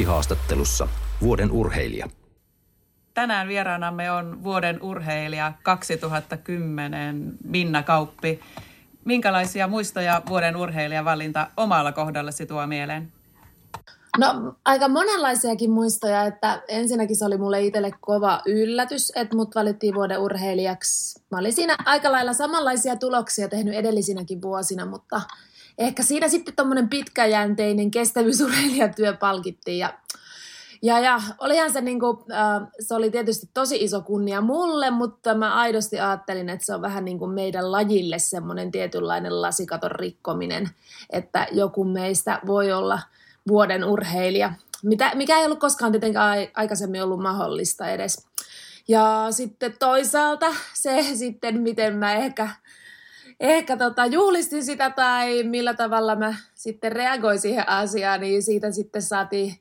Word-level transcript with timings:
Arkkihaastattelussa 0.00 0.88
vuoden 1.22 1.52
urheilija. 1.52 2.08
Tänään 3.14 3.48
vieraanamme 3.48 4.10
on 4.10 4.44
vuoden 4.44 4.82
urheilija 4.82 5.52
2010 5.62 7.32
Minna 7.44 7.82
Kauppi. 7.82 8.40
Minkälaisia 9.04 9.68
muistoja 9.68 10.22
vuoden 10.28 10.56
urheilijan 10.56 11.04
valinta 11.04 11.46
omalla 11.56 11.92
kohdallasi 11.92 12.46
tuo 12.46 12.66
mieleen? 12.66 13.12
No 14.18 14.54
aika 14.64 14.88
monenlaisiakin 14.88 15.70
muistoja, 15.70 16.24
että 16.24 16.62
ensinnäkin 16.68 17.16
se 17.16 17.24
oli 17.24 17.38
mulle 17.38 17.60
itselle 17.60 17.90
kova 18.00 18.42
yllätys, 18.46 19.12
että 19.16 19.36
mut 19.36 19.54
valittiin 19.54 19.94
vuoden 19.94 20.18
urheilijaksi. 20.18 21.22
Mä 21.30 21.38
olin 21.38 21.52
siinä 21.52 21.76
aika 21.84 22.12
lailla 22.12 22.32
samanlaisia 22.32 22.96
tuloksia 22.96 23.48
tehnyt 23.48 23.74
edellisinäkin 23.74 24.42
vuosina, 24.42 24.86
mutta 24.86 25.20
ehkä 25.80 26.02
siinä 26.02 26.28
sitten 26.28 26.56
tuommoinen 26.56 26.88
pitkäjänteinen 26.88 27.90
kestävyysurheilijatyö 27.90 29.16
palkittiin 29.16 29.78
ja 29.78 29.92
ja, 30.82 31.00
ja 31.00 31.20
olihan 31.38 31.72
se, 31.72 31.80
niin 31.80 32.00
kuin, 32.00 32.18
äh, 32.32 32.68
se 32.80 32.94
oli 32.94 33.10
tietysti 33.10 33.50
tosi 33.54 33.76
iso 33.76 34.00
kunnia 34.00 34.40
mulle, 34.40 34.90
mutta 34.90 35.34
mä 35.34 35.54
aidosti 35.54 36.00
ajattelin, 36.00 36.48
että 36.48 36.66
se 36.66 36.74
on 36.74 36.82
vähän 36.82 37.04
niin 37.04 37.18
kuin 37.18 37.30
meidän 37.30 37.72
lajille 37.72 38.18
semmoinen 38.18 38.70
tietynlainen 38.70 39.42
lasikaton 39.42 39.90
rikkominen, 39.90 40.70
että 41.10 41.46
joku 41.52 41.84
meistä 41.84 42.40
voi 42.46 42.72
olla 42.72 43.00
vuoden 43.48 43.84
urheilija, 43.84 44.52
mitä, 44.82 45.10
mikä 45.14 45.38
ei 45.38 45.44
ollut 45.44 45.60
koskaan 45.60 45.92
tietenkään 45.92 46.38
aikaisemmin 46.54 47.02
ollut 47.02 47.20
mahdollista 47.20 47.88
edes. 47.88 48.26
Ja 48.88 49.26
sitten 49.30 49.74
toisaalta 49.78 50.46
se 50.74 51.06
sitten, 51.14 51.60
miten 51.60 51.96
mä 51.96 52.14
ehkä 52.14 52.48
ehkä 53.40 53.76
tota, 53.76 54.06
juhlistin 54.06 54.64
sitä 54.64 54.90
tai 54.90 55.42
millä 55.42 55.74
tavalla 55.74 56.16
mä 56.16 56.34
sitten 56.54 56.92
reagoin 56.92 57.40
siihen 57.40 57.68
asiaan, 57.68 58.20
niin 58.20 58.42
siitä 58.42 58.70
sitten 58.70 59.02
saatiin 59.02 59.54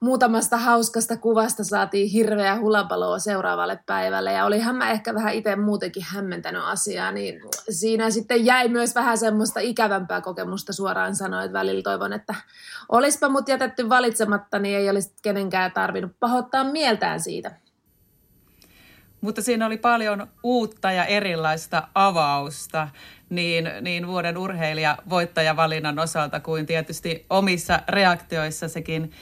muutamasta 0.00 0.56
hauskasta 0.56 1.16
kuvasta 1.16 1.64
saatiin 1.64 2.10
hirveä 2.10 2.58
hulapaloa 2.58 3.18
seuraavalle 3.18 3.78
päivälle 3.86 4.32
ja 4.32 4.44
olihan 4.44 4.76
mä 4.76 4.90
ehkä 4.90 5.14
vähän 5.14 5.34
itse 5.34 5.56
muutenkin 5.56 6.02
hämmentänyt 6.06 6.62
asiaa, 6.64 7.12
niin 7.12 7.40
siinä 7.70 8.10
sitten 8.10 8.46
jäi 8.46 8.68
myös 8.68 8.94
vähän 8.94 9.18
semmoista 9.18 9.60
ikävämpää 9.60 10.20
kokemusta 10.20 10.72
suoraan 10.72 11.16
sanoen, 11.16 11.44
että 11.44 11.58
välillä 11.58 11.82
toivon, 11.82 12.12
että 12.12 12.34
olispa 12.88 13.28
mut 13.28 13.48
jätetty 13.48 13.88
valitsematta, 13.88 14.58
niin 14.58 14.78
ei 14.78 14.90
olisi 14.90 15.12
kenenkään 15.22 15.72
tarvinnut 15.72 16.12
pahoittaa 16.20 16.64
mieltään 16.64 17.20
siitä. 17.20 17.61
Mutta 19.22 19.42
siinä 19.42 19.66
oli 19.66 19.76
paljon 19.76 20.26
uutta 20.42 20.92
ja 20.92 21.04
erilaista 21.04 21.88
avausta 21.94 22.88
niin, 23.30 23.70
niin 23.80 24.06
vuoden 24.06 24.38
urheilija 24.38 24.98
voittajavalinnan 25.10 25.98
osalta 25.98 26.40
kuin 26.40 26.66
tietysti 26.66 27.26
omissa 27.30 27.80
reaktioissa 27.88 28.68
sekin. 28.68 29.12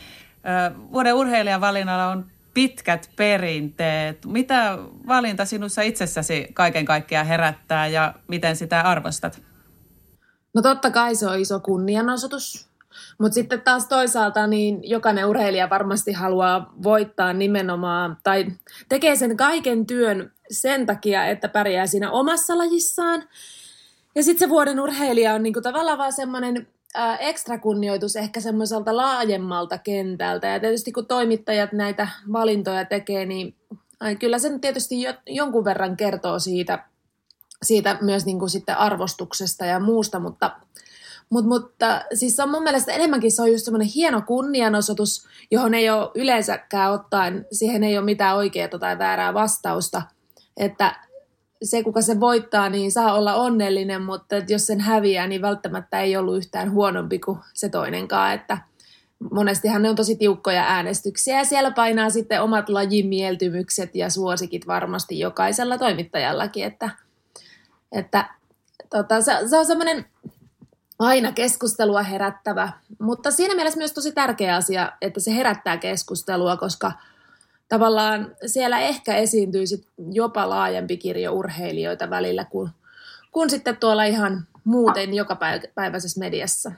Vuoden 0.92 1.14
urheilijan 1.14 1.60
valinnalla 1.60 2.06
on 2.06 2.26
pitkät 2.54 3.10
perinteet. 3.16 4.26
Mitä 4.26 4.78
valinta 5.06 5.44
sinussa 5.44 5.82
itsessäsi 5.82 6.48
kaiken 6.54 6.84
kaikkiaan 6.84 7.26
herättää 7.26 7.86
ja 7.86 8.14
miten 8.28 8.56
sitä 8.56 8.80
arvostat? 8.80 9.42
No 10.54 10.62
totta 10.62 10.90
kai 10.90 11.14
se 11.14 11.26
on 11.26 11.38
iso 11.38 11.60
kunnianosoitus. 11.60 12.69
Mutta 13.18 13.34
sitten 13.34 13.60
taas 13.60 13.86
toisaalta 13.86 14.46
niin 14.46 14.80
jokainen 14.82 15.26
urheilija 15.26 15.70
varmasti 15.70 16.12
haluaa 16.12 16.74
voittaa 16.82 17.32
nimenomaan 17.32 18.16
tai 18.22 18.46
tekee 18.88 19.16
sen 19.16 19.36
kaiken 19.36 19.86
työn 19.86 20.32
sen 20.50 20.86
takia, 20.86 21.26
että 21.26 21.48
pärjää 21.48 21.86
siinä 21.86 22.10
omassa 22.10 22.58
lajissaan. 22.58 23.24
Ja 24.14 24.22
sitten 24.22 24.46
se 24.46 24.50
vuoden 24.50 24.80
urheilija 24.80 25.34
on 25.34 25.42
niinku 25.42 25.60
tavallaan 25.60 25.98
vaan 25.98 26.12
semmoinen 26.12 26.66
ekstra 27.18 27.58
kunnioitus 27.58 28.16
ehkä 28.16 28.40
semmoiselta 28.40 28.96
laajemmalta 28.96 29.78
kentältä. 29.78 30.46
Ja 30.46 30.60
tietysti 30.60 30.92
kun 30.92 31.06
toimittajat 31.06 31.72
näitä 31.72 32.08
valintoja 32.32 32.84
tekee, 32.84 33.26
niin 33.26 33.56
kyllä 34.18 34.38
se 34.38 34.58
tietysti 34.58 35.02
jo, 35.02 35.14
jonkun 35.26 35.64
verran 35.64 35.96
kertoo 35.96 36.38
siitä, 36.38 36.84
siitä 37.62 37.98
myös 38.00 38.26
niin 38.26 38.38
kuin 38.38 38.50
sitten 38.50 38.78
arvostuksesta 38.78 39.64
ja 39.64 39.80
muusta, 39.80 40.20
mutta, 40.20 40.56
mutta, 41.30 41.48
mutta 41.48 42.02
siis 42.14 42.40
on 42.40 42.50
mun 42.50 42.62
mielestä 42.62 42.92
enemmänkin 42.92 43.32
se 43.32 43.42
on 43.42 43.52
just 43.52 43.64
semmoinen 43.64 43.90
hieno 43.94 44.22
kunnianosoitus, 44.26 45.26
johon 45.50 45.74
ei 45.74 45.90
ole 45.90 46.10
yleensäkään 46.14 46.92
ottaen, 46.92 47.46
siihen 47.52 47.84
ei 47.84 47.98
ole 47.98 48.04
mitään 48.04 48.36
oikeaa 48.36 48.78
tai 48.78 48.98
väärää 48.98 49.34
vastausta, 49.34 50.02
että 50.56 50.96
se, 51.62 51.82
kuka 51.82 52.02
se 52.02 52.20
voittaa, 52.20 52.68
niin 52.68 52.92
saa 52.92 53.14
olla 53.14 53.34
onnellinen, 53.34 54.02
mutta 54.02 54.36
jos 54.48 54.66
sen 54.66 54.80
häviää, 54.80 55.26
niin 55.26 55.42
välttämättä 55.42 56.00
ei 56.00 56.16
ollut 56.16 56.36
yhtään 56.36 56.72
huonompi 56.72 57.18
kuin 57.18 57.38
se 57.54 57.68
toinenkaan, 57.68 58.34
että 58.34 58.58
monestihan 59.32 59.82
ne 59.82 59.90
on 59.90 59.96
tosi 59.96 60.16
tiukkoja 60.16 60.62
äänestyksiä 60.62 61.38
ja 61.38 61.44
siellä 61.44 61.70
painaa 61.70 62.10
sitten 62.10 62.42
omat 62.42 62.68
lajin 62.68 63.06
mieltymykset 63.06 63.94
ja 63.94 64.10
suosikit 64.10 64.66
varmasti 64.66 65.18
jokaisella 65.18 65.78
toimittajallakin, 65.78 66.64
että, 66.64 66.90
että 67.92 68.24
tota, 68.90 69.20
se, 69.20 69.32
se 69.50 69.58
on 69.58 69.66
semmoinen 69.66 70.04
aina 71.00 71.32
keskustelua 71.32 72.02
herättävä, 72.02 72.72
mutta 72.98 73.30
siinä 73.30 73.54
mielessä 73.54 73.78
myös 73.78 73.92
tosi 73.92 74.12
tärkeä 74.12 74.56
asia, 74.56 74.92
että 75.00 75.20
se 75.20 75.34
herättää 75.34 75.76
keskustelua, 75.76 76.56
koska– 76.56 76.92
tavallaan 77.70 78.36
siellä 78.46 78.78
ehkä 78.78 79.16
esiintyy 79.16 79.66
sit 79.66 79.86
jopa 80.12 80.48
laajempi 80.48 80.96
kirjo 80.96 81.32
urheilijoita 81.32 82.10
välillä 82.10 82.44
kuin, 82.44 82.70
kuin 83.32 83.50
sitten 83.50 83.76
tuolla 83.76 84.04
ihan 84.04 84.46
muuten 84.64 85.14
jokapäiväisessä 85.14 86.20
mediassa. 86.20 86.72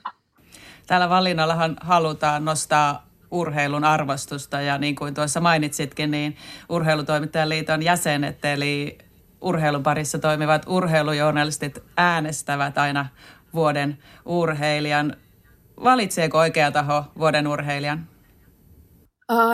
Tällä 0.86 1.08
valinnallahan 1.08 1.76
halutaan 1.80 2.44
nostaa 2.44 3.06
urheilun 3.30 3.84
arvostusta 3.84 4.60
ja 4.60 4.78
niin 4.78 4.94
kuin 4.94 5.14
tuossa 5.14 5.40
mainitsitkin, 5.40 6.10
niin 6.10 6.36
Urheilutoimittajan 6.68 7.48
liiton 7.48 7.82
jäsenet 7.82 8.44
eli 8.44 8.98
urheilun 9.40 9.82
parissa 9.82 10.18
toimivat 10.18 10.62
urheilujournalistit 10.66 11.78
äänestävät 11.96 12.78
aina 12.78 13.06
vuoden 13.54 13.98
urheilijan. 14.26 15.16
Valitseeko 15.84 16.38
oikea 16.38 16.70
taho 16.70 17.04
vuoden 17.18 17.46
urheilijan? 17.46 18.08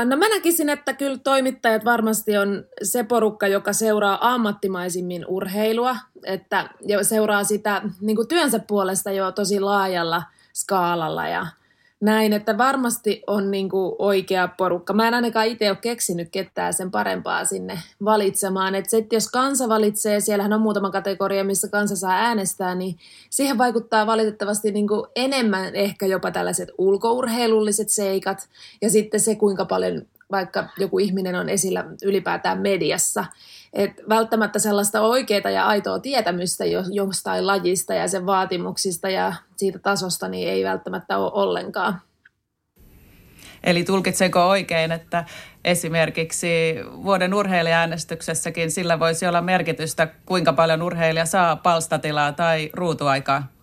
No 0.04 0.16
mä 0.16 0.28
näkisin, 0.28 0.68
että 0.68 0.92
kyllä 0.92 1.18
toimittajat 1.18 1.84
varmasti 1.84 2.36
on 2.36 2.64
se 2.82 3.04
porukka, 3.04 3.46
joka 3.46 3.72
seuraa 3.72 4.34
ammattimaisimmin 4.34 5.24
urheilua, 5.26 5.96
että 6.24 6.70
seuraa 7.02 7.44
sitä 7.44 7.82
niin 8.00 8.16
kuin 8.16 8.28
työnsä 8.28 8.58
puolesta 8.58 9.10
jo 9.10 9.32
tosi 9.32 9.60
laajalla 9.60 10.22
skaalalla 10.54 11.28
ja 11.28 11.46
näin, 12.00 12.32
että 12.32 12.58
varmasti 12.58 13.22
on 13.26 13.50
niin 13.50 13.68
kuin 13.68 13.96
oikea 13.98 14.48
porukka. 14.48 14.92
Mä 14.92 15.08
en 15.08 15.14
ainakaan 15.14 15.46
itse 15.46 15.70
ole 15.70 15.78
keksinyt 15.80 16.28
ketään 16.32 16.74
sen 16.74 16.90
parempaa 16.90 17.44
sinne 17.44 17.78
valitsemaan. 18.04 18.74
Että 18.74 18.90
se, 18.90 18.96
että 18.96 19.16
jos 19.16 19.30
kansa 19.30 19.68
valitsee, 19.68 20.20
siellähän 20.20 20.52
on 20.52 20.60
muutama 20.60 20.90
kategoria, 20.90 21.44
missä 21.44 21.68
kansa 21.68 21.96
saa 21.96 22.12
äänestää, 22.12 22.74
niin 22.74 22.98
siihen 23.30 23.58
vaikuttaa 23.58 24.06
valitettavasti 24.06 24.70
niin 24.70 24.88
kuin 24.88 25.06
enemmän 25.16 25.74
ehkä 25.74 26.06
jopa 26.06 26.30
tällaiset 26.30 26.68
ulkourheilulliset 26.78 27.88
seikat 27.88 28.48
ja 28.82 28.90
sitten 28.90 29.20
se, 29.20 29.34
kuinka 29.34 29.64
paljon 29.64 30.02
vaikka 30.30 30.68
joku 30.78 30.98
ihminen 30.98 31.34
on 31.34 31.48
esillä 31.48 31.84
ylipäätään 32.02 32.60
mediassa. 32.60 33.24
Et 33.72 33.90
välttämättä 34.08 34.58
sellaista 34.58 35.00
oikeaa 35.00 35.50
ja 35.50 35.66
aitoa 35.66 35.98
tietämystä 35.98 36.64
jostain 36.92 37.46
lajista 37.46 37.94
ja 37.94 38.08
sen 38.08 38.26
vaatimuksista 38.26 39.08
ja 39.08 39.32
siitä 39.56 39.78
tasosta 39.78 40.28
niin 40.28 40.48
ei 40.48 40.64
välttämättä 40.64 41.18
ole 41.18 41.30
ollenkaan. 41.32 42.00
Eli 43.64 43.84
tulkitsenko 43.84 44.48
oikein, 44.48 44.92
että 44.92 45.24
esimerkiksi 45.64 46.74
vuoden 47.04 47.34
urheilijaäänestyksessäkin 47.34 48.70
sillä 48.70 49.00
voisi 49.00 49.26
olla 49.26 49.40
merkitystä, 49.40 50.08
kuinka 50.26 50.52
paljon 50.52 50.82
urheilija 50.82 51.26
saa 51.26 51.56
palstatilaa 51.56 52.32
tai 52.32 52.70
ruutuaikaa? 52.72 53.57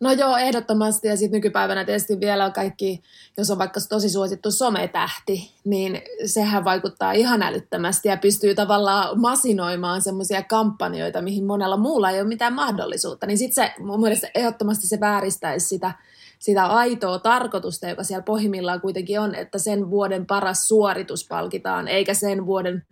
No 0.00 0.12
joo, 0.12 0.36
ehdottomasti. 0.36 1.08
Ja 1.08 1.16
sitten 1.16 1.36
nykypäivänä 1.36 1.84
tietysti 1.84 2.20
vielä 2.20 2.44
on 2.44 2.52
kaikki, 2.52 3.02
jos 3.36 3.50
on 3.50 3.58
vaikka 3.58 3.80
tosi 3.88 4.08
suosittu 4.08 4.50
sometähti, 4.50 5.54
niin 5.64 6.02
sehän 6.26 6.64
vaikuttaa 6.64 7.12
ihan 7.12 7.42
älyttömästi 7.42 8.08
ja 8.08 8.16
pystyy 8.16 8.54
tavallaan 8.54 9.20
masinoimaan 9.20 10.02
semmoisia 10.02 10.42
kampanjoita, 10.42 11.22
mihin 11.22 11.44
monella 11.44 11.76
muulla 11.76 12.10
ei 12.10 12.20
ole 12.20 12.28
mitään 12.28 12.52
mahdollisuutta. 12.52 13.26
Niin 13.26 13.38
sitten 13.38 13.64
se 13.64 13.82
mun 13.82 14.00
mielestä 14.00 14.30
ehdottomasti 14.34 14.86
se 14.86 15.00
vääristäisi 15.00 15.68
sitä, 15.68 15.92
sitä 16.38 16.66
aitoa 16.66 17.18
tarkoitusta, 17.18 17.88
joka 17.88 18.04
siellä 18.04 18.22
pohjimmillaan 18.22 18.80
kuitenkin 18.80 19.20
on, 19.20 19.34
että 19.34 19.58
sen 19.58 19.90
vuoden 19.90 20.26
paras 20.26 20.68
suoritus 20.68 21.26
palkitaan, 21.28 21.88
eikä 21.88 22.14
sen 22.14 22.46
vuoden 22.46 22.84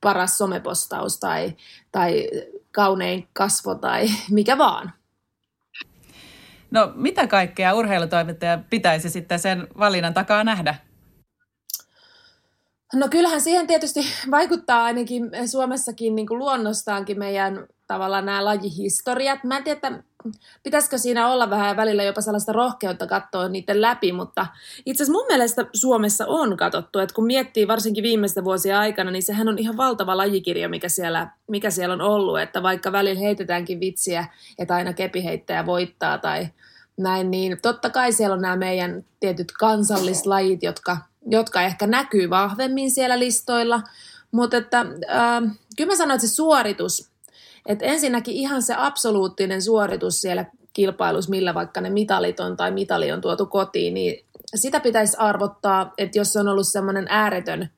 paras 0.00 0.38
somepostaus 0.38 1.18
tai, 1.18 1.56
tai 1.92 2.28
kaunein 2.72 3.28
kasvo 3.32 3.74
tai 3.74 4.06
mikä 4.30 4.58
vaan. 4.58 4.92
No 6.76 6.92
mitä 6.94 7.26
kaikkea 7.26 7.74
urheilutoimittaja 7.74 8.58
pitäisi 8.70 9.10
sitten 9.10 9.38
sen 9.38 9.68
valinnan 9.78 10.14
takaa 10.14 10.44
nähdä? 10.44 10.74
No 12.94 13.08
kyllähän 13.08 13.40
siihen 13.40 13.66
tietysti 13.66 14.00
vaikuttaa 14.30 14.84
ainakin 14.84 15.30
Suomessakin 15.50 16.14
niin 16.14 16.26
kuin 16.26 16.38
luonnostaankin 16.38 17.18
meidän 17.18 17.66
tavallaan 17.86 18.26
nämä 18.26 18.44
lajihistoriat. 18.44 19.44
Mä 19.44 19.56
en 19.56 19.64
tiedä, 19.64 20.02
pitäisikö 20.62 20.98
siinä 20.98 21.28
olla 21.28 21.50
vähän 21.50 21.76
välillä 21.76 22.02
jopa 22.02 22.20
sellaista 22.20 22.52
rohkeutta 22.52 23.06
katsoa 23.06 23.48
niiden 23.48 23.80
läpi, 23.80 24.12
mutta 24.12 24.46
itse 24.86 25.02
asiassa 25.02 25.18
mun 25.18 25.26
mielestä 25.26 25.66
Suomessa 25.72 26.26
on 26.26 26.56
katsottu, 26.56 26.98
että 26.98 27.14
kun 27.14 27.26
miettii 27.26 27.68
varsinkin 27.68 28.02
viimeisten 28.02 28.44
vuosien 28.44 28.76
aikana, 28.76 29.10
niin 29.10 29.22
sehän 29.22 29.48
on 29.48 29.58
ihan 29.58 29.76
valtava 29.76 30.16
lajikirja, 30.16 30.68
mikä 30.68 30.88
siellä, 30.88 31.30
mikä 31.48 31.70
siellä 31.70 31.92
on 31.92 32.00
ollut, 32.00 32.40
että 32.40 32.62
vaikka 32.62 32.92
välillä 32.92 33.20
heitetäänkin 33.20 33.80
vitsiä, 33.80 34.26
että 34.58 34.74
aina 34.74 34.92
kepiheittäjä 34.92 35.66
voittaa 35.66 36.18
tai 36.18 36.48
näin, 36.96 37.30
niin 37.30 37.58
totta 37.62 37.90
kai 37.90 38.12
siellä 38.12 38.34
on 38.34 38.42
nämä 38.42 38.56
meidän 38.56 39.04
tietyt 39.20 39.52
kansallislajit, 39.52 40.62
jotka, 40.62 40.98
jotka 41.26 41.62
ehkä 41.62 41.86
näkyy 41.86 42.30
vahvemmin 42.30 42.90
siellä 42.90 43.18
listoilla, 43.18 43.82
mutta 44.30 44.56
että, 44.56 44.80
äh, 44.80 45.42
kyllä 45.76 45.90
mä 45.90 45.96
sanoin, 45.96 46.14
että 46.14 46.26
se 46.26 46.34
suoritus, 46.34 47.10
että 47.66 47.84
ensinnäkin 47.84 48.34
ihan 48.34 48.62
se 48.62 48.74
absoluuttinen 48.76 49.62
suoritus 49.62 50.20
siellä 50.20 50.44
kilpailussa, 50.72 51.30
millä 51.30 51.54
vaikka 51.54 51.80
ne 51.80 51.90
mitalit 51.90 52.40
on 52.40 52.56
tai 52.56 52.70
mitali 52.70 53.12
on 53.12 53.20
tuotu 53.20 53.46
kotiin, 53.46 53.94
niin 53.94 54.26
sitä 54.54 54.80
pitäisi 54.80 55.16
arvottaa, 55.16 55.92
että 55.98 56.18
jos 56.18 56.36
on 56.36 56.48
ollut 56.48 56.68
semmoinen 56.68 57.06
ääretön 57.08 57.70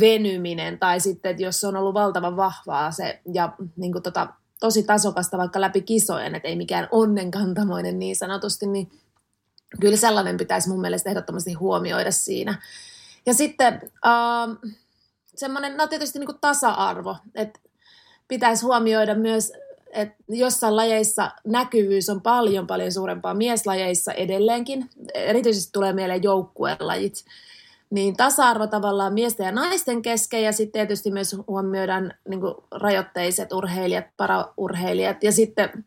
venyminen 0.00 0.78
tai 0.78 1.00
sitten, 1.00 1.30
että 1.30 1.42
jos 1.42 1.64
on 1.64 1.76
ollut 1.76 1.94
valtavan 1.94 2.36
vahvaa 2.36 2.90
se 2.90 3.20
ja 3.34 3.52
niin 3.76 3.92
kuin 3.92 4.02
tota, 4.02 4.28
tosi 4.60 4.82
tasokasta 4.82 5.38
vaikka 5.38 5.60
läpi 5.60 5.82
kisojen, 5.82 6.34
että 6.34 6.48
ei 6.48 6.56
mikään 6.56 6.88
onnenkantamoinen 6.90 7.98
niin 7.98 8.16
sanotusti, 8.16 8.66
niin 8.66 8.90
kyllä 9.80 9.96
sellainen 9.96 10.36
pitäisi 10.36 10.68
mun 10.68 10.80
mielestä 10.80 11.10
ehdottomasti 11.10 11.52
huomioida 11.52 12.10
siinä. 12.10 12.62
Ja 13.26 13.34
sitten 13.34 13.74
äh, 14.06 14.72
semmoinen, 15.36 15.76
no 15.76 15.86
tietysti 15.86 16.18
niin 16.18 16.26
kuin 16.26 16.40
tasa-arvo, 16.40 17.16
että 17.34 17.60
pitäisi 18.28 18.64
huomioida 18.64 19.14
myös, 19.14 19.52
että 19.92 20.16
jossain 20.28 20.76
lajeissa 20.76 21.30
näkyvyys 21.46 22.08
on 22.08 22.22
paljon 22.22 22.66
paljon 22.66 22.92
suurempaa 22.92 23.34
mieslajeissa 23.34 24.12
edelleenkin. 24.12 24.90
Erityisesti 25.14 25.72
tulee 25.72 25.92
mieleen 25.92 26.22
joukkuelajit. 26.22 27.24
Niin 27.90 28.16
tasa-arvo 28.16 28.66
tavallaan 28.66 29.14
miesten 29.14 29.44
ja 29.44 29.52
naisten 29.52 30.02
kesken 30.02 30.42
ja 30.42 30.52
sitten 30.52 30.72
tietysti 30.72 31.10
myös 31.10 31.36
huomioidaan 31.48 32.14
niin 32.28 32.40
rajoitteiset 32.70 33.52
urheilijat, 33.52 34.04
paraurheilijat 34.16 35.22
ja 35.22 35.32
sitten 35.32 35.84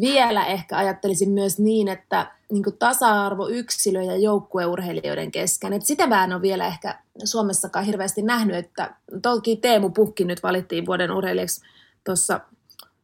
vielä 0.00 0.46
ehkä 0.46 0.76
ajattelisin 0.76 1.30
myös 1.30 1.58
niin, 1.58 1.88
että 1.88 2.26
niin 2.52 2.78
tasa-arvo 2.78 3.48
yksilö- 3.48 4.02
ja 4.02 4.16
joukkueurheilijoiden 4.16 5.30
kesken. 5.30 5.72
Et 5.72 5.86
sitä 5.86 6.06
mä 6.06 6.24
en 6.24 6.32
ole 6.32 6.42
vielä 6.42 6.66
ehkä 6.66 6.98
Suomessakaan 7.24 7.84
hirveästi 7.84 8.22
nähnyt, 8.22 8.56
että 8.56 8.94
toki 9.22 9.56
Teemu 9.56 9.90
Pukki 9.90 10.24
nyt 10.24 10.42
valittiin 10.42 10.86
vuoden 10.86 11.10
urheilijaksi 11.10 11.62
tuossa 12.04 12.40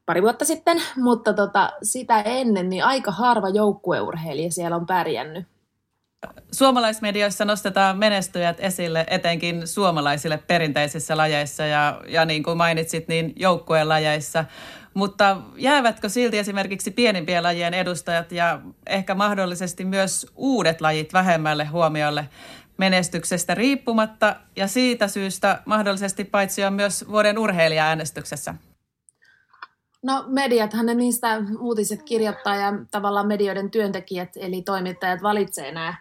pari 0.06 0.22
vuotta 0.22 0.44
sitten, 0.44 0.82
mutta 0.96 1.32
tota, 1.32 1.72
sitä 1.82 2.20
ennen 2.20 2.68
niin 2.68 2.84
aika 2.84 3.10
harva 3.10 3.48
joukkueurheilija 3.48 4.52
siellä 4.52 4.76
on 4.76 4.86
pärjännyt. 4.86 5.46
Suomalaismedioissa 6.52 7.44
nostetaan 7.44 7.98
menestyjät 7.98 8.56
esille 8.60 9.06
etenkin 9.10 9.66
suomalaisille 9.66 10.38
perinteisissä 10.46 11.16
lajeissa 11.16 11.64
ja, 11.64 12.00
ja 12.08 12.24
niin 12.24 12.42
kuin 12.42 12.56
mainitsit, 12.56 13.08
niin 13.08 13.32
joukkueen 13.36 13.88
lajeissa. 13.88 14.44
Mutta 14.98 15.36
jäävätkö 15.56 16.08
silti 16.08 16.38
esimerkiksi 16.38 16.90
pienimpien 16.90 17.42
lajien 17.42 17.74
edustajat 17.74 18.32
ja 18.32 18.60
ehkä 18.86 19.14
mahdollisesti 19.14 19.84
myös 19.84 20.26
uudet 20.36 20.80
lajit 20.80 21.12
vähemmälle 21.12 21.64
huomiolle 21.64 22.28
menestyksestä 22.76 23.54
riippumatta 23.54 24.36
ja 24.56 24.66
siitä 24.66 25.08
syystä 25.08 25.62
mahdollisesti 25.64 26.24
paitsi 26.24 26.64
on 26.64 26.72
myös 26.72 27.04
vuoden 27.08 27.38
urheilija-äänestyksessä? 27.38 28.54
No 30.02 30.24
mediathan 30.26 30.86
ne 30.86 30.94
niistä 30.94 31.42
uutiset 31.60 32.02
kirjoittaa 32.02 32.56
ja 32.56 32.72
tavallaan 32.90 33.26
medioiden 33.26 33.70
työntekijät 33.70 34.30
eli 34.36 34.62
toimittajat 34.62 35.22
valitsee 35.22 35.72
nämä 35.72 35.94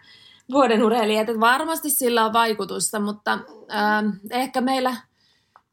vuoden 0.52 0.84
urheilijat. 0.84 1.28
Että 1.28 1.40
varmasti 1.40 1.90
sillä 1.90 2.24
on 2.24 2.32
vaikutusta, 2.32 3.00
mutta 3.00 3.32
äh, 3.32 4.04
ehkä 4.30 4.60
meillä– 4.60 4.96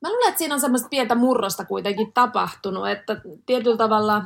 Mä 0.05 0.11
luulen, 0.11 0.27
että 0.27 0.37
siinä 0.37 0.55
on 0.55 0.61
semmoista 0.61 0.89
pientä 0.89 1.15
murrosta 1.15 1.65
kuitenkin 1.65 2.13
tapahtunut, 2.13 2.89
että 2.89 3.21
tietyllä 3.45 3.77
tavalla, 3.77 4.23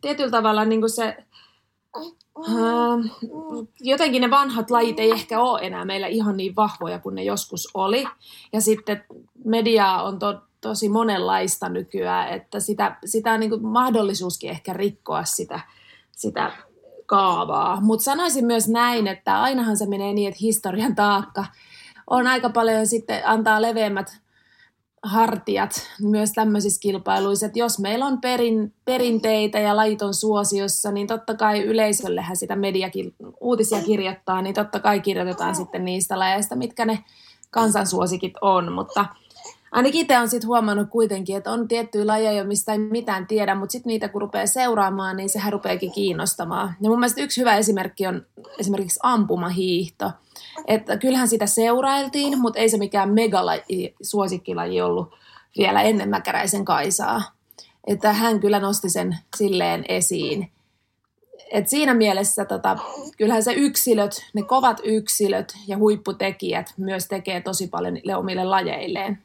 tietyllä 0.00 0.30
tavalla 0.30 0.64
niin 0.64 0.80
kuin 0.80 0.90
se, 0.90 1.16
jotenkin 3.80 4.22
ne 4.22 4.30
vanhat 4.30 4.70
lajit 4.70 4.98
ei 4.98 5.10
ehkä 5.10 5.40
ole 5.40 5.60
enää 5.62 5.84
meillä 5.84 6.06
ihan 6.06 6.36
niin 6.36 6.56
vahvoja 6.56 6.98
kuin 6.98 7.14
ne 7.14 7.24
joskus 7.24 7.68
oli. 7.74 8.04
Ja 8.52 8.60
sitten 8.60 9.04
mediaa 9.44 10.02
on 10.02 10.18
to, 10.18 10.40
tosi 10.60 10.88
monenlaista 10.88 11.68
nykyään, 11.68 12.28
että 12.28 12.60
sitä, 12.60 12.96
sitä 13.04 13.32
on 13.32 13.40
niin 13.40 13.50
kuin 13.50 13.66
mahdollisuuskin 13.66 14.50
ehkä 14.50 14.72
rikkoa 14.72 15.24
sitä, 15.24 15.60
sitä 16.12 16.52
kaavaa. 17.06 17.80
Mutta 17.80 18.04
sanoisin 18.04 18.46
myös 18.46 18.68
näin, 18.68 19.06
että 19.06 19.42
ainahan 19.42 19.76
se 19.76 19.86
menee 19.86 20.12
niin, 20.12 20.28
että 20.28 20.38
historian 20.40 20.94
taakka 20.94 21.44
on 22.10 22.26
aika 22.26 22.50
paljon 22.50 22.86
sitten 22.86 23.28
antaa 23.28 23.62
leveämmät 23.62 24.23
hartiat 25.04 25.70
myös 26.02 26.32
tämmöisissä 26.32 26.80
kilpailuissa, 26.80 27.46
että 27.46 27.58
jos 27.58 27.78
meillä 27.78 28.06
on 28.06 28.20
perin, 28.20 28.72
perinteitä 28.84 29.58
ja 29.58 29.76
lajit 29.76 30.02
on 30.02 30.14
suosiossa, 30.14 30.92
niin 30.92 31.06
totta 31.06 31.34
kai 31.34 31.62
yleisöllehän 31.62 32.36
sitä 32.36 32.56
mediakin 32.56 33.14
uutisia 33.40 33.82
kirjoittaa, 33.82 34.42
niin 34.42 34.54
totta 34.54 34.80
kai 34.80 35.00
kirjoitetaan 35.00 35.54
sitten 35.54 35.84
niistä 35.84 36.18
lajeista, 36.18 36.56
mitkä 36.56 36.84
ne 36.84 37.04
kansansuosikit 37.50 38.34
on, 38.40 38.72
mutta 38.72 39.06
ainakin 39.72 40.00
itse 40.00 40.16
olen 40.16 40.28
sitten 40.28 40.48
huomannut 40.48 40.90
kuitenkin, 40.90 41.36
että 41.36 41.52
on 41.52 41.68
tiettyjä 41.68 42.06
lajeja, 42.06 42.44
mistä 42.44 42.72
ei 42.72 42.78
mitään 42.78 43.26
tiedä, 43.26 43.54
mutta 43.54 43.72
sitten 43.72 43.90
niitä 43.90 44.08
kun 44.08 44.20
rupeaa 44.20 44.46
seuraamaan, 44.46 45.16
niin 45.16 45.28
sehän 45.28 45.52
rupeakin 45.52 45.92
kiinnostamaan. 45.92 46.74
Ja 46.80 46.90
mun 46.90 47.00
mielestä 47.00 47.22
yksi 47.22 47.40
hyvä 47.40 47.56
esimerkki 47.56 48.06
on 48.06 48.26
esimerkiksi 48.58 49.00
ampumahiihto. 49.02 50.10
Että 50.66 50.96
kyllähän 50.96 51.28
sitä 51.28 51.46
seurailtiin, 51.46 52.40
mutta 52.40 52.58
ei 52.58 52.68
se 52.68 52.78
mikään 52.78 53.10
megalaji, 53.10 53.94
suosikkilaji 54.02 54.80
ollut 54.80 55.14
vielä 55.58 55.82
ennen 55.82 56.08
Mäkäräisen 56.08 56.64
Kaisaa. 56.64 57.22
Että 57.86 58.12
hän 58.12 58.40
kyllä 58.40 58.60
nosti 58.60 58.90
sen 58.90 59.18
silleen 59.36 59.84
esiin. 59.88 60.50
Et 61.52 61.68
siinä 61.68 61.94
mielessä 61.94 62.44
tota, 62.44 62.78
kyllähän 63.16 63.42
se 63.42 63.52
yksilöt, 63.52 64.26
ne 64.34 64.42
kovat 64.42 64.80
yksilöt 64.84 65.56
ja 65.66 65.78
huipputekijät 65.78 66.74
myös 66.76 67.08
tekee 67.08 67.40
tosi 67.40 67.66
paljon 67.66 67.98
omille 68.16 68.44
lajeilleen. 68.44 69.18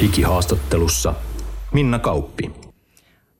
Ikihaastattelussa 0.00 1.14
Minna 1.72 1.98
Kauppi. 1.98 2.50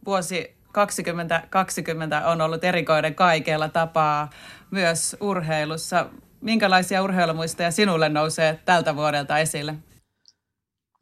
Vuosi 0.06 0.56
2020 0.72 2.28
on 2.28 2.40
ollut 2.40 2.64
erikoinen 2.64 3.14
kaikella 3.14 3.68
tapaa 3.68 4.30
myös 4.70 5.16
urheilussa. 5.20 6.06
Minkälaisia 6.40 7.02
urheilumuistoja 7.02 7.70
sinulle 7.70 8.08
nousee 8.08 8.60
tältä 8.64 8.96
vuodelta 8.96 9.38
esille? 9.38 9.75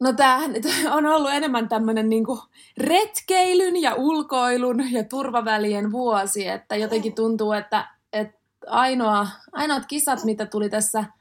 No 0.01 0.13
tämähän 0.13 0.51
on 0.91 1.05
ollut 1.05 1.31
enemmän 1.31 1.69
tämmöinen 1.69 2.09
niinku 2.09 2.39
retkeilyn 2.77 3.81
ja 3.81 3.93
ulkoilun 3.95 4.91
ja 4.91 5.03
turvavälien 5.03 5.91
vuosi, 5.91 6.47
että 6.47 6.75
jotenkin 6.75 7.15
tuntuu, 7.15 7.53
että, 7.53 7.87
että 8.13 8.37
ainoa, 8.67 9.27
ainoat 9.51 9.85
kisat, 9.85 10.23
mitä 10.23 10.45
tuli 10.45 10.69
tässä– 10.69 11.05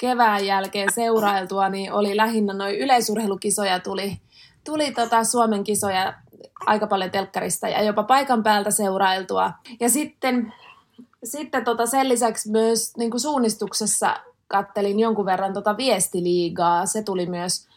kevään 0.00 0.46
jälkeen 0.46 0.88
seurailtua, 0.94 1.68
niin 1.68 1.92
oli 1.92 2.16
lähinnä 2.16 2.52
noin 2.52 2.78
yleisurheilukisoja 2.78 3.80
tuli, 3.80 4.20
tuli 4.64 4.92
tota 4.92 5.24
Suomen 5.24 5.64
kisoja 5.64 6.14
aika 6.66 6.86
paljon 6.86 7.10
telkkarista 7.10 7.68
ja 7.68 7.82
jopa 7.82 8.02
paikan 8.02 8.42
päältä 8.42 8.70
seurailtua. 8.70 9.52
Ja 9.80 9.88
sitten, 9.88 10.52
sitten 11.24 11.64
tota 11.64 11.86
sen 11.86 12.08
lisäksi 12.08 12.50
myös 12.50 12.96
niin 12.96 13.10
kuin 13.10 13.20
suunnistuksessa 13.20 14.16
kattelin 14.48 15.00
jonkun 15.00 15.26
verran 15.26 15.52
tota 15.52 15.76
viestiliigaa. 15.76 16.86
Se 16.86 17.02
tuli 17.02 17.26
myös, 17.26 17.68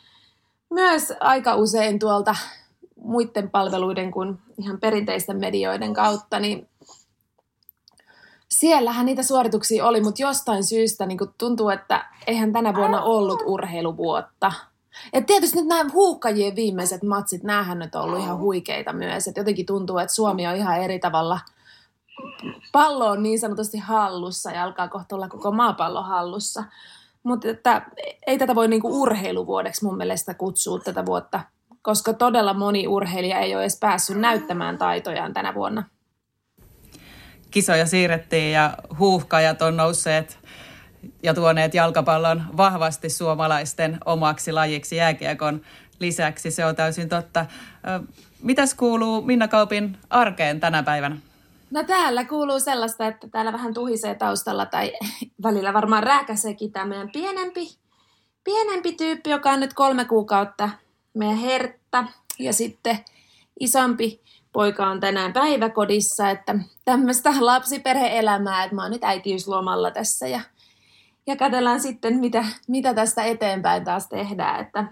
myös 0.69 1.13
aika 1.19 1.55
usein 1.55 1.99
tuolta 1.99 2.35
muiden 2.95 3.49
palveluiden 3.49 4.11
kuin 4.11 4.39
ihan 4.57 4.79
perinteisten 4.79 5.39
medioiden 5.39 5.93
kautta, 5.93 6.39
niin 6.39 6.67
siellähän 8.59 9.05
niitä 9.05 9.23
suorituksia 9.23 9.85
oli, 9.85 10.01
mutta 10.01 10.21
jostain 10.21 10.63
syystä 10.63 11.05
niin 11.05 11.19
tuntuu, 11.37 11.69
että 11.69 12.05
eihän 12.27 12.53
tänä 12.53 12.73
vuonna 12.75 13.01
ollut 13.01 13.39
urheiluvuotta. 13.45 14.51
Et 15.13 15.25
tietysti 15.25 15.57
nyt 15.57 15.67
nämä 15.67 15.89
huuhkajien 15.93 16.55
viimeiset 16.55 17.03
matsit, 17.03 17.43
näähän 17.43 17.79
nyt 17.79 17.95
on 17.95 18.01
ollut 18.01 18.19
ihan 18.19 18.37
huikeita 18.37 18.93
myös. 18.93 19.27
Et 19.27 19.37
jotenkin 19.37 19.65
tuntuu, 19.65 19.97
että 19.97 20.13
Suomi 20.13 20.47
on 20.47 20.55
ihan 20.55 20.81
eri 20.81 20.99
tavalla 20.99 21.39
pallo 22.71 23.07
on 23.07 23.23
niin 23.23 23.39
sanotusti 23.39 23.77
hallussa 23.77 24.51
ja 24.51 24.63
alkaa 24.63 24.87
kohta 24.87 25.15
olla 25.15 25.27
koko 25.27 25.51
maapallo 25.51 26.03
hallussa. 26.03 26.63
Mutta 27.23 27.49
että 27.49 27.81
ei 28.27 28.37
tätä 28.37 28.55
voi 28.55 28.67
niinku 28.67 29.01
urheiluvuodeksi 29.01 29.85
mun 29.85 29.97
mielestä 29.97 30.33
kutsua 30.33 30.79
tätä 30.79 31.05
vuotta, 31.05 31.39
koska 31.81 32.13
todella 32.13 32.53
moni 32.53 32.87
urheilija 32.87 33.39
ei 33.39 33.55
ole 33.55 33.63
edes 33.63 33.79
päässyt 33.79 34.17
näyttämään 34.17 34.77
taitojaan 34.77 35.33
tänä 35.33 35.53
vuonna. 35.53 35.83
Kisoja 37.53 37.85
siirrettiin 37.85 38.51
ja 38.51 38.77
huuhkajat 38.99 39.61
on 39.61 39.77
nousseet 39.77 40.37
ja 41.23 41.33
tuoneet 41.33 41.73
jalkapallon 41.73 42.43
vahvasti 42.57 43.09
suomalaisten 43.09 43.97
omaksi 44.05 44.51
lajiksi 44.51 44.95
jääkiekon 44.95 45.61
lisäksi. 45.99 46.51
Se 46.51 46.65
on 46.65 46.75
täysin 46.75 47.09
totta. 47.09 47.45
Mitäs 48.41 48.73
kuuluu 48.73 49.21
Minna 49.21 49.47
Kaupin 49.47 49.97
arkeen 50.09 50.59
tänä 50.59 50.83
päivänä? 50.83 51.17
No 51.71 51.83
täällä 51.83 52.25
kuuluu 52.25 52.59
sellaista, 52.59 53.07
että 53.07 53.27
täällä 53.27 53.53
vähän 53.53 53.73
tuhisee 53.73 54.15
taustalla 54.15 54.65
tai 54.65 54.93
välillä 55.43 55.73
varmaan 55.73 56.03
rääkäseekin 56.03 56.71
tämä 56.71 56.85
meidän 56.85 57.09
pienempi, 57.11 57.77
pienempi 58.43 58.91
tyyppi, 58.91 59.29
joka 59.29 59.51
on 59.51 59.59
nyt 59.59 59.73
kolme 59.73 60.05
kuukautta 60.05 60.69
meidän 61.13 61.37
Hertta. 61.37 62.05
Ja 62.39 62.53
sitten 62.53 62.97
isompi 63.59 64.21
poika 64.53 64.87
on 64.87 64.99
tänään 64.99 65.33
päiväkodissa, 65.33 66.29
että 66.29 66.55
tämmöistä 66.85 67.29
lapsiperheelämää, 67.39 68.63
että 68.63 68.75
mä 68.75 68.81
oon 68.81 68.91
nyt 68.91 69.03
äitiyslomalla 69.03 69.91
tässä 69.91 70.27
ja, 70.27 70.41
ja 71.27 71.35
katsellaan 71.35 71.79
sitten, 71.79 72.19
mitä, 72.19 72.45
mitä 72.67 72.93
tästä 72.93 73.23
eteenpäin 73.23 73.83
taas 73.83 74.07
tehdään, 74.07 74.61
että 74.61 74.85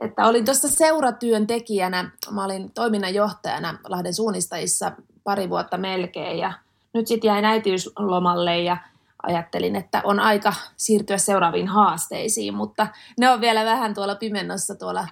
että 0.00 0.26
olin 0.26 0.44
tuossa 0.44 0.68
seuratyön 0.68 1.46
tekijänä, 1.46 2.10
mä 2.30 2.44
olin 2.44 2.72
toiminnanjohtajana 2.72 3.78
Lahden 3.88 4.14
suunnistajissa 4.14 4.92
pari 5.24 5.50
vuotta 5.50 5.76
melkein 5.76 6.38
ja 6.38 6.52
nyt 6.94 7.06
sitten 7.06 7.28
jäin 7.28 7.44
äitiyslomalle 7.44 8.58
ja 8.58 8.76
ajattelin, 9.22 9.76
että 9.76 10.00
on 10.04 10.20
aika 10.20 10.52
siirtyä 10.76 11.18
seuraaviin 11.18 11.68
haasteisiin, 11.68 12.54
mutta 12.54 12.86
ne 13.20 13.30
on 13.30 13.40
vielä 13.40 13.64
vähän 13.64 13.94
tuolla 13.94 14.14
pimennossa 14.14 14.74
tuolla 14.74 15.08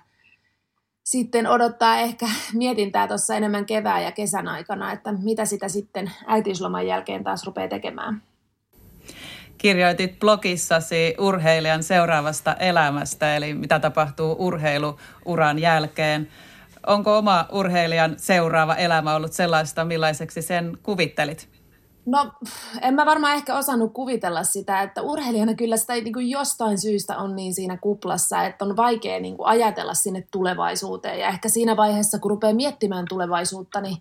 sitten 1.12 1.47
odottaa 1.47 1.97
ehkä 1.97 2.26
mietintää 2.54 3.09
tuossa 3.09 3.35
enemmän 3.35 3.66
kevään 3.66 4.02
ja 4.02 4.12
kesän 4.12 4.49
aikana, 4.49 4.92
että 4.92 5.12
mitä 5.12 5.45
sitä 5.45 5.69
sitten 5.69 6.12
äitiysloman 6.26 6.87
jälkeen 6.87 7.25
taas 7.25 7.45
rupeaa 7.45 7.69
tekemään. 7.69 8.23
Kirjoitit 9.59 10.19
blogissasi 10.19 11.14
urheilijan 11.19 11.83
seuraavasta 11.83 12.54
elämästä, 12.54 13.37
eli 13.37 13.54
mitä 13.54 13.78
tapahtuu 13.78 14.37
urheiluuran 14.38 15.59
jälkeen. 15.59 16.28
Onko 16.87 17.19
oma 17.19 17.47
urheilijan 17.52 18.14
seuraava 18.16 18.75
elämä 18.75 19.14
ollut 19.14 19.33
sellaista, 19.33 19.85
millaiseksi 19.85 20.42
sen 20.42 20.78
kuvittelit? 20.83 21.51
No, 22.06 22.32
en 22.80 22.94
mä 22.94 23.06
varmaan 23.06 23.35
ehkä 23.35 23.56
osannut 23.56 23.92
kuvitella 23.92 24.44
sitä, 24.44 24.82
että 24.82 25.02
urheilijana 25.02 25.54
kyllä 25.54 25.76
sitä 25.76 25.92
niin 25.92 26.12
kuin 26.12 26.30
jostain 26.30 26.78
syystä 26.78 27.18
on 27.18 27.37
niin 27.37 27.54
siinä 27.54 27.76
kuplassa, 27.76 28.44
että 28.44 28.64
on 28.64 28.76
vaikea 28.76 29.21
niin 29.21 29.37
kuin 29.37 29.47
ajatella 29.47 29.94
sinne 29.94 30.26
tulevaisuuteen. 30.30 31.21
Ja 31.21 31.28
ehkä 31.28 31.49
siinä 31.49 31.76
vaiheessa, 31.76 32.18
kun 32.18 32.30
rupeaa 32.30 32.54
miettimään 32.54 33.04
tulevaisuutta, 33.09 33.80
niin 33.80 33.97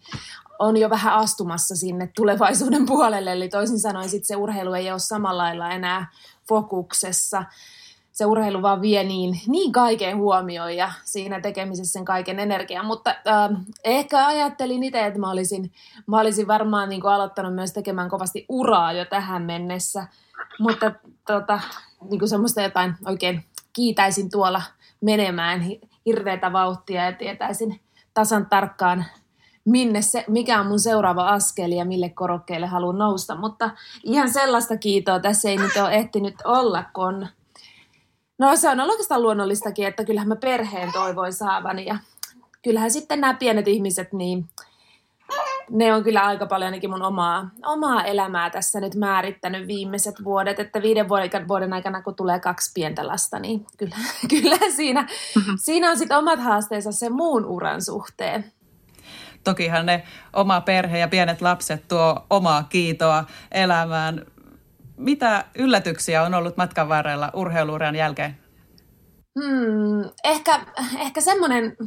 on 0.59 0.77
jo 0.77 0.89
vähän 0.89 1.13
astumassa 1.13 1.75
sinne 1.75 2.09
tulevaisuuden 2.15 2.85
puolelle. 2.85 3.31
Eli 3.31 3.49
toisin 3.49 3.79
sanoen 3.79 4.09
sit 4.09 4.25
se 4.25 4.35
urheilu 4.35 4.73
ei 4.73 4.91
ole 4.91 4.99
samalla 4.99 5.43
lailla 5.43 5.69
enää 5.69 6.11
fokuksessa 6.47 7.43
se 8.21 8.25
urheilu 8.25 8.61
vaan 8.61 8.81
vie 8.81 9.03
niin, 9.03 9.41
niin 9.47 9.71
kaiken 9.71 10.17
huomioon 10.17 10.75
ja 10.75 10.91
siinä 11.03 11.41
tekemisessä 11.41 11.93
sen 11.93 12.05
kaiken 12.05 12.39
energian. 12.39 12.85
Mutta 12.85 13.09
äh, 13.09 13.49
ehkä 13.83 14.27
ajattelin 14.27 14.83
itse, 14.83 15.05
että 15.05 15.19
mä 15.19 15.31
olisin, 15.31 15.71
mä 16.07 16.19
olisin 16.19 16.47
varmaan 16.47 16.89
niin 16.89 17.01
kuin 17.01 17.13
aloittanut 17.13 17.55
myös 17.55 17.73
tekemään 17.73 18.09
kovasti 18.09 18.45
uraa 18.49 18.93
jo 18.93 19.05
tähän 19.05 19.41
mennessä. 19.41 20.07
Mutta 20.59 20.91
tota, 21.27 21.59
niin 22.09 22.19
kuin 22.19 22.29
semmoista 22.29 22.61
jotain 22.61 22.95
oikein 23.05 23.43
kiitäisin 23.73 24.29
tuolla 24.29 24.61
menemään 25.01 25.65
hirveätä 26.05 26.53
vauhtia 26.53 27.05
ja 27.05 27.13
tietäisin 27.13 27.79
tasan 28.13 28.45
tarkkaan, 28.45 29.05
minne 29.65 30.01
se, 30.01 30.25
mikä 30.27 30.59
on 30.59 30.67
mun 30.67 30.79
seuraava 30.79 31.29
askel 31.29 31.71
ja 31.71 31.85
mille 31.85 32.09
korokkeelle 32.09 32.67
haluan 32.67 32.97
nousta. 32.97 33.35
Mutta 33.35 33.69
ihan 34.03 34.29
sellaista 34.29 34.77
kiitoa 34.77 35.19
tässä 35.19 35.49
ei 35.49 35.57
nyt 35.57 35.75
ole 35.81 35.93
ehtinyt 35.93 36.35
olla, 36.43 36.83
kun 36.93 37.27
No 38.41 38.55
se 38.55 38.69
on 38.69 38.79
oikeastaan 38.79 39.21
luonnollistakin, 39.21 39.87
että 39.87 40.05
kyllähän 40.05 40.27
mä 40.27 40.35
perheen 40.35 40.91
toivoin 40.91 41.33
saavani 41.33 41.85
ja 41.85 41.97
kyllähän 42.63 42.91
sitten 42.91 43.21
nämä 43.21 43.33
pienet 43.33 43.67
ihmiset, 43.67 44.13
niin 44.13 44.45
ne 45.69 45.93
on 45.93 46.03
kyllä 46.03 46.21
aika 46.21 46.45
paljon 46.45 46.65
ainakin 46.65 46.89
mun 46.89 47.01
omaa, 47.01 47.49
omaa 47.65 48.03
elämää 48.03 48.49
tässä 48.49 48.79
nyt 48.79 48.95
määrittänyt 48.95 49.67
viimeiset 49.67 50.15
vuodet, 50.23 50.59
että 50.59 50.81
viiden 50.81 51.09
vuoden, 51.09 51.47
vuoden 51.47 51.73
aikana 51.73 52.01
kun 52.01 52.15
tulee 52.15 52.39
kaksi 52.39 52.71
pientä 52.73 53.07
lasta, 53.07 53.39
niin 53.39 53.65
kyllä, 53.77 53.95
kyllä 54.29 54.57
siinä, 54.75 55.07
siinä 55.55 55.89
on 55.89 55.97
sitten 55.97 56.17
omat 56.17 56.39
haasteensa 56.39 56.91
sen 56.91 57.13
muun 57.13 57.45
uran 57.45 57.81
suhteen. 57.81 58.51
Tokihan 59.43 59.85
ne 59.85 60.03
oma 60.33 60.61
perhe 60.61 60.97
ja 60.97 61.07
pienet 61.07 61.41
lapset 61.41 61.87
tuo 61.87 62.25
omaa 62.29 62.63
kiitoa 62.63 63.25
elämään 63.51 64.25
mitä 65.01 65.45
yllätyksiä 65.55 66.23
on 66.23 66.33
ollut 66.33 66.57
matkan 66.57 66.89
varrella 66.89 67.31
urheiluuran 67.33 67.95
jälkeen? 67.95 68.37
Hmm, 69.39 70.09
ehkä, 70.23 70.65
ehkä 70.99 71.21
semmoinen 71.21 71.77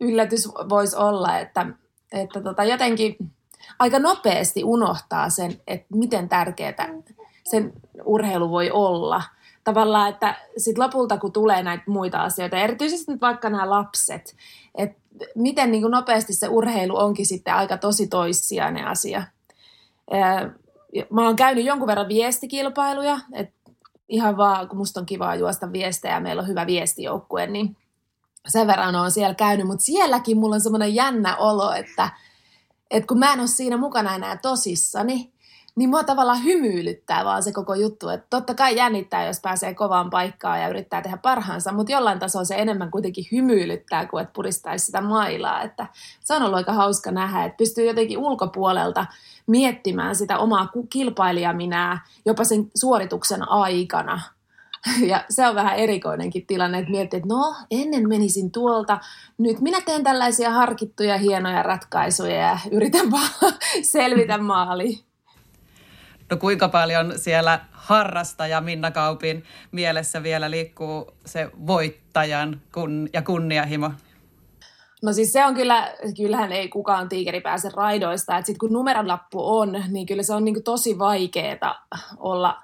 yllätys 0.00 0.48
voisi 0.48 0.96
olla, 0.96 1.38
että, 1.38 1.66
että 2.12 2.40
tota 2.40 2.64
jotenkin 2.64 3.16
aika 3.78 3.98
nopeasti 3.98 4.64
unohtaa 4.64 5.30
sen, 5.30 5.60
että 5.66 5.86
miten 5.94 6.28
tärkeää 6.28 6.88
sen 7.50 7.72
urheilu 8.04 8.50
voi 8.50 8.70
olla. 8.70 9.22
Tavallaan, 9.64 10.08
että 10.08 10.36
sit 10.56 10.78
lopulta 10.78 11.18
kun 11.18 11.32
tulee 11.32 11.62
näitä 11.62 11.84
muita 11.86 12.22
asioita, 12.22 12.56
erityisesti 12.56 13.12
nyt 13.12 13.20
vaikka 13.20 13.50
nämä 13.50 13.70
lapset, 13.70 14.36
että 14.74 15.00
miten 15.34 15.70
niin 15.70 15.82
kuin 15.82 15.90
nopeasti 15.90 16.32
se 16.32 16.48
urheilu 16.48 16.96
onkin 16.96 17.26
sitten 17.26 17.54
aika 17.54 17.76
tosi 17.76 18.06
toissijainen 18.06 18.86
asia 18.86 19.22
mä 21.10 21.26
oon 21.26 21.36
käynyt 21.36 21.64
jonkun 21.64 21.86
verran 21.86 22.08
viestikilpailuja, 22.08 23.18
että 23.32 23.60
ihan 24.08 24.36
vaan, 24.36 24.68
kun 24.68 24.78
musta 24.78 25.00
on 25.00 25.06
kivaa 25.06 25.34
juosta 25.34 25.72
viestejä 25.72 26.14
ja 26.14 26.20
meillä 26.20 26.42
on 26.42 26.48
hyvä 26.48 26.66
viestijoukkue, 26.66 27.46
niin 27.46 27.76
sen 28.48 28.66
verran 28.66 28.94
on 28.94 29.10
siellä 29.10 29.34
käynyt, 29.34 29.66
mutta 29.66 29.84
sielläkin 29.84 30.38
mulla 30.38 30.54
on 30.54 30.60
semmoinen 30.60 30.94
jännä 30.94 31.36
olo, 31.36 31.72
että, 31.72 32.10
että 32.90 33.06
kun 33.06 33.18
mä 33.18 33.32
en 33.32 33.40
ole 33.40 33.46
siinä 33.46 33.76
mukana 33.76 34.14
enää 34.14 34.36
tosissani, 34.36 35.32
niin 35.80 35.90
mua 35.90 36.04
tavallaan 36.04 36.44
hymyilyttää 36.44 37.24
vaan 37.24 37.42
se 37.42 37.52
koko 37.52 37.74
juttu. 37.74 38.08
Että 38.08 38.26
totta 38.30 38.54
kai 38.54 38.76
jännittää, 38.76 39.26
jos 39.26 39.40
pääsee 39.40 39.74
kovaan 39.74 40.10
paikkaan 40.10 40.60
ja 40.60 40.68
yrittää 40.68 41.02
tehdä 41.02 41.16
parhaansa, 41.16 41.72
mutta 41.72 41.92
jollain 41.92 42.18
tasolla 42.18 42.44
se 42.44 42.54
enemmän 42.54 42.90
kuitenkin 42.90 43.24
hymyilyttää 43.32 44.06
kuin 44.06 44.22
että 44.22 44.32
puristaisi 44.32 44.86
sitä 44.86 45.00
mailaa. 45.00 45.62
Että 45.62 45.86
se 46.24 46.34
on 46.34 46.42
ollut 46.42 46.56
aika 46.56 46.72
hauska 46.72 47.10
nähdä, 47.10 47.44
että 47.44 47.56
pystyy 47.56 47.86
jotenkin 47.86 48.18
ulkopuolelta 48.18 49.06
miettimään 49.46 50.16
sitä 50.16 50.38
omaa 50.38 50.72
kilpailijaminää 50.90 52.04
jopa 52.24 52.44
sen 52.44 52.70
suorituksen 52.74 53.48
aikana. 53.48 54.20
Ja 55.06 55.24
se 55.30 55.48
on 55.48 55.54
vähän 55.54 55.76
erikoinenkin 55.76 56.46
tilanne, 56.46 56.78
että 56.78 56.90
miettii, 56.90 57.16
että 57.16 57.34
no 57.34 57.54
ennen 57.70 58.08
menisin 58.08 58.50
tuolta, 58.50 58.98
nyt 59.38 59.60
minä 59.60 59.80
teen 59.80 60.04
tällaisia 60.04 60.50
harkittuja 60.50 61.18
hienoja 61.18 61.62
ratkaisuja 61.62 62.36
ja 62.36 62.58
yritän 62.70 63.10
vaan 63.10 63.30
selvitä 63.82 64.38
maaliin. 64.38 65.09
No 66.30 66.36
kuinka 66.36 66.68
paljon 66.68 67.12
siellä 67.16 67.60
harrastaja 67.72 68.60
Minna 68.60 68.90
Kaupin 68.90 69.44
mielessä 69.72 70.22
vielä 70.22 70.50
liikkuu 70.50 71.12
se 71.26 71.50
voittajan 71.66 72.60
kun, 72.74 73.08
ja 73.12 73.22
kunniahimo? 73.22 73.90
No 75.02 75.12
siis 75.12 75.32
se 75.32 75.44
on 75.44 75.54
kyllä, 75.54 75.92
kyllähän 76.16 76.52
ei 76.52 76.68
kukaan 76.68 77.08
tiikeri 77.08 77.40
pääse 77.40 77.70
raidoista, 77.74 78.36
että 78.36 78.46
sitten 78.46 78.58
kun 78.58 78.72
numeronlappu 78.72 79.58
on, 79.58 79.84
niin 79.88 80.06
kyllä 80.06 80.22
se 80.22 80.34
on 80.34 80.44
niin 80.44 80.62
tosi 80.62 80.98
vaikeaa 80.98 81.86
olla, 82.16 82.62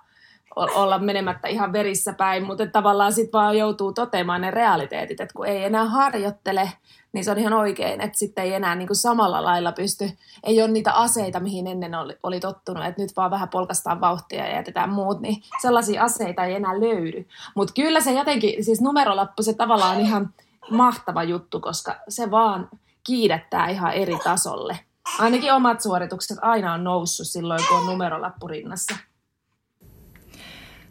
olla 0.57 0.99
menemättä 0.99 1.49
ihan 1.49 1.73
verissä 1.73 2.13
päin, 2.13 2.45
mutta 2.45 2.67
tavallaan 2.67 3.13
sitten 3.13 3.33
vaan 3.33 3.59
joutuu 3.59 3.93
toteamaan 3.93 4.41
ne 4.41 4.51
realiteetit, 4.51 5.21
että 5.21 5.35
kun 5.35 5.47
ei 5.47 5.65
enää 5.65 5.85
harjoittele, 5.85 6.73
niin 7.17 7.25
se 7.25 7.31
on 7.31 7.39
ihan 7.39 7.53
oikein, 7.53 8.01
että 8.01 8.19
sitten 8.19 8.45
ei 8.45 8.55
enää 8.55 8.75
niin 8.75 8.87
kuin 8.87 8.97
samalla 8.97 9.45
lailla 9.45 9.73
pysty, 9.73 10.11
ei 10.45 10.63
ole 10.63 10.71
niitä 10.71 10.93
aseita, 10.93 11.41
mihin 11.41 11.67
ennen 11.67 11.95
oli, 11.95 12.17
oli 12.23 12.41
tottunut, 12.41 12.85
että 12.85 13.03
nyt 13.03 13.17
vaan 13.17 13.31
vähän 13.31 13.49
polkastaan 13.49 14.01
vauhtia 14.01 14.47
ja 14.47 14.55
jätetään 14.55 14.91
muut, 14.91 15.21
niin 15.21 15.43
sellaisia 15.63 16.03
aseita 16.03 16.45
ei 16.45 16.55
enää 16.55 16.81
löydy. 16.81 17.29
Mutta 17.55 17.75
kyllä 17.75 18.01
se 18.01 18.13
jotenkin, 18.13 18.65
siis 18.65 18.81
numerolappu 18.81 19.43
se 19.43 19.55
tavallaan 19.55 20.01
ihan 20.01 20.35
mahtava 20.71 21.23
juttu, 21.23 21.61
koska 21.61 21.97
se 22.09 22.31
vaan 22.31 22.69
kiidettää 23.07 23.69
ihan 23.69 23.93
eri 23.93 24.19
tasolle. 24.25 24.79
Ainakin 25.19 25.53
omat 25.53 25.81
suoritukset 25.81 26.39
aina 26.43 26.73
on 26.73 26.85
noussut 26.85 27.27
silloin, 27.27 27.61
kun 27.69 27.79
on 27.79 27.87
numerolappu 27.87 28.49
rinnassa. 28.49 28.97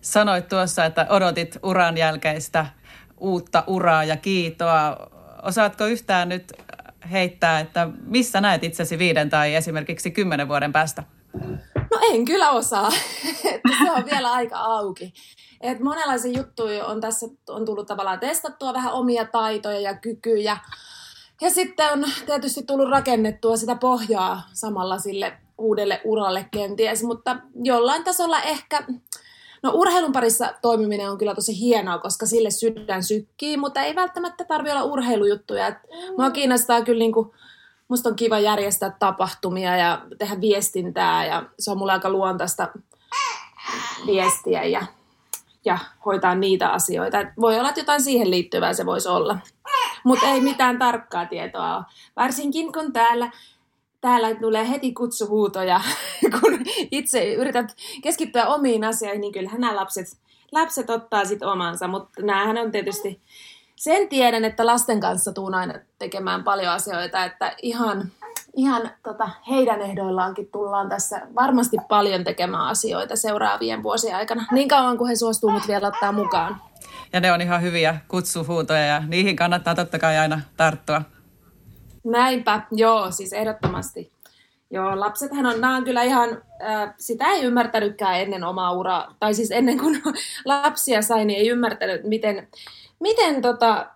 Sanoit 0.02 0.48
tuossa, 0.48 0.86
että 0.86 1.06
odotit 1.10 1.58
uran 1.64 1.98
jälkeistä 1.98 2.66
uutta 3.18 3.64
uraa 3.68 4.04
ja 4.04 4.18
kiitoa. 4.18 4.98
Osaatko 5.46 5.86
yhtään 5.86 6.30
nyt 6.30 6.54
heittää, 7.12 7.60
että 7.60 7.88
missä 8.06 8.42
näet 8.42 8.64
itsesi 8.64 9.00
viiden 9.00 9.30
tai 9.30 9.56
esimerkiksi 9.56 10.12
kymmenen 10.12 10.48
vuoden 10.48 10.74
päästä? 10.74 11.04
No 11.76 12.00
en 12.12 12.26
kyllä 12.26 12.52
osaa. 12.52 12.92
se 13.84 13.92
on 13.96 14.06
vielä 14.06 14.32
aika 14.32 14.58
auki. 14.58 15.14
Et 15.62 15.80
monenlaisia 15.80 16.38
juttuja 16.38 16.86
on 16.86 17.02
tässä 17.02 17.26
on 17.50 17.66
tullut 17.66 17.88
tavallaan 17.88 18.20
testattua 18.20 18.74
vähän 18.74 18.94
omia 18.94 19.26
taitoja 19.26 19.80
ja 19.80 19.98
kykyjä. 19.98 20.58
Ja 21.42 21.50
sitten 21.50 21.92
on 21.92 22.06
tietysti 22.26 22.64
tullut 22.64 22.90
rakennettua 22.90 23.58
sitä 23.58 23.76
pohjaa 23.76 24.42
samalla 24.54 25.00
sille 25.00 25.38
uudelle 25.58 26.02
uralle 26.04 26.48
kenties, 26.52 27.04
mutta 27.04 27.38
jollain 27.64 28.04
tasolla 28.04 28.42
ehkä, 28.42 28.84
no 29.66 29.72
urheilun 29.74 30.12
parissa 30.12 30.54
toimiminen 30.62 31.12
on 31.12 31.18
kyllä 31.18 31.36
tosi 31.36 31.60
hienoa, 31.60 31.98
koska 31.98 32.26
sille 32.26 32.52
sydän 32.52 33.04
sykkii, 33.04 33.58
mutta 33.58 33.82
ei 33.82 33.96
välttämättä 33.96 34.46
tarvi 34.46 34.72
olla 34.72 34.84
urheilujuttuja. 34.84 35.68
Et 35.68 35.78
mua 36.18 36.32
kiinnostaa 36.32 36.82
kyllä 36.82 37.00
niinku, 37.00 37.36
musta 37.88 38.10
on 38.10 38.16
kiva 38.16 38.40
järjestää 38.40 38.96
tapahtumia 39.00 39.78
ja 39.78 40.02
tehdä 40.18 40.42
viestintää 40.42 41.26
ja 41.26 41.44
se 41.60 41.72
on 41.72 41.78
mulle 41.78 41.92
aika 41.92 42.10
luontaista 42.10 42.68
viestiä 44.06 44.64
ja, 44.64 44.86
ja 45.66 45.78
hoitaa 46.06 46.36
niitä 46.36 46.70
asioita. 46.70 47.20
Et 47.20 47.28
voi 47.42 47.60
olla, 47.60 47.70
että 47.70 47.82
jotain 47.82 48.02
siihen 48.02 48.32
liittyvää 48.32 48.74
se 48.74 48.86
voisi 48.86 49.10
olla. 49.10 49.38
Mutta 50.04 50.28
ei 50.28 50.42
mitään 50.42 50.80
tarkkaa 50.80 51.26
tietoa 51.26 51.78
ole. 51.78 51.86
Varsinkin 52.16 52.74
kun 52.74 52.94
täällä 52.94 53.32
täällä 54.06 54.36
tulee 54.36 54.70
heti 54.70 54.94
kutsuhuutoja, 54.94 55.82
kun 56.40 56.60
itse 56.92 57.34
yrität 57.34 57.76
keskittyä 58.02 58.48
omiin 58.48 58.84
asioihin, 58.84 59.22
niin 59.22 59.34
kyllähän 59.34 59.62
nämä 59.62 59.76
lapset, 59.76 60.08
lapset 60.52 60.90
ottaa 60.90 61.26
sitten 61.26 61.48
omansa, 61.48 61.88
mutta 61.88 62.22
näähän 62.22 62.58
on 62.58 62.72
tietysti, 62.72 63.22
sen 63.76 64.10
tiedän, 64.10 64.46
että 64.46 64.66
lasten 64.66 65.00
kanssa 65.00 65.34
tuun 65.34 65.54
aina 65.54 65.74
tekemään 66.00 66.44
paljon 66.44 66.74
asioita, 66.74 67.26
että 67.26 67.56
ihan, 67.62 68.12
ihan 68.56 68.90
tota, 69.04 69.30
heidän 69.50 69.82
ehdoillaankin 69.82 70.50
tullaan 70.52 70.90
tässä 70.90 71.22
varmasti 71.36 71.78
paljon 71.90 72.24
tekemään 72.24 72.68
asioita 72.68 73.16
seuraavien 73.16 73.84
vuosien 73.84 74.16
aikana, 74.16 74.46
niin 74.52 74.68
kauan 74.68 74.98
kuin 74.98 75.08
he 75.08 75.16
suostuu 75.16 75.52
mut 75.52 75.68
vielä 75.68 75.88
ottaa 75.88 76.12
mukaan. 76.12 76.62
Ja 77.14 77.20
ne 77.20 77.32
on 77.32 77.42
ihan 77.42 77.62
hyviä 77.62 77.96
kutsuhuutoja 78.08 78.86
ja 78.86 79.04
niihin 79.08 79.36
kannattaa 79.36 79.76
totta 79.76 80.00
kai 80.00 80.18
aina 80.18 80.42
tarttua. 80.58 81.02
Näinpä, 82.06 82.62
joo, 82.72 83.12
siis 83.12 83.34
ehdottomasti. 83.34 84.12
Joo, 84.72 85.00
lapsethan 85.00 85.46
on, 85.46 85.62
nämä 85.62 85.76
on 85.76 85.84
kyllä 85.84 86.04
ihan, 86.04 86.42
äh, 86.66 86.94
sitä 86.98 87.26
ei 87.26 87.44
ymmärtänytkään 87.44 88.22
ennen 88.22 88.44
omaa 88.44 88.72
uraa, 88.72 89.16
tai 89.20 89.34
siis 89.34 89.52
ennen 89.52 89.78
kuin 89.80 90.02
lapsia 90.46 91.02
sai, 91.02 91.26
niin 91.26 91.40
ei 91.40 91.48
ymmärtänyt, 91.48 92.04
miten, 92.04 92.48
miten 93.00 93.42
tota, 93.42 93.88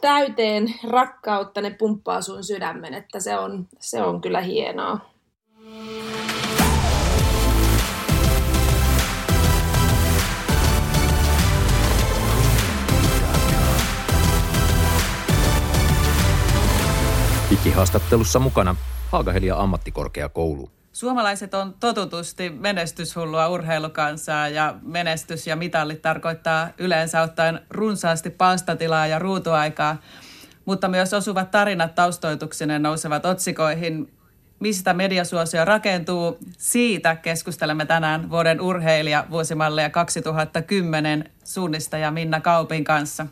täyteen 0.00 0.74
rakkautta 0.88 1.60
ne 1.60 1.70
pumppaa 1.70 2.22
sun 2.22 2.44
sydämen, 2.44 2.94
että 2.94 3.20
se 3.20 3.38
on, 3.38 3.66
se 3.80 4.02
on 4.02 4.20
kyllä 4.20 4.40
hienoa. 4.40 5.15
Digihaastattelussa 17.66 18.38
mukana 18.38 18.76
Haagahelia 19.12 19.56
ammattikorkeakoulu. 19.56 20.70
Suomalaiset 20.92 21.54
on 21.54 21.74
totutusti 21.80 22.50
menestyshullua 22.50 23.48
urheilukansaa 23.48 24.48
ja 24.48 24.74
menestys 24.82 25.46
ja 25.46 25.56
mitallit 25.56 26.02
tarkoittaa 26.02 26.68
yleensä 26.78 27.22
ottaen 27.22 27.60
runsaasti 27.70 28.30
palstatilaa 28.30 29.06
ja 29.06 29.18
ruutuaikaa, 29.18 29.96
mutta 30.64 30.88
myös 30.88 31.14
osuvat 31.14 31.50
tarinat 31.50 31.94
taustoituksinen 31.94 32.82
nousevat 32.82 33.26
otsikoihin. 33.26 34.12
Mistä 34.60 34.94
mediasuosio 34.94 35.64
rakentuu? 35.64 36.38
Siitä 36.58 37.16
keskustelemme 37.16 37.86
tänään 37.86 38.30
vuoden 38.30 38.60
urheilija 38.60 39.26
vuosimalleja 39.30 39.90
2010 39.90 41.30
suunnistaja 41.44 42.10
Minna 42.10 42.40
Kaupin 42.40 42.84
kanssa. 42.84 43.26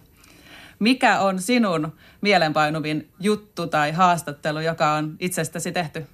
Mikä 0.78 1.20
on 1.20 1.38
sinun 1.38 1.92
mielenpainuvin 2.20 3.10
juttu 3.20 3.66
tai 3.66 3.92
haastattelu, 3.92 4.60
joka 4.60 4.92
on 4.92 5.16
itsestäsi 5.20 5.72
tehty? 5.72 6.06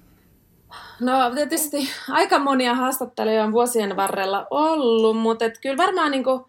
No 0.99 1.35
tietysti 1.35 1.89
aika 2.09 2.39
monia 2.39 2.75
haastatteluja 2.75 3.43
on 3.43 3.51
vuosien 3.51 3.95
varrella 3.95 4.47
ollut, 4.49 5.17
mutta 5.17 5.45
et 5.45 5.57
kyllä 5.61 5.77
varmaan 5.77 6.11
niinku, 6.11 6.47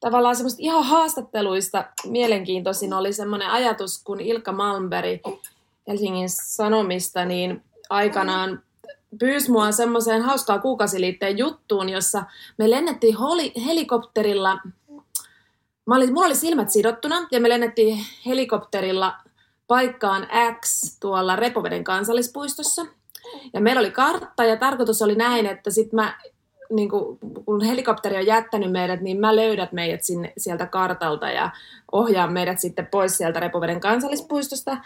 tavallaan 0.00 0.36
semmoista 0.36 0.62
ihan 0.62 0.84
haastatteluista 0.84 1.84
mielenkiintoisin 2.06 2.92
oli 2.92 3.12
semmoinen 3.12 3.50
ajatus, 3.50 4.02
kun 4.04 4.20
Ilkka 4.20 4.52
Malmberg 4.52 5.20
Helsingin 5.88 6.28
Sanomista 6.30 7.24
niin 7.24 7.62
aikanaan 7.90 8.62
pyysi 9.18 9.50
mua 9.50 9.72
semmoiseen 9.72 10.22
hauskaa 10.22 10.58
kuukausiliitteen 10.58 11.38
juttuun, 11.38 11.88
jossa 11.88 12.24
me 12.58 12.70
lennettiin 12.70 13.14
holi- 13.14 13.64
helikopterilla 13.66 14.58
Mä 15.88 15.96
olin, 15.96 16.12
mulla 16.12 16.26
oli 16.26 16.34
silmät 16.34 16.70
sidottuna 16.70 17.28
ja 17.30 17.40
me 17.40 17.48
lennettiin 17.48 17.98
helikopterilla 18.26 19.14
paikkaan 19.66 20.28
X 20.60 20.96
tuolla 21.00 21.36
Repoveden 21.36 21.84
kansallispuistossa. 21.84 22.86
Ja 23.52 23.60
meillä 23.60 23.80
oli 23.80 23.90
kartta 23.90 24.44
ja 24.44 24.56
tarkoitus 24.56 25.02
oli 25.02 25.14
näin, 25.14 25.46
että 25.46 25.70
sit 25.70 25.92
mä, 25.92 26.18
niin 26.70 26.90
kun, 26.90 27.18
kun 27.44 27.64
helikopteri 27.64 28.16
on 28.16 28.26
jättänyt 28.26 28.72
meidät, 28.72 29.00
niin 29.00 29.20
mä 29.20 29.36
löydät 29.36 29.72
meidät 29.72 30.04
sinne, 30.04 30.32
sieltä 30.38 30.66
kartalta 30.66 31.30
ja 31.30 31.50
ohjaan 31.92 32.32
meidät 32.32 32.60
sitten 32.60 32.86
pois 32.86 33.18
sieltä 33.18 33.40
Repoveden 33.40 33.80
kansallispuistosta. 33.80 34.76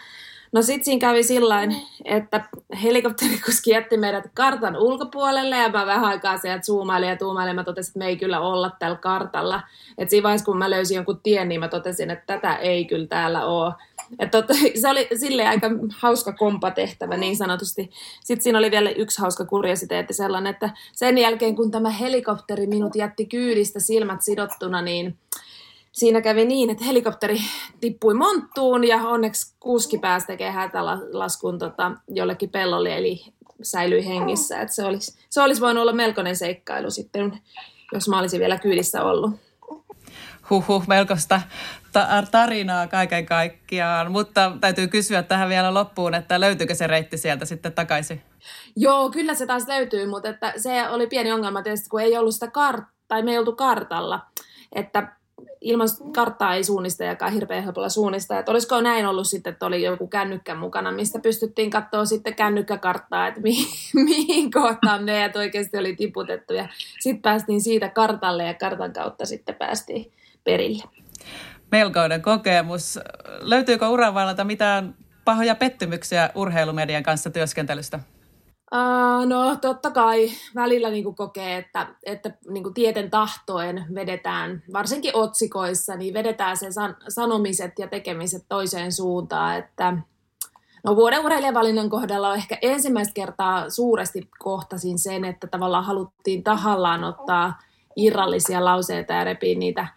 No 0.53 0.61
sit 0.61 0.83
siinä 0.83 0.99
kävi 0.99 1.23
sillä 1.23 1.61
että 2.05 2.45
helikopterikuski 2.83 3.71
jätti 3.71 3.97
meidät 3.97 4.23
kartan 4.33 4.77
ulkopuolelle 4.77 5.57
ja 5.57 5.69
mä 5.69 5.85
vähän 5.85 6.05
aikaa 6.05 6.37
sieltä 6.37 6.65
zoomailin 6.65 7.09
ja 7.09 7.17
tuumailin 7.17 7.55
mä 7.55 7.63
totesin, 7.63 7.89
että 7.89 7.99
me 7.99 8.05
ei 8.05 8.17
kyllä 8.17 8.39
olla 8.39 8.71
tällä 8.79 8.97
kartalla. 8.97 9.61
Et 9.97 10.09
siinä 10.09 10.23
vaiheessa, 10.23 10.45
kun 10.45 10.57
mä 10.57 10.69
löysin 10.69 10.95
jonkun 10.95 11.19
tien, 11.23 11.49
niin 11.49 11.59
mä 11.59 11.67
totesin, 11.67 12.11
että 12.11 12.25
tätä 12.25 12.55
ei 12.55 12.85
kyllä 12.85 13.07
täällä 13.07 13.45
ole. 13.45 13.73
Et 14.19 14.31
totta, 14.31 14.53
se 14.81 14.89
oli 14.89 15.07
silleen 15.19 15.49
aika 15.49 15.69
hauska 15.99 16.33
kompatehtävä 16.33 17.17
niin 17.17 17.37
sanotusti. 17.37 17.91
Sitten 18.23 18.43
siinä 18.43 18.59
oli 18.59 18.71
vielä 18.71 18.89
yksi 18.89 19.21
hauska 19.21 19.45
kuriositeetti 19.45 20.13
sellainen, 20.13 20.51
että 20.53 20.69
sen 20.91 21.17
jälkeen 21.17 21.55
kun 21.55 21.71
tämä 21.71 21.89
helikopteri 21.89 22.67
minut 22.67 22.95
jätti 22.95 23.25
kyydistä 23.25 23.79
silmät 23.79 24.21
sidottuna, 24.21 24.81
niin 24.81 25.17
siinä 25.93 26.21
kävi 26.21 26.45
niin, 26.45 26.69
että 26.69 26.85
helikopteri 26.85 27.37
tippui 27.79 28.13
monttuun 28.13 28.87
ja 28.87 28.97
onneksi 28.97 29.55
kuski 29.59 29.97
pääsi 29.97 30.27
tekemään 30.27 30.55
hätälaskun 30.55 31.59
tota, 31.59 31.91
jollekin 32.07 32.49
pellolle, 32.49 32.97
eli 32.97 33.25
säilyi 33.61 34.05
hengissä. 34.05 34.61
Et 34.61 34.71
se, 34.71 34.85
olisi, 34.85 35.19
se 35.29 35.41
olisi 35.41 35.61
voinut 35.61 35.81
olla 35.81 35.93
melkoinen 35.93 36.35
seikkailu 36.35 36.91
sitten, 36.91 37.41
jos 37.93 38.09
mä 38.09 38.19
olisin 38.19 38.39
vielä 38.39 38.57
kyydissä 38.57 39.03
ollut. 39.03 39.31
Huhhuh, 40.49 40.87
melkoista 40.87 41.41
ta- 41.91 42.07
tarinaa 42.31 42.87
kaiken 42.87 43.25
kaikkiaan, 43.25 44.11
mutta 44.11 44.51
täytyy 44.61 44.87
kysyä 44.87 45.23
tähän 45.23 45.49
vielä 45.49 45.73
loppuun, 45.73 46.13
että 46.13 46.39
löytyykö 46.39 46.75
se 46.75 46.87
reitti 46.87 47.17
sieltä 47.17 47.45
sitten 47.45 47.73
takaisin? 47.73 48.21
Joo, 48.75 49.09
kyllä 49.09 49.33
se 49.33 49.45
taas 49.45 49.67
löytyy, 49.67 50.07
mutta 50.07 50.29
että 50.29 50.53
se 50.57 50.89
oli 50.89 51.07
pieni 51.07 51.31
ongelma 51.31 51.61
tietysti, 51.61 51.89
kun 51.89 52.01
ei 52.01 52.17
ollut 52.17 52.33
sitä 52.33 52.45
kart- 52.45 52.93
tai 53.07 53.23
me 53.23 53.31
ei 53.31 53.37
oltu 53.37 53.55
kartalla. 53.55 54.19
Että 54.75 55.15
ilman 55.63 55.87
karttaa 56.15 56.55
ei 56.55 56.63
suunnistajakaan 56.63 57.33
hirveän 57.33 57.63
helpolla 57.63 57.89
suunnistaa. 57.89 58.39
Että 58.39 58.51
olisiko 58.51 58.81
näin 58.81 59.05
ollut 59.05 59.27
sitten, 59.27 59.53
että 59.53 59.65
oli 59.65 59.83
joku 59.83 60.07
kännykkä 60.07 60.55
mukana, 60.55 60.91
mistä 60.91 61.19
pystyttiin 61.19 61.69
katsoa 61.69 62.05
sitten 62.05 62.35
kännykkäkarttaa, 62.35 63.27
että 63.27 63.41
mihin, 63.41 63.67
mihin 64.05 64.51
kohtaan 64.51 65.05
ne 65.05 65.31
oikeasti 65.35 65.77
oli 65.77 65.95
tiputettu. 65.95 66.53
Ja 66.53 66.67
sitten 66.99 67.21
päästiin 67.21 67.61
siitä 67.61 67.89
kartalle 67.89 68.43
ja 68.43 68.53
kartan 68.53 68.93
kautta 68.93 69.25
sitten 69.25 69.55
päästiin 69.55 70.11
perille. 70.43 70.83
Melkoinen 71.71 72.21
kokemus. 72.21 72.99
Löytyykö 73.39 73.87
uravallalta 73.87 74.43
mitään 74.43 74.95
pahoja 75.25 75.55
pettymyksiä 75.55 76.29
urheilumedian 76.35 77.03
kanssa 77.03 77.29
työskentelystä? 77.29 77.99
Uh, 78.73 79.25
no 79.25 79.55
totta 79.55 79.91
kai 79.91 80.29
välillä 80.55 80.89
niin 80.89 81.03
kuin 81.03 81.15
kokee, 81.15 81.57
että, 81.57 81.87
että 82.03 82.31
niin 82.49 82.63
kuin 82.63 82.73
tieten 82.73 83.09
tahtoen 83.09 83.85
vedetään, 83.95 84.63
varsinkin 84.73 85.15
otsikoissa, 85.15 85.95
niin 85.95 86.13
vedetään 86.13 86.57
se 86.57 86.71
san- 86.71 86.97
sanomiset 87.09 87.79
ja 87.79 87.87
tekemiset 87.87 88.45
toiseen 88.49 88.91
suuntaan. 88.91 89.57
Että, 89.57 89.97
no 90.83 90.95
vuoden 90.95 91.25
urheilijavalinnan 91.25 91.89
kohdalla 91.89 92.29
on 92.29 92.35
ehkä 92.35 92.57
ensimmäistä 92.61 93.13
kertaa 93.13 93.69
suuresti 93.69 94.29
kohtasin 94.39 94.99
sen, 94.99 95.25
että 95.25 95.47
tavallaan 95.47 95.85
haluttiin 95.85 96.43
tahallaan 96.43 97.03
ottaa 97.03 97.59
irrallisia 97.95 98.65
lauseita 98.65 99.13
ja 99.13 99.23
repii 99.23 99.55
niitä 99.55 99.87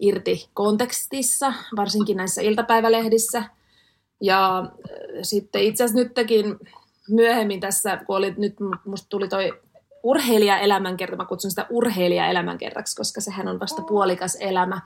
irti 0.00 0.48
kontekstissa, 0.54 1.52
varsinkin 1.76 2.16
näissä 2.16 2.42
iltapäivälehdissä. 2.42 3.44
Ja 4.20 4.70
sitten 5.22 5.62
itse 5.62 5.84
asiassa 5.84 6.08
nytkin 6.08 6.58
myöhemmin 7.10 7.60
tässä, 7.60 7.96
kun 7.96 8.16
oli, 8.16 8.34
nyt 8.36 8.56
musta 8.84 9.08
tuli 9.08 9.28
toi 9.28 9.60
urheilijaelämänkerta, 10.02 11.16
mä 11.16 11.24
kutsun 11.24 11.50
sitä 11.50 11.66
urheilijaelämänkertaksi, 11.70 12.96
koska 12.96 13.20
sehän 13.20 13.48
on 13.48 13.60
vasta 13.60 13.82
puolikas 13.82 14.36
elämä, 14.40 14.80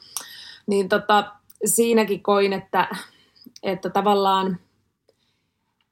niin 0.67 0.89
tota, 0.89 1.33
siinäkin 1.65 2.23
koin, 2.23 2.53
että, 2.53 2.89
että 3.63 3.91
tavallaan 3.91 4.59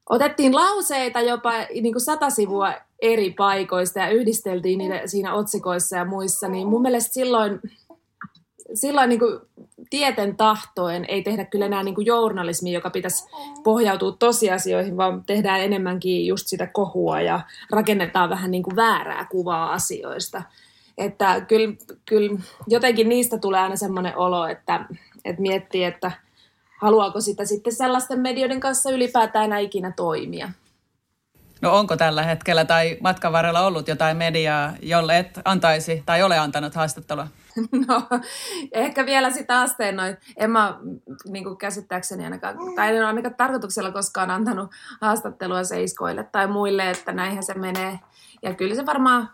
otettiin 0.09 0.55
lauseita 0.55 1.21
jopa 1.21 1.51
niin 1.81 1.93
kuin 1.93 2.01
sata 2.01 2.29
sivua 2.29 2.73
eri 3.01 3.31
paikoista 3.31 3.99
ja 3.99 4.09
yhdisteltiin 4.09 4.77
niitä 4.77 5.07
siinä 5.07 5.33
otsikoissa 5.33 5.97
ja 5.97 6.05
muissa, 6.05 6.47
niin 6.47 6.67
mun 6.67 6.81
mielestä 6.81 7.13
silloin 7.13 7.59
silloin 8.73 9.09
niin 9.09 9.19
kuin 9.19 9.39
tieten 9.89 10.37
tahtoen 10.37 11.05
ei 11.07 11.23
tehdä 11.23 11.45
kyllä 11.45 11.65
enää 11.65 11.83
niin 11.83 11.95
kuin 11.95 12.05
journalismia, 12.05 12.73
joka 12.73 12.89
pitäisi 12.89 13.25
pohjautua 13.63 14.11
tosiasioihin, 14.11 14.97
vaan 14.97 15.23
tehdään 15.23 15.61
enemmänkin 15.61 16.27
just 16.27 16.47
sitä 16.47 16.67
kohua 16.67 17.21
ja 17.21 17.39
rakennetaan 17.71 18.29
vähän 18.29 18.51
niin 18.51 18.63
kuin 18.63 18.75
väärää 18.75 19.25
kuvaa 19.25 19.73
asioista. 19.73 20.43
Että 20.97 21.41
kyllä, 21.41 21.75
kyllä 22.05 22.39
jotenkin 22.67 23.09
niistä 23.09 23.37
tulee 23.37 23.59
aina 23.59 23.75
semmoinen 23.75 24.17
olo, 24.17 24.47
että, 24.47 24.85
että 25.25 25.41
miettii, 25.41 25.83
että 25.83 26.11
haluaako 26.81 27.21
sitä 27.21 27.45
sitten 27.45 27.73
sellaisten 27.73 28.19
medioiden 28.19 28.59
kanssa 28.59 28.91
ylipäätään 28.91 29.45
enää 29.45 29.59
ikinä 29.59 29.91
toimia. 29.95 30.49
No 31.61 31.77
onko 31.77 31.97
tällä 31.97 32.23
hetkellä 32.23 32.65
tai 32.65 32.97
matkan 33.01 33.31
varrella 33.31 33.65
ollut 33.65 33.87
jotain 33.87 34.17
mediaa, 34.17 34.73
jolle 34.81 35.19
et 35.19 35.39
antaisi 35.45 36.03
tai 36.05 36.23
ole 36.23 36.37
antanut 36.37 36.75
haastattelua? 36.75 37.27
No, 37.87 38.01
ehkä 38.71 39.05
vielä 39.05 39.29
sitä 39.29 39.61
asteen 39.61 39.95
noin. 39.95 40.17
En 40.37 40.51
mä 40.51 40.79
niin 41.25 41.43
kuin 41.43 41.57
käsittääkseni 41.57 42.23
ainakaan, 42.23 42.57
tai 42.75 42.89
en 42.89 42.95
ole 42.95 43.05
ainakaan 43.05 43.35
tarkoituksella 43.35 43.91
koskaan 43.91 44.31
antanut 44.31 44.71
haastattelua 45.01 45.63
seiskoille 45.63 46.23
tai 46.23 46.47
muille, 46.47 46.89
että 46.89 47.11
näinhän 47.11 47.43
se 47.43 47.53
menee. 47.53 47.99
Ja 48.43 48.53
kyllä 48.53 48.75
se 48.75 48.85
varmaan, 48.85 49.29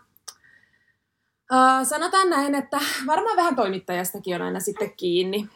uh, 1.52 1.86
sanotaan 1.86 2.30
näin, 2.30 2.54
että 2.54 2.78
varmaan 3.06 3.36
vähän 3.36 3.56
toimittajastakin 3.56 4.34
on 4.34 4.42
aina 4.42 4.60
sitten 4.60 4.92
kiinni. 4.96 5.48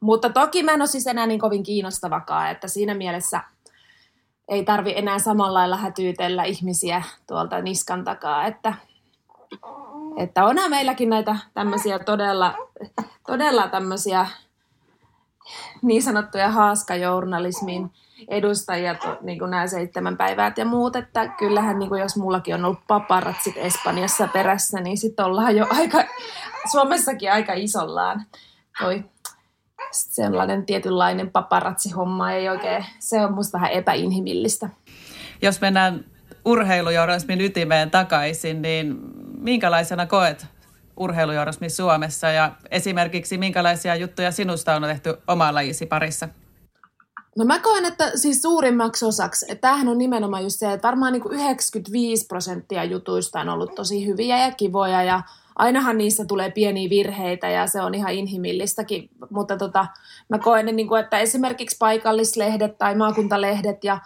Mutta 0.00 0.30
toki 0.30 0.62
mä 0.62 0.72
en 0.72 0.82
ole 0.82 0.86
siis 0.86 1.06
enää 1.06 1.26
niin 1.26 1.40
kovin 1.40 1.62
kiinnostavakaan, 1.62 2.50
että 2.50 2.68
siinä 2.68 2.94
mielessä 2.94 3.40
ei 4.48 4.64
tarvi 4.64 4.92
enää 4.96 5.18
samalla 5.18 5.58
lailla 5.58 5.76
hätyytellä 5.76 6.44
ihmisiä 6.44 7.02
tuolta 7.26 7.60
niskan 7.60 8.04
takaa, 8.04 8.46
että 8.46 8.74
että 10.16 10.44
onhan 10.44 10.70
meilläkin 10.70 11.10
näitä 11.10 11.36
tämmöisiä 11.54 11.98
todella, 11.98 12.54
todella 13.26 13.68
tämmöisiä 13.68 14.26
niin 15.82 16.02
sanottuja 16.02 16.50
haaskajournalismin 16.50 17.90
edustajia, 18.28 18.96
niin 19.20 19.38
kuin 19.38 19.50
nämä 19.50 19.66
seitsemän 19.66 20.16
päivät 20.16 20.58
ja 20.58 20.64
muut, 20.64 20.96
että 20.96 21.28
kyllähän 21.28 21.78
niin 21.78 21.88
kuin 21.88 22.00
jos 22.00 22.16
mullakin 22.16 22.54
on 22.54 22.64
ollut 22.64 22.86
paparatsit 22.88 23.56
Espanjassa 23.56 24.28
perässä, 24.28 24.80
niin 24.80 24.98
sitten 24.98 25.24
ollaan 25.24 25.56
jo 25.56 25.66
aika, 25.70 26.04
Suomessakin 26.72 27.32
aika 27.32 27.52
isollaan. 27.52 28.26
Toi 28.78 29.04
sellainen 29.90 30.66
tietynlainen 30.66 31.30
paparatsihomma 31.30 32.32
ei 32.32 32.48
oikein, 32.48 32.84
se 32.98 33.24
on 33.24 33.34
musta 33.34 33.58
vähän 33.58 33.72
epäinhimillistä. 33.72 34.68
Jos 35.42 35.60
mennään 35.60 36.04
urheilujournalismin 36.44 37.40
ytimeen 37.40 37.90
takaisin, 37.90 38.62
niin 38.62 38.98
minkälaisena 39.42 40.06
koet 40.06 40.46
urheilujournalismin 40.96 41.70
Suomessa? 41.70 42.28
Ja 42.28 42.52
esimerkiksi 42.70 43.38
minkälaisia 43.38 43.96
juttuja 43.96 44.30
sinusta 44.30 44.74
on 44.74 44.82
tehty 44.82 45.14
oman 45.28 45.54
lajisi 45.54 45.86
parissa? 45.86 46.28
No 47.38 47.44
mä 47.44 47.58
koen, 47.58 47.84
että 47.84 48.10
siis 48.14 48.42
suurimmaksi 48.42 49.04
osaksi, 49.04 49.46
että 49.48 49.68
tämähän 49.68 49.88
on 49.88 49.98
nimenomaan 49.98 50.42
just 50.42 50.58
se, 50.58 50.72
että 50.72 50.88
varmaan 50.88 51.12
niin 51.12 51.22
kuin 51.22 51.34
95 51.34 52.26
prosenttia 52.26 52.84
jutuista 52.84 53.40
on 53.40 53.48
ollut 53.48 53.74
tosi 53.74 54.06
hyviä 54.06 54.38
ja 54.38 54.50
kivoja 54.50 55.02
ja 55.02 55.22
ainahan 55.56 55.98
niissä 55.98 56.24
tulee 56.24 56.50
pieniä 56.50 56.90
virheitä 56.90 57.50
ja 57.50 57.66
se 57.66 57.82
on 57.82 57.94
ihan 57.94 58.12
inhimillistäkin, 58.12 59.10
mutta 59.30 59.56
tota, 59.56 59.86
mä 60.28 60.38
koen, 60.38 60.66
että 61.00 61.18
esimerkiksi 61.18 61.76
paikallislehdet 61.78 62.78
tai 62.78 62.94
maakuntalehdet 62.94 63.84
ja 63.84 63.98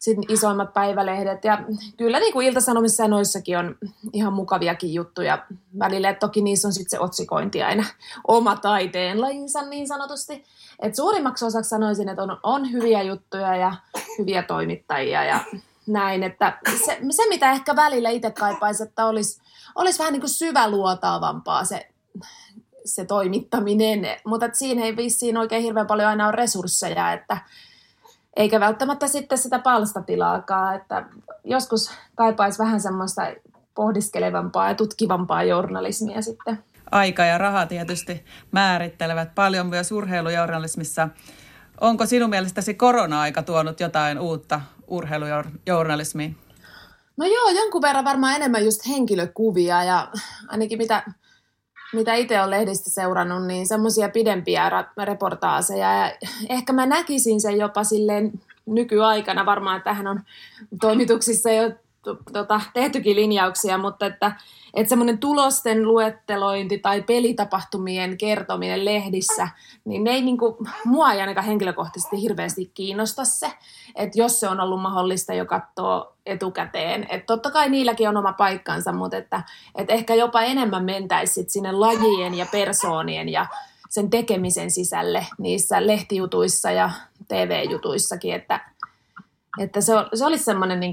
sitten 0.00 0.24
isoimmat 0.28 0.74
päivälehdet. 0.74 1.44
Ja 1.44 1.58
kyllä 1.96 2.18
niin 2.18 2.32
kuin 2.32 2.46
Ilta-Sanomissa 2.46 3.02
ja 3.02 3.08
noissakin 3.08 3.58
on 3.58 3.76
ihan 4.12 4.32
mukaviakin 4.32 4.94
juttuja 4.94 5.46
välillä. 5.78 6.08
Et 6.08 6.18
toki 6.18 6.42
niissä 6.42 6.68
on 6.68 6.72
sitten 6.72 6.90
se 6.90 7.00
otsikointi 7.00 7.62
aina 7.62 7.84
oma 8.28 8.56
taiteen 8.56 9.20
lajinsa 9.20 9.62
niin 9.62 9.88
sanotusti. 9.88 10.44
Et 10.82 10.94
suurimmaksi 10.94 11.44
osaksi 11.44 11.68
sanoisin, 11.68 12.08
että 12.08 12.22
on, 12.22 12.38
on 12.42 12.72
hyviä 12.72 13.02
juttuja 13.02 13.56
ja 13.56 13.74
hyviä 14.18 14.42
toimittajia 14.42 15.24
ja 15.24 15.40
näin. 15.86 16.22
Että 16.22 16.58
se, 16.86 16.98
se 17.10 17.28
mitä 17.28 17.52
ehkä 17.52 17.76
välillä 17.76 18.10
itse 18.10 18.30
kaipaisi, 18.30 18.82
että 18.82 19.06
olisi, 19.06 19.42
olisi 19.74 19.98
vähän 19.98 20.12
niin 20.12 20.20
kuin 20.20 20.30
syväluotaavampaa 20.30 21.64
se 21.64 21.88
se 22.84 23.04
toimittaminen, 23.04 24.06
mutta 24.24 24.48
siinä 24.52 24.84
ei 24.84 24.96
vissiin 24.96 25.36
oikein 25.36 25.62
hirveän 25.62 25.86
paljon 25.86 26.08
aina 26.08 26.26
ole 26.26 26.36
resursseja, 26.36 27.12
että 27.12 27.36
eikä 28.36 28.60
välttämättä 28.60 29.08
sitten 29.08 29.38
sitä 29.38 29.58
palstatilaakaan, 29.58 30.76
että 30.76 31.04
joskus 31.44 31.90
kaipaisi 32.14 32.58
vähän 32.58 32.80
semmoista 32.80 33.22
pohdiskelevampaa 33.74 34.68
ja 34.68 34.74
tutkivampaa 34.74 35.42
journalismia 35.42 36.22
sitten. 36.22 36.64
Aika 36.90 37.24
ja 37.24 37.38
raha 37.38 37.66
tietysti 37.66 38.24
määrittelevät 38.52 39.34
paljon 39.34 39.66
myös 39.66 39.92
urheilujournalismissa. 39.92 41.08
Onko 41.80 42.06
sinun 42.06 42.30
mielestäsi 42.30 42.74
korona-aika 42.74 43.42
tuonut 43.42 43.80
jotain 43.80 44.18
uutta 44.18 44.60
urheilujournalismiin? 44.88 46.36
No 47.16 47.26
joo, 47.26 47.48
jonkun 47.48 47.82
verran 47.82 48.04
varmaan 48.04 48.36
enemmän 48.36 48.64
just 48.64 48.88
henkilökuvia 48.88 49.84
ja 49.84 50.08
ainakin 50.48 50.78
mitä 50.78 51.02
mitä 51.92 52.14
itse 52.14 52.38
olen 52.38 52.50
lehdistä 52.50 52.90
seurannut, 52.90 53.46
niin 53.46 53.66
semmoisia 53.66 54.08
pidempiä 54.08 54.70
reportaaseja. 55.04 55.92
Ja 55.92 56.12
ehkä 56.48 56.72
mä 56.72 56.86
näkisin 56.86 57.40
sen 57.40 57.58
jopa 57.58 57.84
silleen 57.84 58.32
nykyaikana, 58.66 59.46
varmaan 59.46 59.82
tähän 59.82 60.06
on 60.06 60.20
toimituksissa 60.80 61.50
jo 61.50 61.70
tota, 62.32 62.60
tehtykin 62.74 63.16
linjauksia, 63.16 63.78
mutta 63.78 64.06
että, 64.06 64.32
että 64.74 64.88
semmoinen 64.88 65.18
tulosten 65.18 65.88
luettelointi 65.88 66.78
tai 66.78 67.02
pelitapahtumien 67.02 68.18
kertominen 68.18 68.84
lehdissä, 68.84 69.48
niin 69.84 70.04
ne 70.04 70.10
ei 70.10 70.22
niin 70.22 70.38
kuin, 70.38 70.54
mua 70.84 71.12
ei 71.12 71.20
ainakaan 71.20 71.46
henkilökohtaisesti 71.46 72.22
hirveästi 72.22 72.70
kiinnosta 72.74 73.24
se, 73.24 73.52
että 73.94 74.18
jos 74.18 74.40
se 74.40 74.48
on 74.48 74.60
ollut 74.60 74.82
mahdollista 74.82 75.34
jo 75.34 75.46
katsoa 75.46 76.16
etukäteen. 76.26 77.06
Että 77.08 77.26
totta 77.26 77.50
kai 77.50 77.70
niilläkin 77.70 78.08
on 78.08 78.16
oma 78.16 78.32
paikkansa, 78.32 78.92
mutta 78.92 79.16
että, 79.16 79.42
että 79.74 79.92
ehkä 79.92 80.14
jopa 80.14 80.42
enemmän 80.42 80.84
mentäisi 80.84 81.44
sinne 81.48 81.72
lajien 81.72 82.34
ja 82.34 82.46
persoonien 82.52 83.28
ja 83.28 83.46
sen 83.88 84.10
tekemisen 84.10 84.70
sisälle 84.70 85.26
niissä 85.38 85.86
lehtijutuissa 85.86 86.70
ja 86.70 86.90
TV-jutuissakin, 87.28 88.34
että, 88.34 88.60
että 89.58 89.80
se, 89.80 89.92
se 90.14 90.26
olisi 90.26 90.44
semmoinen 90.44 90.80
niin 90.80 90.92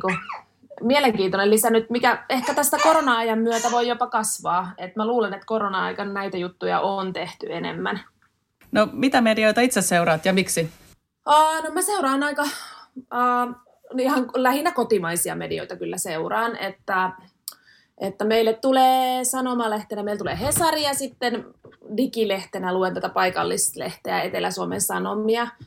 mielenkiintoinen 0.81 1.49
lisä 1.49 1.69
nyt, 1.69 1.89
mikä 1.89 2.23
ehkä 2.29 2.53
tästä 2.53 2.77
korona-ajan 2.83 3.39
myötä 3.39 3.71
voi 3.71 3.87
jopa 3.87 4.07
kasvaa. 4.07 4.73
Et 4.77 4.95
mä 4.95 5.07
luulen, 5.07 5.33
että 5.33 5.45
korona-aikana 5.45 6.13
näitä 6.13 6.37
juttuja 6.37 6.79
on 6.79 7.13
tehty 7.13 7.47
enemmän. 7.49 7.99
No 8.71 8.87
mitä 8.91 9.21
medioita 9.21 9.61
itse 9.61 9.81
seuraat 9.81 10.25
ja 10.25 10.33
miksi? 10.33 10.69
Uh, 11.29 11.63
no 11.63 11.71
mä 11.73 11.81
seuraan 11.81 12.23
aika, 12.23 12.43
uh, 12.97 13.55
ihan 13.97 14.29
lähinnä 14.35 14.71
kotimaisia 14.71 15.35
medioita 15.35 15.75
kyllä 15.75 15.97
seuraan, 15.97 16.57
että, 16.57 17.11
että 17.97 18.25
meille 18.25 18.53
tulee 18.53 19.23
sanomalehtenä, 19.23 20.03
meille 20.03 20.19
tulee 20.19 20.39
Hesari 20.39 20.83
ja 20.83 20.93
sitten 20.93 21.45
digilehtenä 21.97 22.73
luen 22.73 22.93
tätä 22.93 23.09
paikallislehteä 23.09 24.21
Etelä-Suomen 24.21 24.81
Sanomia– 24.81 25.47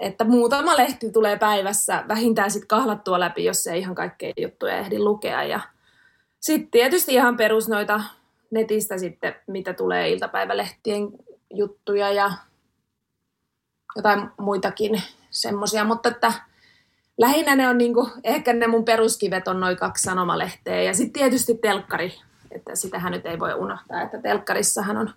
että 0.00 0.24
muutama 0.24 0.76
lehti 0.76 1.12
tulee 1.12 1.38
päivässä 1.38 2.04
vähintään 2.08 2.50
sitten 2.50 2.68
kahlattua 2.68 3.20
läpi, 3.20 3.44
jos 3.44 3.66
ei 3.66 3.80
ihan 3.80 3.94
kaikkea 3.94 4.32
juttuja 4.36 4.78
ehdi 4.78 4.98
lukea. 4.98 5.44
Ja 5.44 5.60
sitten 6.40 6.70
tietysti 6.70 7.14
ihan 7.14 7.36
perus 7.36 7.68
noita 7.68 8.00
netistä 8.50 8.98
sitten, 8.98 9.34
mitä 9.46 9.72
tulee 9.72 10.08
iltapäivälehtien 10.10 11.08
juttuja 11.54 12.12
ja 12.12 12.32
jotain 13.96 14.30
muitakin 14.38 15.02
semmoisia, 15.30 15.84
mutta 15.84 16.08
että 16.08 16.32
lähinnä 17.18 17.56
ne 17.56 17.68
on 17.68 17.78
niinku, 17.78 18.08
ehkä 18.24 18.52
ne 18.52 18.66
mun 18.66 18.84
peruskivet 18.84 19.48
on 19.48 19.60
noin 19.60 19.76
kaksi 19.76 20.02
sanomalehteä. 20.02 20.82
Ja 20.82 20.94
sitten 20.94 21.12
tietysti 21.12 21.54
telkkari, 21.54 22.14
että 22.50 22.74
sitähän 22.74 23.12
nyt 23.12 23.26
ei 23.26 23.38
voi 23.38 23.54
unohtaa, 23.54 24.02
että 24.02 24.22
telkkarissahan 24.22 24.96
on, 24.96 25.10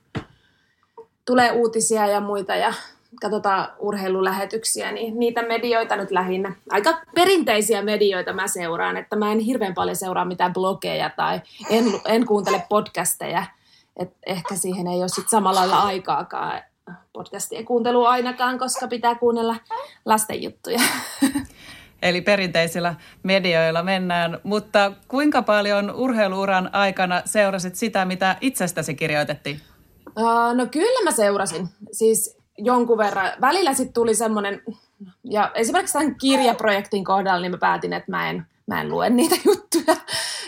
tulee 1.26 1.52
uutisia 1.52 2.08
ja 2.08 2.22
muita. 2.22 2.56
Ja 2.56 2.74
katsotaan 3.22 3.68
urheilulähetyksiä, 3.80 4.92
niin 4.92 5.20
niitä 5.20 5.42
medioita 5.42 5.96
nyt 5.96 6.12
lähinnä. 6.12 6.56
Aika 6.70 7.02
perinteisiä 7.16 7.82
medioita 7.82 8.34
mä 8.34 8.48
seuraan, 8.48 8.98
että 8.98 9.16
mä 9.16 9.32
en 9.32 9.40
hirveän 9.40 9.74
paljon 9.74 9.96
seuraa 9.96 10.26
mitään 10.26 10.54
blogeja 10.54 11.10
tai 11.10 11.42
en, 11.70 11.86
en 12.06 12.26
kuuntele 12.26 12.64
podcasteja. 12.70 13.44
Et 13.98 14.14
ehkä 14.26 14.56
siihen 14.56 14.88
ei 14.88 15.00
ole 15.00 15.08
sit 15.08 15.30
samalla 15.30 15.60
lailla 15.60 15.80
aikaakaan 15.80 16.62
podcastien 17.14 17.66
kuuntelu 17.66 18.06
ainakaan, 18.06 18.60
koska 18.60 18.88
pitää 18.88 19.16
kuunnella 19.16 19.56
lasten 20.06 20.44
juttuja. 20.44 20.80
Eli 22.02 22.22
perinteisillä 22.22 22.96
medioilla 23.24 23.84
mennään, 23.84 24.38
mutta 24.44 24.92
kuinka 25.08 25.42
paljon 25.42 25.96
urheiluuran 25.96 26.70
aikana 26.74 27.22
seurasit 27.26 27.76
sitä, 27.76 28.06
mitä 28.06 28.36
itsestäsi 28.42 28.96
kirjoitettiin? 28.96 29.60
No 30.54 30.66
kyllä 30.72 31.04
mä 31.04 31.12
seurasin. 31.12 31.68
Siis 31.92 32.39
jonkun 32.64 32.98
verran. 32.98 33.32
Välillä 33.42 33.74
sitten 33.74 33.94
tuli 33.94 34.16
semmoinen, 34.16 34.62
ja 35.24 35.52
esimerkiksi 35.56 35.94
tämän 35.94 36.16
kirjaprojektin 36.16 37.04
kohdalla, 37.04 37.42
niin 37.42 37.52
mä 37.52 37.58
päätin, 37.58 37.94
että 37.94 38.12
mä 38.12 38.30
en, 38.30 38.46
mä 38.68 38.82
en 38.82 38.90
lue 38.90 39.10
niitä 39.10 39.36
juttuja, 39.46 39.96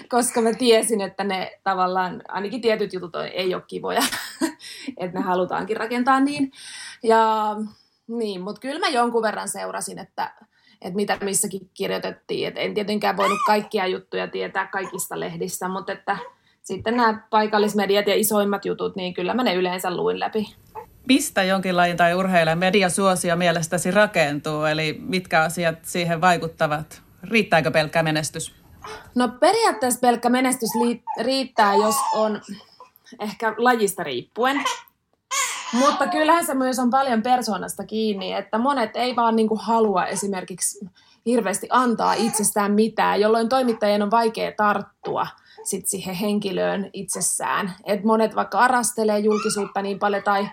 koska 0.10 0.42
mä 0.42 0.54
tiesin, 0.54 1.02
että 1.02 1.24
ne 1.24 1.60
tavallaan, 1.64 2.22
ainakin 2.28 2.62
tietyt 2.62 2.94
jutut 2.94 3.16
ei 3.34 3.54
ole 3.54 3.64
kivoja. 3.68 4.02
että 4.98 5.20
ne 5.20 5.26
halutaankin 5.26 5.78
rakentaa 5.78 6.20
niin. 6.20 6.52
Ja 7.04 7.56
niin, 8.08 8.42
mutta 8.42 8.62
kyllä 8.62 8.80
mä 8.80 8.90
jonkun 8.90 9.22
verran 9.22 9.50
seurasin, 9.50 10.00
että, 10.00 10.34
että 10.82 10.96
mitä 10.96 11.18
missäkin 11.22 11.70
kirjoitettiin. 11.74 12.48
Et 12.48 12.58
en 12.58 12.74
tietenkään 12.74 13.18
voinut 13.18 13.40
kaikkia 13.46 13.88
juttuja 13.88 14.28
tietää 14.28 14.68
kaikista 14.68 15.20
lehdistä, 15.20 15.68
mutta 15.68 15.92
että 15.92 16.18
sitten 16.62 16.98
nämä 16.98 17.28
paikallismediat 17.30 18.08
ja 18.08 18.16
isoimmat 18.16 18.66
jutut, 18.66 18.96
niin 18.96 19.14
kyllä 19.14 19.34
mä 19.34 19.44
ne 19.44 19.56
yleensä 19.56 19.96
luin 19.96 20.20
läpi. 20.20 20.56
Mistä 21.08 21.44
jonkin 21.44 21.78
lajin 21.78 21.98
tai 21.98 22.14
urheilijan 22.14 22.58
mediasuosio 22.58 23.36
mielestäsi 23.36 23.92
rakentuu, 23.92 24.66
eli 24.66 24.98
mitkä 25.00 25.42
asiat 25.42 25.76
siihen 25.82 26.22
vaikuttavat? 26.22 27.02
Riittääkö 27.24 27.72
pelkkä 27.72 28.04
menestys? 28.04 28.56
No 29.16 29.28
periaatteessa 29.28 30.00
pelkkä 30.00 30.30
menestys 30.30 30.70
riittää, 31.22 31.76
jos 31.76 31.96
on 32.14 32.42
ehkä 33.20 33.56
lajista 33.58 34.04
riippuen. 34.04 34.64
Mutta 35.74 36.08
kyllähän 36.08 36.46
se 36.46 36.54
myös 36.54 36.80
on 36.80 36.90
paljon 36.90 37.22
persoonasta 37.22 37.84
kiinni, 37.86 38.34
että 38.34 38.58
monet 38.58 38.96
ei 38.96 39.16
vaan 39.16 39.36
niinku 39.36 39.56
halua 39.56 40.06
esimerkiksi 40.06 40.90
hirveästi 41.26 41.68
antaa 41.70 42.14
itsestään 42.14 42.72
mitään, 42.72 43.22
jolloin 43.22 43.50
toimittajien 43.50 44.02
on 44.02 44.12
vaikea 44.12 44.52
tarttua 44.58 45.28
sit 45.64 45.88
siihen 45.88 46.16
henkilöön 46.16 46.90
itsessään. 46.94 47.74
Et 47.84 48.04
monet 48.04 48.36
vaikka 48.36 48.60
arastelee 48.60 49.20
julkisuutta 49.20 49.82
niin 49.82 50.00
paljon 50.00 50.24
tai 50.24 50.50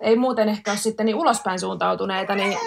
ei 0.00 0.16
muuten 0.16 0.48
ehkä 0.48 0.70
ole 0.70 0.78
sitten 0.78 1.06
niin 1.06 1.16
ulospäin 1.16 1.60
suuntautuneita, 1.60 2.34
niin 2.34 2.58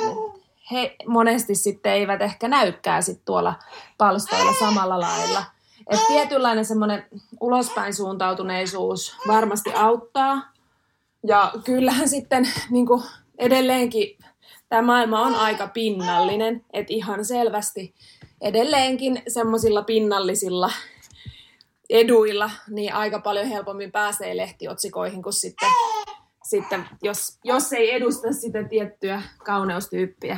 he 0.72 0.96
monesti 1.08 1.56
sitten 1.56 1.92
eivät 1.92 2.22
ehkä 2.22 2.48
näykään 2.48 3.04
sit 3.04 3.22
tuolla 3.26 3.56
palstoilla 3.98 4.54
samalla 4.60 5.00
lailla. 5.00 5.44
Et 5.90 6.00
tietynlainen 6.08 6.66
semmoinen 6.66 7.06
ulospäin 7.42 7.94
suuntautuneisuus 7.94 9.16
varmasti 9.28 9.74
auttaa. 9.74 10.42
Ja 11.28 11.52
kyllähän 11.64 12.10
sitten 12.10 12.50
niin 12.70 12.86
kuin 12.86 13.04
edelleenkin 13.38 14.18
tämä 14.70 14.82
maailma 14.82 15.20
on 15.20 15.36
aika 15.36 15.68
pinnallinen, 15.68 16.66
että 16.74 16.94
ihan 16.94 17.26
selvästi 17.26 17.96
edelleenkin 18.42 19.22
semmoisilla 19.28 19.82
pinnallisilla 19.82 20.72
eduilla 21.90 22.52
niin 22.70 22.94
aika 22.94 23.20
paljon 23.20 23.46
helpommin 23.46 23.92
pääsee 23.92 24.38
lehtiotsikoihin 24.38 25.24
kuin 25.24 25.34
sitten, 25.34 25.70
sitten 26.50 26.86
jos, 27.02 27.40
jos 27.44 27.74
ei 27.74 27.96
edusta 27.96 28.34
sitä 28.34 28.64
tiettyä 28.64 29.22
kauneustyyppiä. 29.38 30.38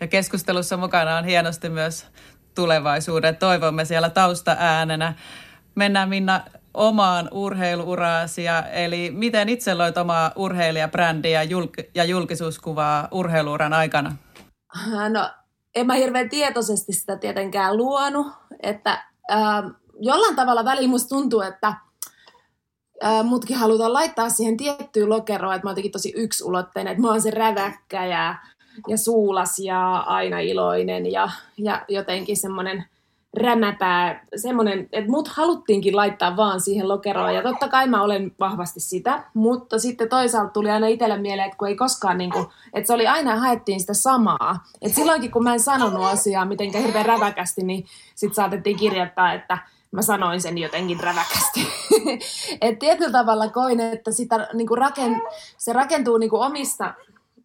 Ja 0.00 0.06
keskustelussa 0.06 0.76
mukana 0.76 1.16
on 1.16 1.24
hienosti 1.24 1.68
myös 1.68 2.06
tulevaisuuden 2.54 3.36
toivomme 3.36 3.84
siellä 3.84 4.10
taustaäänenä. 4.10 5.14
Mennään 5.74 6.08
Minna 6.08 6.40
omaan 6.74 7.28
urheiluuraasi, 7.32 8.44
eli 8.72 9.10
miten 9.10 9.48
itse 9.48 9.74
loit 9.74 9.96
omaa 9.96 10.32
urheilijabrändiä 10.36 11.42
ja 11.94 12.04
julkisuuskuvaa 12.04 13.08
urheiluuran 13.10 13.72
aikana? 13.72 14.16
No, 15.08 15.30
en 15.74 15.86
mä 15.86 15.94
hirveän 15.94 16.28
tietoisesti 16.28 16.92
sitä 16.92 17.16
tietenkään 17.16 17.76
luonut, 17.76 18.26
että 18.62 19.04
äh, 19.30 19.64
jollain 20.00 20.36
tavalla 20.36 20.64
väliin 20.64 20.90
musta 20.90 21.08
tuntuu, 21.08 21.40
että 21.40 21.74
mutkin 23.24 23.56
halutaan 23.56 23.92
laittaa 23.92 24.28
siihen 24.28 24.56
tiettyyn 24.56 25.10
lokeroon, 25.10 25.54
että 25.54 25.66
mä 25.66 25.70
oon 25.70 25.90
tosi 25.92 26.12
yksulotteinen, 26.16 26.90
että 26.90 27.02
mä 27.02 27.08
oon 27.08 27.22
se 27.22 27.30
räväkkä 27.30 28.06
ja 28.06 28.34
ja 28.88 28.98
suulas 28.98 29.58
ja 29.58 29.96
aina 29.96 30.38
iloinen 30.38 31.12
ja, 31.12 31.30
ja 31.58 31.84
jotenkin 31.88 32.36
semmoinen 32.36 32.84
rämäpää, 33.36 34.24
semmoinen, 34.36 34.88
että 34.92 35.10
mut 35.10 35.28
haluttiinkin 35.28 35.96
laittaa 35.96 36.36
vaan 36.36 36.60
siihen 36.60 36.88
lokeroon. 36.88 37.34
Ja 37.34 37.42
totta 37.42 37.68
kai 37.68 37.86
mä 37.86 38.02
olen 38.02 38.32
vahvasti 38.40 38.80
sitä, 38.80 39.24
mutta 39.34 39.78
sitten 39.78 40.08
toisaalta 40.08 40.52
tuli 40.52 40.70
aina 40.70 40.86
itselle 40.86 41.18
mieleen, 41.18 41.46
että 41.46 41.58
kun 41.58 41.68
ei 41.68 41.76
koskaan 41.76 42.18
niin 42.18 42.30
kuin, 42.30 42.46
että 42.74 42.86
se 42.86 42.92
oli 42.92 43.06
aina 43.06 43.36
haettiin 43.36 43.80
sitä 43.80 43.94
samaa, 43.94 44.64
että 44.82 44.96
silloinkin 44.96 45.30
kun 45.30 45.44
mä 45.44 45.52
en 45.52 45.60
sanonut 45.60 46.04
asiaa 46.04 46.44
mitenkään 46.44 46.84
hirveän 46.84 47.06
räväkästi, 47.06 47.62
niin 47.62 47.84
sitten 48.14 48.34
saatettiin 48.34 48.76
kirjoittaa, 48.76 49.32
että 49.32 49.58
mä 49.94 50.02
sanoin 50.02 50.40
sen 50.40 50.58
jotenkin 50.58 51.00
räväkästi. 51.00 51.68
että 52.60 52.78
tietyllä 52.78 53.12
tavalla 53.12 53.48
koin, 53.48 53.80
että 53.80 54.12
sitä, 54.12 54.48
niin 54.52 54.68
kuin 54.68 54.78
raken, 54.78 55.22
se 55.58 55.72
rakentuu 55.72 56.18
niin 56.18 56.30
kuin 56.30 56.46
omista, 56.46 56.94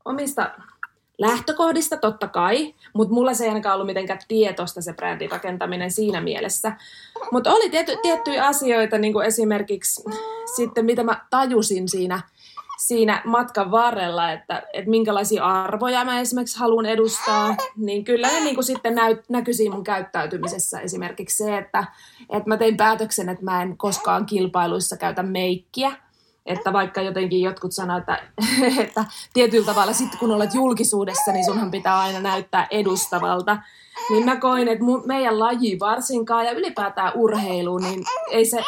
omista 0.05 0.51
lähtökohdista 1.17 1.97
totta 1.97 2.27
kai, 2.27 2.75
mutta 2.93 3.13
mulla 3.13 3.33
se 3.33 3.43
ei 3.43 3.49
ainakaan 3.49 3.75
ollut 3.75 3.87
mitenkään 3.87 4.19
tietoista 4.27 4.81
se 4.81 4.93
brändin 4.93 5.31
rakentaminen 5.31 5.91
siinä 5.91 6.21
mielessä. 6.21 6.71
Mutta 7.31 7.53
oli 7.53 7.69
tietty, 7.69 7.97
tiettyjä 8.01 8.45
asioita, 8.45 8.97
niin 8.97 9.13
kuin 9.13 9.25
esimerkiksi 9.25 10.03
sitten 10.55 10.85
mitä 10.85 11.03
mä 11.03 11.25
tajusin 11.29 11.89
siinä, 11.89 12.21
siinä 12.79 13.21
matkan 13.25 13.71
varrella, 13.71 14.31
että, 14.31 14.63
että 14.73 14.89
minkälaisia 14.89 15.45
arvoja 15.45 16.05
mä 16.05 16.19
esimerkiksi 16.19 16.59
haluan 16.59 16.85
edustaa, 16.85 17.55
niin 17.75 18.03
kyllä 18.03 18.27
ne 18.27 18.39
niin 18.39 18.55
kuin 18.55 18.65
sitten 18.65 18.95
näy, 18.95 19.17
näkyisi 19.29 19.69
mun 19.69 19.83
käyttäytymisessä 19.83 20.79
esimerkiksi 20.79 21.37
se, 21.37 21.57
että, 21.57 21.83
että 22.29 22.49
mä 22.49 22.57
tein 22.57 22.77
päätöksen, 22.77 23.29
että 23.29 23.45
mä 23.45 23.61
en 23.61 23.77
koskaan 23.77 24.25
kilpailuissa 24.25 24.97
käytä 24.97 25.23
meikkiä, 25.23 25.91
että 26.45 26.73
vaikka 26.73 27.01
jotenkin 27.01 27.41
jotkut 27.41 27.71
sanoivat, 27.71 28.03
että, 28.09 28.23
että 28.83 29.05
tietyllä 29.33 29.65
tavalla 29.65 29.93
sitten 29.93 30.19
kun 30.19 30.31
olet 30.31 30.53
julkisuudessa, 30.53 31.31
niin 31.31 31.45
sunhan 31.45 31.71
pitää 31.71 31.99
aina 31.99 32.19
näyttää 32.19 32.67
edustavalta. 32.71 33.57
Niin 34.09 34.25
mä 34.25 34.35
koin, 34.35 34.67
että 34.67 34.85
meidän 35.05 35.39
laji 35.39 35.79
varsinkaan 35.79 36.45
ja 36.45 36.51
ylipäätään 36.51 37.11
urheilu, 37.15 37.77
niin 37.77 38.03
ei 38.31 38.45
se, 38.45 38.63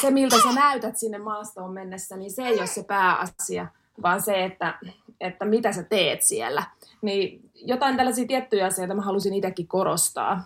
se 0.00 0.10
miltä 0.10 0.36
sä 0.42 0.52
näytät 0.54 0.96
sinne 0.96 1.18
maastoon 1.18 1.72
mennessä, 1.72 2.16
niin 2.16 2.30
se 2.30 2.42
ei 2.42 2.58
ole 2.58 2.66
se 2.66 2.82
pääasia, 2.82 3.66
vaan 4.02 4.22
se, 4.22 4.44
että, 4.44 4.78
että 5.20 5.44
mitä 5.44 5.72
sä 5.72 5.82
teet 5.82 6.22
siellä. 6.22 6.62
Niin 7.02 7.50
jotain 7.54 7.96
tällaisia 7.96 8.26
tiettyjä 8.26 8.66
asioita 8.66 8.94
mä 8.94 9.02
halusin 9.02 9.34
itsekin 9.34 9.68
korostaa. 9.68 10.44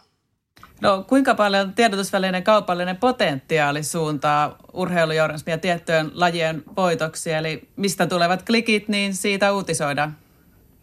No 0.80 1.04
kuinka 1.08 1.34
paljon 1.34 1.74
tiedotusvälineen 1.74 2.44
kaupallinen 2.44 2.96
potentiaali 2.96 3.82
suuntaa 3.82 4.56
urheilujournalismia 4.72 5.58
tiettyjen 5.58 6.10
lajien 6.14 6.64
voitoksi, 6.76 7.32
eli 7.32 7.68
mistä 7.76 8.06
tulevat 8.06 8.42
klikit, 8.42 8.88
niin 8.88 9.14
siitä 9.14 9.52
uutisoidaan? 9.52 10.16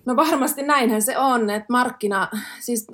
No 0.06 0.15
varmasti 0.15 0.63
näinhän 0.63 1.01
se 1.01 1.17
on, 1.17 1.49
että 1.49 1.65
markkina, 1.69 2.27
siis 2.60 2.88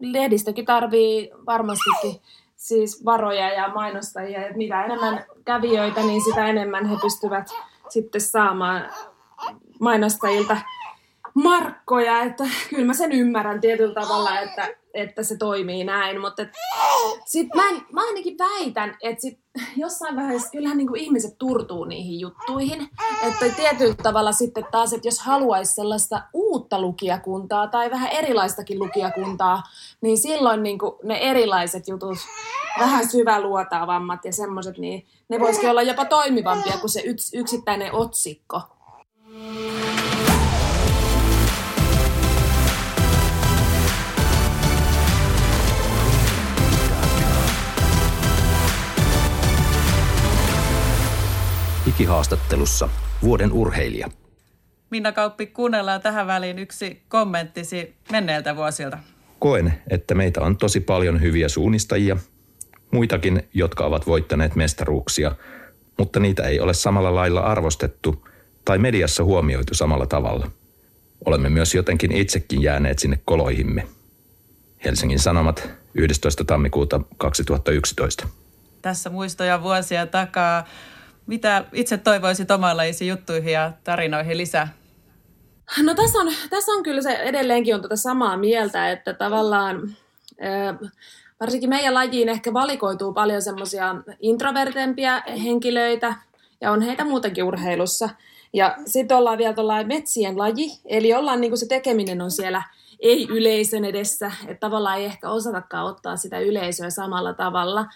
lehdistökin 0.00 0.64
tarvii 0.64 1.30
varmastikin 1.46 2.20
siis 2.58 3.04
varoja 3.04 3.52
ja 3.52 3.68
mainostajia, 3.74 4.42
että 4.42 4.56
mitä 4.56 4.84
enemmän 4.84 5.24
kävijöitä, 5.44 6.00
niin 6.00 6.24
sitä 6.24 6.46
enemmän 6.46 6.86
he 6.86 6.96
pystyvät 7.02 7.48
sitten 7.88 8.20
saamaan 8.20 8.90
mainostajilta 9.80 10.56
markkoja, 11.34 12.22
että 12.22 12.44
kyllä 12.70 12.86
mä 12.86 12.94
sen 12.94 13.12
ymmärrän 13.12 13.60
tietyllä 13.60 13.94
tavalla, 13.94 14.40
että, 14.40 14.68
että 14.98 15.22
se 15.22 15.36
toimii 15.36 15.84
näin, 15.84 16.20
mutta 16.20 16.46
sit 17.26 17.48
mä, 17.54 17.62
mä 17.92 18.06
ainakin 18.06 18.38
väitän, 18.38 18.96
että 19.02 19.20
sit 19.22 19.40
jossain 19.76 20.16
vaiheessa 20.16 20.50
kyllähän 20.50 20.78
niin 20.78 20.88
kuin 20.88 21.00
ihmiset 21.00 21.38
turtuu 21.38 21.84
niihin 21.84 22.20
juttuihin, 22.20 22.88
että 23.22 23.48
tietyllä 23.56 23.94
tavalla 23.94 24.32
sitten 24.32 24.64
taas, 24.70 24.92
että 24.92 25.08
jos 25.08 25.18
haluaisi 25.20 25.74
sellaista 25.74 26.22
uutta 26.32 26.80
lukijakuntaa 26.80 27.66
tai 27.66 27.90
vähän 27.90 28.10
erilaistakin 28.12 28.78
lukijakuntaa, 28.78 29.62
niin 30.00 30.18
silloin 30.18 30.62
niin 30.62 30.78
kuin 30.78 30.92
ne 31.02 31.18
erilaiset 31.18 31.88
jutut, 31.88 32.18
vähän 32.78 33.08
syväluotaavammat 33.08 34.24
ja 34.24 34.32
semmoiset, 34.32 34.78
niin 34.78 35.06
ne 35.28 35.40
voisikin 35.40 35.70
olla 35.70 35.82
jopa 35.82 36.04
toimivampia 36.04 36.78
kuin 36.78 36.90
se 36.90 37.00
yks, 37.00 37.30
yksittäinen 37.34 37.94
otsikko. 37.94 38.62
Digihaastattelussa 51.98 52.88
vuoden 53.22 53.52
urheilija. 53.52 54.08
Minna 54.90 55.12
Kauppi, 55.12 55.46
kuunnellaan 55.46 56.00
tähän 56.00 56.26
väliin 56.26 56.58
yksi 56.58 57.02
kommenttisi 57.08 57.94
menneiltä 58.12 58.56
vuosilta. 58.56 58.98
Koen, 59.38 59.82
että 59.90 60.14
meitä 60.14 60.40
on 60.40 60.56
tosi 60.56 60.80
paljon 60.80 61.20
hyviä 61.20 61.48
suunnistajia, 61.48 62.16
muitakin, 62.90 63.48
jotka 63.54 63.84
ovat 63.84 64.06
voittaneet 64.06 64.54
mestaruuksia, 64.54 65.32
mutta 65.98 66.20
niitä 66.20 66.42
ei 66.42 66.60
ole 66.60 66.74
samalla 66.74 67.14
lailla 67.14 67.40
arvostettu 67.40 68.28
tai 68.64 68.78
mediassa 68.78 69.24
huomioitu 69.24 69.74
samalla 69.74 70.06
tavalla. 70.06 70.50
Olemme 71.24 71.48
myös 71.48 71.74
jotenkin 71.74 72.12
itsekin 72.12 72.62
jääneet 72.62 72.98
sinne 72.98 73.18
koloihimme. 73.24 73.86
Helsingin 74.84 75.18
Sanomat 75.18 75.70
11. 75.94 76.44
tammikuuta 76.44 77.00
2011. 77.16 78.28
Tässä 78.82 79.10
muistoja 79.10 79.62
vuosia 79.62 80.06
takaa. 80.06 80.64
Mitä 81.28 81.64
itse 81.72 81.98
toivoisit 81.98 82.50
omanlaisiin 82.50 83.08
juttuihin 83.08 83.52
ja 83.52 83.72
tarinoihin 83.84 84.38
lisää? 84.38 84.68
No 85.82 85.94
tässä 85.94 86.18
on, 86.18 86.32
tässä 86.50 86.72
on 86.72 86.82
kyllä 86.82 87.02
se 87.02 87.12
edelleenkin 87.12 87.74
on 87.74 87.80
tuota 87.80 87.96
samaa 87.96 88.36
mieltä, 88.36 88.90
että 88.90 89.14
tavallaan 89.14 89.96
varsinkin 91.40 91.68
meidän 91.68 91.94
lajiin 91.94 92.28
ehkä 92.28 92.52
valikoituu 92.52 93.12
paljon 93.12 93.42
semmoisia 93.42 93.94
introvertempia 94.20 95.22
henkilöitä, 95.44 96.14
ja 96.60 96.72
on 96.72 96.82
heitä 96.82 97.04
muutenkin 97.04 97.44
urheilussa. 97.44 98.08
Ja 98.52 98.76
sitten 98.86 99.16
ollaan 99.16 99.38
vielä 99.38 99.54
tuolla 99.54 99.84
metsien 99.84 100.38
laji, 100.38 100.70
eli 100.84 101.14
ollaan 101.14 101.40
niin 101.40 101.50
kuin 101.50 101.58
se 101.58 101.66
tekeminen 101.66 102.22
on 102.22 102.30
siellä 102.30 102.62
ei 103.00 103.26
yleisön 103.30 103.84
edessä, 103.84 104.32
että 104.46 104.60
tavallaan 104.60 104.98
ei 104.98 105.04
ehkä 105.04 105.30
osatakaan 105.30 105.86
ottaa 105.86 106.16
sitä 106.16 106.38
yleisöä 106.38 106.90
samalla 106.90 107.34
tavalla. 107.34 107.86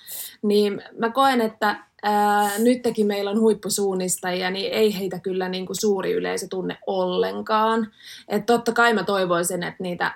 Niin 0.42 0.82
mä 0.98 1.10
koen, 1.10 1.40
että 1.40 1.76
ää, 2.02 2.50
nytkin 2.58 3.06
meillä 3.06 3.30
on 3.30 3.40
huippusuunnistajia, 3.40 4.50
niin 4.50 4.72
ei 4.72 4.98
heitä 4.98 5.18
kyllä 5.18 5.48
niin 5.48 5.66
kuin 5.66 5.80
suuri 5.80 6.12
yleisö 6.12 6.46
tunne 6.50 6.78
ollenkaan. 6.86 7.92
Että 8.28 8.52
totta 8.52 8.72
kai 8.72 8.94
mä 8.94 9.04
toivoisin, 9.04 9.62
että 9.62 9.82
niitä 9.82 10.14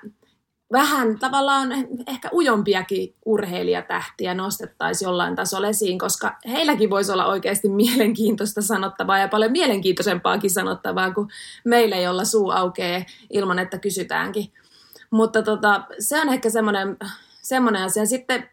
vähän 0.73 1.19
tavallaan 1.19 1.69
ehkä 2.07 2.31
ujompiakin 2.33 3.15
urheilijatähtiä 3.25 4.35
nostettaisiin 4.35 5.07
jollain 5.07 5.37
tasolla 5.37 5.69
esiin, 5.69 5.99
koska 5.99 6.37
heilläkin 6.49 6.91
voisi 6.91 7.13
olla 7.13 7.27
oikeasti 7.27 7.69
mielenkiintoista 7.69 8.63
sanottavaa 8.63 9.19
ja 9.19 9.29
paljon 9.29 9.53
mielenkiintoisempaakin 9.53 10.51
sanottavaa 10.51 11.11
kuin 11.11 11.29
meillä, 11.65 11.97
jolla 11.97 12.25
suu 12.25 12.51
aukeaa 12.51 13.03
ilman, 13.31 13.59
että 13.59 13.79
kysytäänkin. 13.79 14.53
Mutta 15.11 15.43
tota, 15.43 15.85
se 15.99 16.21
on 16.21 16.29
ehkä 16.29 16.51
semmoinen, 16.51 16.97
semmoinen 17.43 17.83
asia. 17.83 18.07
Sitten 18.07 18.49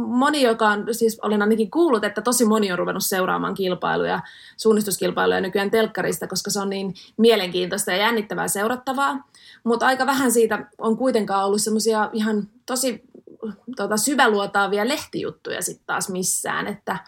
moni, 0.00 0.42
joka 0.42 0.68
on, 0.68 0.86
siis 0.92 1.20
olen 1.22 1.42
ainakin 1.42 1.70
kuullut, 1.70 2.04
että 2.04 2.22
tosi 2.22 2.44
moni 2.44 2.72
on 2.72 2.78
ruvennut 2.78 3.04
seuraamaan 3.04 3.54
kilpailuja, 3.54 4.20
suunnistuskilpailuja 4.56 5.40
nykyään 5.40 5.70
telkkarista, 5.70 6.26
koska 6.26 6.50
se 6.50 6.60
on 6.60 6.70
niin 6.70 6.94
mielenkiintoista 7.16 7.90
ja 7.90 7.96
jännittävää 7.96 8.48
seurattavaa. 8.48 9.28
Mutta 9.64 9.86
aika 9.86 10.06
vähän 10.06 10.32
siitä 10.32 10.66
on 10.78 10.96
kuitenkaan 10.96 11.46
ollut 11.46 11.62
semmoisia 11.62 12.10
ihan 12.12 12.48
tosi 12.66 13.02
tota, 13.76 13.96
syväluotaavia 13.96 14.88
lehtijuttuja 14.88 15.62
sitten 15.62 15.86
taas 15.86 16.08
missään, 16.08 16.66
että, 16.66 16.98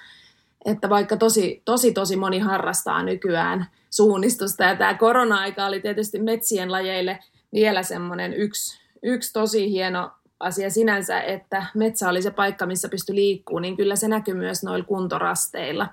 että 0.65 0.89
vaikka 0.89 1.17
tosi, 1.17 1.63
tosi, 1.65 1.93
tosi 1.93 2.17
moni 2.17 2.39
harrastaa 2.39 3.03
nykyään 3.03 3.67
suunnistusta 3.91 4.65
ja 4.65 4.77
tämä 4.77 4.95
korona-aika 4.95 5.67
oli 5.67 5.81
tietysti 5.81 6.19
metsien 6.19 6.73
lajeille 6.73 7.19
vielä 7.53 7.83
semmoinen 7.83 8.35
yksi, 8.35 8.81
yksi 9.03 9.33
tosi 9.33 9.71
hieno 9.71 10.11
asia 10.43 10.71
sinänsä, 10.71 11.21
että 11.21 11.67
metsä 11.75 12.09
oli 12.09 12.23
se 12.23 12.31
paikka, 12.31 12.67
missä 12.67 12.89
pystyi 12.89 13.15
liikkuu, 13.15 13.59
niin 13.59 13.77
kyllä 13.77 13.97
se 13.97 14.09
näkyy 14.09 14.35
myös 14.35 14.63
noilla 14.63 14.85
kuntorasteilla. 14.85 15.89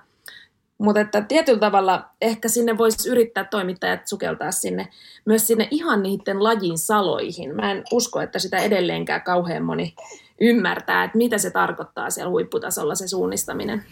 Mutta 0.78 1.00
että 1.00 1.20
tietyllä 1.20 1.58
tavalla 1.58 2.08
ehkä 2.20 2.48
sinne 2.48 2.78
voisi 2.78 3.08
yrittää 3.08 3.44
toimittajat 3.44 4.06
sukeltaa 4.06 4.52
sinne, 4.52 4.88
myös 5.24 5.46
sinne 5.46 5.68
ihan 5.70 6.02
niiden 6.02 6.44
lajin 6.44 6.78
saloihin. 6.78 7.56
Mä 7.56 7.70
en 7.70 7.82
usko, 7.92 8.20
että 8.20 8.38
sitä 8.38 8.56
edelleenkään 8.56 9.22
kauhean 9.22 9.62
moni 9.62 9.94
ymmärtää, 10.40 11.04
että 11.04 11.18
mitä 11.18 11.38
se 11.38 11.50
tarkoittaa 11.50 12.10
siellä 12.10 12.30
huipputasolla 12.30 12.94
se 12.94 13.08
suunnistaminen. 13.08 13.84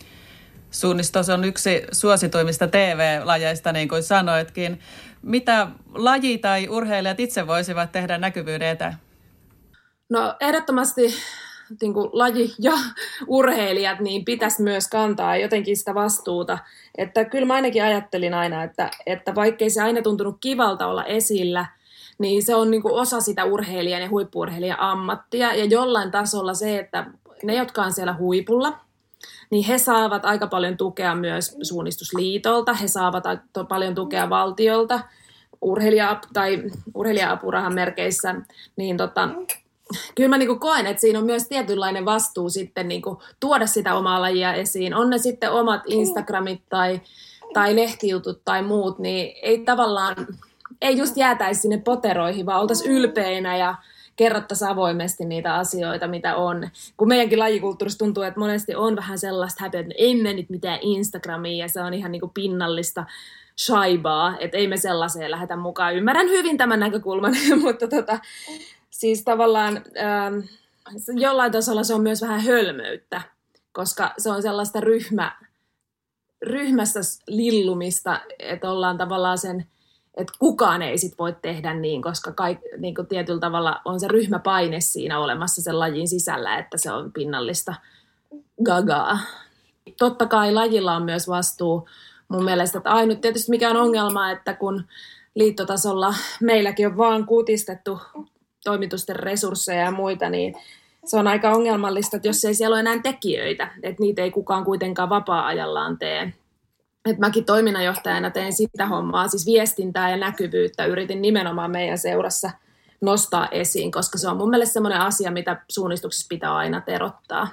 Suunnistus 0.70 1.28
on 1.28 1.44
yksi 1.44 1.82
suosituimmista 1.92 2.66
TV-lajeista, 2.66 3.72
niin 3.72 3.88
kuin 3.88 4.02
sanoitkin. 4.02 4.80
Mitä 5.22 5.68
laji 5.94 6.38
tai 6.38 6.68
urheilijat 6.68 7.20
itse 7.20 7.46
voisivat 7.46 7.92
tehdä 7.92 8.18
näkyvyyden 8.18 8.68
eteen? 8.68 8.94
No 10.08 10.34
ehdottomasti 10.40 11.14
niin 11.80 11.94
kuin 11.94 12.10
laji 12.12 12.54
ja 12.58 12.72
urheilijat 13.26 14.00
niin 14.00 14.24
pitäisi 14.24 14.62
myös 14.62 14.88
kantaa 14.88 15.36
jotenkin 15.36 15.76
sitä 15.76 15.94
vastuuta. 15.94 16.58
Että 16.98 17.24
kyllä 17.24 17.46
mä 17.46 17.54
ainakin 17.54 17.84
ajattelin 17.84 18.34
aina, 18.34 18.64
että, 18.64 18.90
että 19.06 19.34
vaikkei 19.34 19.70
se 19.70 19.82
aina 19.82 20.02
tuntunut 20.02 20.36
kivalta 20.40 20.86
olla 20.86 21.04
esillä, 21.04 21.66
niin 22.18 22.42
se 22.42 22.54
on 22.54 22.70
niin 22.70 22.82
kuin 22.82 22.94
osa 22.94 23.20
sitä 23.20 23.44
urheilijan 23.44 24.02
ja 24.02 24.08
huippuurheilijan 24.08 24.80
ammattia. 24.80 25.54
Ja 25.54 25.64
jollain 25.64 26.10
tasolla 26.10 26.54
se, 26.54 26.78
että 26.78 27.06
ne, 27.42 27.54
jotka 27.54 27.82
on 27.82 27.92
siellä 27.92 28.14
huipulla, 28.18 28.78
niin 29.50 29.64
he 29.64 29.78
saavat 29.78 30.24
aika 30.24 30.46
paljon 30.46 30.76
tukea 30.76 31.14
myös 31.14 31.56
suunnistusliitolta, 31.62 32.72
he 32.72 32.88
saavat 32.88 33.24
paljon 33.68 33.94
tukea 33.94 34.30
valtiolta, 34.30 35.00
urheilija- 35.60 36.20
tai 36.32 36.62
urheilija-apurahan 36.94 37.74
merkeissä, 37.74 38.34
niin 38.76 38.96
tota, 38.96 39.28
kyllä 40.14 40.28
mä 40.28 40.38
niin 40.38 40.60
koen, 40.60 40.86
että 40.86 41.00
siinä 41.00 41.18
on 41.18 41.24
myös 41.24 41.48
tietynlainen 41.48 42.04
vastuu 42.04 42.50
sitten 42.50 42.88
niin 42.88 43.02
tuoda 43.40 43.66
sitä 43.66 43.94
omaa 43.94 44.20
lajia 44.20 44.54
esiin. 44.54 44.94
On 44.94 45.10
ne 45.10 45.18
sitten 45.18 45.52
omat 45.52 45.82
Instagramit 45.86 46.62
tai, 46.68 47.00
tai 47.54 47.76
lehtijutut 47.76 48.40
tai 48.44 48.62
muut, 48.62 48.98
niin 48.98 49.34
ei 49.42 49.58
tavallaan, 49.58 50.16
ei 50.82 50.98
just 50.98 51.16
jäätäisi 51.16 51.60
sinne 51.60 51.78
poteroihin, 51.78 52.46
vaan 52.46 52.60
oltaisiin 52.60 52.90
ylpeinä 52.90 53.56
ja 53.56 53.74
kerrottaisiin 54.16 54.70
avoimesti 54.70 55.24
niitä 55.24 55.54
asioita, 55.54 56.08
mitä 56.08 56.36
on. 56.36 56.68
Kun 56.96 57.08
meidänkin 57.08 57.38
lajikulttuurissa 57.38 57.98
tuntuu, 57.98 58.22
että 58.22 58.40
monesti 58.40 58.74
on 58.74 58.96
vähän 58.96 59.18
sellaista 59.18 59.64
häpeä, 59.64 59.80
että 59.80 59.94
emme 59.98 60.32
nyt 60.32 60.50
mitään 60.50 60.78
Instagramia 60.82 61.64
ja 61.64 61.68
se 61.68 61.82
on 61.82 61.94
ihan 61.94 62.12
niin 62.12 62.20
kuin 62.20 62.32
pinnallista 62.34 63.04
shaibaa, 63.58 64.38
että 64.38 64.56
ei 64.56 64.68
me 64.68 64.76
sellaiseen 64.76 65.30
lähdetä 65.30 65.56
mukaan. 65.56 65.96
Ymmärrän 65.96 66.28
hyvin 66.28 66.56
tämän 66.56 66.80
näkökulman, 66.80 67.34
mutta 67.64 67.88
tota, 67.88 68.18
siis 68.98 69.24
tavallaan 69.24 69.76
ähm, 69.76 70.38
jollain 71.20 71.52
tasolla 71.52 71.84
se 71.84 71.94
on 71.94 72.02
myös 72.02 72.22
vähän 72.22 72.40
hölmöyttä, 72.40 73.22
koska 73.72 74.14
se 74.18 74.30
on 74.30 74.42
sellaista 74.42 74.80
ryhmä, 74.80 75.36
ryhmässä 76.42 77.00
lillumista, 77.26 78.20
että 78.38 78.70
ollaan 78.70 78.98
tavallaan 78.98 79.38
sen, 79.38 79.66
että 80.16 80.32
kukaan 80.38 80.82
ei 80.82 80.98
sit 80.98 81.18
voi 81.18 81.36
tehdä 81.42 81.74
niin, 81.74 82.02
koska 82.02 82.32
kaik, 82.32 82.58
niin 82.78 82.94
kuin 82.94 83.06
tietyllä 83.06 83.40
tavalla 83.40 83.80
on 83.84 84.00
se 84.00 84.08
ryhmäpaine 84.08 84.80
siinä 84.80 85.18
olemassa 85.18 85.62
sen 85.62 85.78
lajin 85.78 86.08
sisällä, 86.08 86.58
että 86.58 86.76
se 86.76 86.92
on 86.92 87.12
pinnallista 87.12 87.74
gagaa. 88.64 89.18
Totta 89.98 90.26
kai 90.26 90.52
lajilla 90.52 90.96
on 90.96 91.02
myös 91.02 91.28
vastuu 91.28 91.88
mun 92.28 92.44
mielestä, 92.44 92.78
että 92.78 92.90
ainut 92.90 93.20
tietysti 93.20 93.50
mikä 93.50 93.70
on 93.70 93.76
ongelma, 93.76 94.30
että 94.30 94.54
kun 94.54 94.84
liittotasolla 95.34 96.14
meilläkin 96.40 96.86
on 96.86 96.96
vaan 96.96 97.26
kutistettu 97.26 98.00
toimitusten 98.68 99.16
resursseja 99.16 99.82
ja 99.82 99.90
muita, 99.90 100.30
niin 100.30 100.54
se 101.04 101.16
on 101.16 101.26
aika 101.26 101.50
ongelmallista, 101.50 102.16
että 102.16 102.28
jos 102.28 102.44
ei 102.44 102.54
siellä 102.54 102.74
ole 102.74 102.80
enää 102.80 102.98
tekijöitä, 103.02 103.70
että 103.82 104.02
niitä 104.02 104.22
ei 104.22 104.30
kukaan 104.30 104.64
kuitenkaan 104.64 105.08
vapaa-ajallaan 105.08 105.98
tee. 105.98 106.32
Et 107.10 107.18
mäkin 107.18 107.44
toiminnanjohtajana 107.44 108.30
teen 108.30 108.52
sitä 108.52 108.86
hommaa, 108.86 109.28
siis 109.28 109.46
viestintää 109.46 110.10
ja 110.10 110.16
näkyvyyttä 110.16 110.84
yritin 110.84 111.22
nimenomaan 111.22 111.70
meidän 111.70 111.98
seurassa 111.98 112.50
nostaa 113.00 113.48
esiin, 113.50 113.92
koska 113.92 114.18
se 114.18 114.28
on 114.28 114.36
mun 114.36 114.50
mielestä 114.50 114.72
semmoinen 114.72 115.00
asia, 115.00 115.30
mitä 115.30 115.62
suunnistuksessa 115.68 116.26
pitää 116.28 116.56
aina 116.56 116.80
terottaa. 116.80 117.48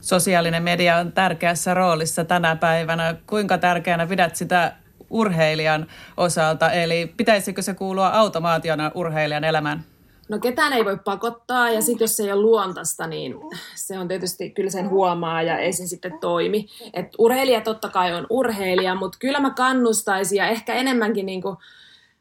Sosiaalinen 0.00 0.62
media 0.62 0.96
on 0.96 1.12
tärkeässä 1.12 1.74
roolissa 1.74 2.24
tänä 2.24 2.56
päivänä. 2.56 3.16
Kuinka 3.26 3.58
tärkeänä 3.58 4.06
pidät 4.06 4.36
sitä 4.36 4.72
urheilijan 5.10 5.86
osalta, 6.16 6.70
eli 6.70 7.14
pitäisikö 7.16 7.62
se 7.62 7.74
kuulua 7.74 8.08
automaationa 8.08 8.90
urheilijan 8.94 9.44
elämään? 9.44 9.84
No 10.28 10.38
ketään 10.38 10.72
ei 10.72 10.84
voi 10.84 10.98
pakottaa 11.04 11.70
ja 11.70 11.82
sitten 11.82 12.04
jos 12.04 12.16
se 12.16 12.22
ei 12.22 12.32
ole 12.32 12.42
luontaista, 12.42 13.06
niin 13.06 13.34
se 13.74 13.98
on 13.98 14.08
tietysti, 14.08 14.50
kyllä 14.50 14.70
sen 14.70 14.90
huomaa 14.90 15.42
ja 15.42 15.58
ei 15.58 15.72
se 15.72 15.86
sitten 15.86 16.18
toimi. 16.20 16.66
Et 16.92 17.06
urheilija 17.18 17.60
totta 17.60 17.88
kai 17.88 18.14
on 18.14 18.26
urheilija, 18.30 18.94
mutta 18.94 19.18
kyllä 19.18 19.40
mä 19.40 19.50
kannustaisin 19.50 20.36
ja 20.36 20.48
ehkä 20.48 20.74
enemmänkin 20.74 21.26
niin 21.26 21.42
kuin 21.42 21.56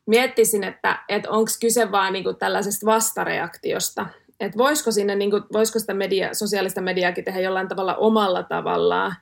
miettisin, 0.05 0.63
että, 0.63 0.99
että 1.09 1.29
onko 1.29 1.51
kyse 1.61 1.91
vaan 1.91 2.13
niin 2.13 2.23
kuin 2.23 2.35
tällaisesta 2.35 2.85
vastareaktiosta. 2.85 4.05
Että 4.39 4.57
voisiko, 4.57 4.91
sinne, 4.91 5.15
niin 5.15 5.31
kuin, 5.31 5.43
voisiko 5.53 5.79
sitä 5.79 5.93
media, 5.93 6.33
sosiaalista 6.33 6.81
mediaakin 6.81 7.23
tehdä 7.23 7.39
jollain 7.39 7.67
tavalla 7.67 7.95
omalla 7.95 8.43
tavallaan 8.43 9.15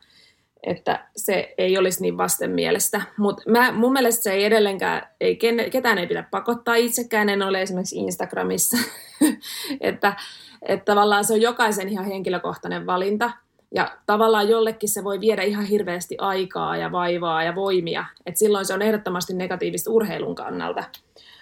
että 0.65 1.07
se 1.15 1.53
ei 1.57 1.77
olisi 1.77 2.01
niin 2.01 2.17
vastenmielestä. 2.17 3.01
Mutta 3.17 3.43
mun 3.73 3.93
mielestä 3.93 4.23
se 4.23 4.31
ei 4.31 4.43
edelleenkään, 4.43 5.07
ei, 5.21 5.39
ketään 5.71 5.97
ei 5.97 6.07
pidä 6.07 6.23
pakottaa, 6.31 6.75
itsekään 6.75 7.29
en 7.29 7.41
ole 7.41 7.61
esimerkiksi 7.61 7.97
Instagramissa. 7.97 8.77
että, 9.81 10.15
että 10.61 10.85
tavallaan 10.85 11.25
se 11.25 11.33
on 11.33 11.41
jokaisen 11.41 11.89
ihan 11.89 12.05
henkilökohtainen 12.05 12.85
valinta. 12.85 13.31
Ja 13.75 13.97
tavallaan 14.05 14.49
jollekin 14.49 14.89
se 14.89 15.03
voi 15.03 15.19
viedä 15.19 15.41
ihan 15.41 15.65
hirveästi 15.65 16.15
aikaa 16.19 16.77
ja 16.77 16.91
vaivaa 16.91 17.43
ja 17.43 17.55
voimia. 17.55 18.05
että 18.25 18.39
silloin 18.39 18.65
se 18.65 18.73
on 18.73 18.82
ehdottomasti 18.82 19.34
negatiivista 19.34 19.91
urheilun 19.91 20.36
kannalta. 20.36 20.84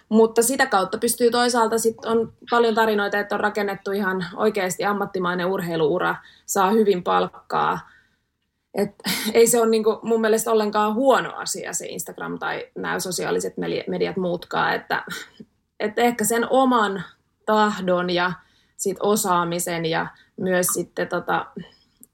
Mutta 0.10 0.42
sitä 0.42 0.66
kautta 0.66 0.98
pystyy 0.98 1.32
toisaalta, 1.32 1.78
sit 1.78 2.06
on 2.06 2.34
paljon 2.50 2.76
tarinoita, 2.76 3.20
että 3.20 3.36
on 3.36 3.40
rakennettu 3.40 3.92
ihan 3.92 4.26
oikeasti 4.36 4.86
ammattimainen 4.86 5.46
urheiluura, 5.46 6.16
saa 6.46 6.72
hyvin 6.72 7.04
palkkaa– 7.04 7.80
et, 8.74 8.90
ei 9.34 9.48
se 9.48 9.62
ole 9.62 9.70
niinku 9.70 10.00
mun 10.02 10.22
mielestä 10.22 10.52
ollenkaan 10.52 10.94
huono 10.94 11.34
asia 11.36 11.74
se 11.74 11.86
Instagram 11.86 12.40
tai 12.40 12.68
nämä 12.76 13.00
sosiaaliset 13.00 13.54
mediat 13.88 14.18
muutkaan, 14.18 14.76
että, 14.76 15.04
että 15.80 16.02
ehkä 16.02 16.26
sen 16.26 16.48
oman 16.50 17.04
tahdon 17.46 18.10
ja 18.10 18.32
sit 18.78 18.98
osaamisen 19.00 19.86
ja 19.86 20.08
myös 20.38 20.68
sitten 20.68 21.08
tota, 21.08 21.46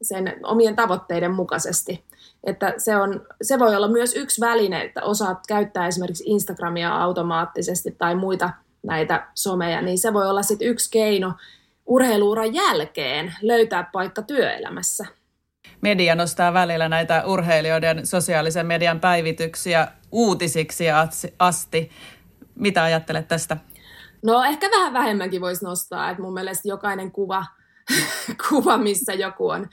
sen 0.02 0.36
omien 0.44 0.76
tavoitteiden 0.76 1.32
mukaisesti. 1.32 2.04
Että 2.44 2.74
se, 2.78 2.96
on, 2.98 3.28
se 3.42 3.60
voi 3.60 3.76
olla 3.76 3.88
myös 3.88 4.16
yksi 4.16 4.42
väline, 4.42 4.82
että 4.82 5.04
osaat 5.04 5.38
käyttää 5.48 5.88
esimerkiksi 5.88 6.24
Instagramia 6.28 6.96
automaattisesti 6.98 7.92
tai 7.92 8.16
muita 8.16 8.50
näitä 8.84 9.28
someja, 9.34 9.82
niin 9.82 9.98
se 9.98 10.14
voi 10.14 10.30
olla 10.30 10.44
sitten 10.44 10.68
yksi 10.68 10.92
keino 10.92 11.34
urheiluuran 11.86 12.54
jälkeen 12.54 13.34
löytää 13.42 13.90
paikka 13.92 14.22
työelämässä 14.22 15.06
Media 15.82 16.16
nostaa 16.16 16.54
välillä 16.54 16.90
näitä 16.90 17.24
urheilijoiden 17.26 18.08
sosiaalisen 18.08 18.66
median 18.66 19.00
päivityksiä 19.00 19.88
uutisiksi 20.12 20.86
asti. 21.40 21.92
Mitä 22.56 22.84
ajattelet 22.84 23.28
tästä? 23.28 23.58
No 24.24 24.44
ehkä 24.44 24.68
vähän 24.72 24.94
vähemmänkin 24.94 25.42
voisi 25.42 25.66
nostaa, 25.66 26.10
että 26.10 26.24
mun 26.24 26.34
mielestä 26.34 26.68
jokainen 26.68 27.12
kuva, 27.12 27.46
kuva 28.50 28.78
missä 28.78 29.14
joku 29.14 29.50
on 29.50 29.70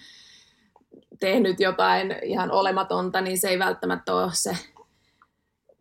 tehnyt 1.20 1.60
jotain 1.60 2.14
ihan 2.22 2.50
olematonta, 2.50 3.20
niin 3.20 3.38
se 3.38 3.48
ei 3.48 3.58
välttämättä 3.58 4.14
ole 4.14 4.30
se 4.32 4.56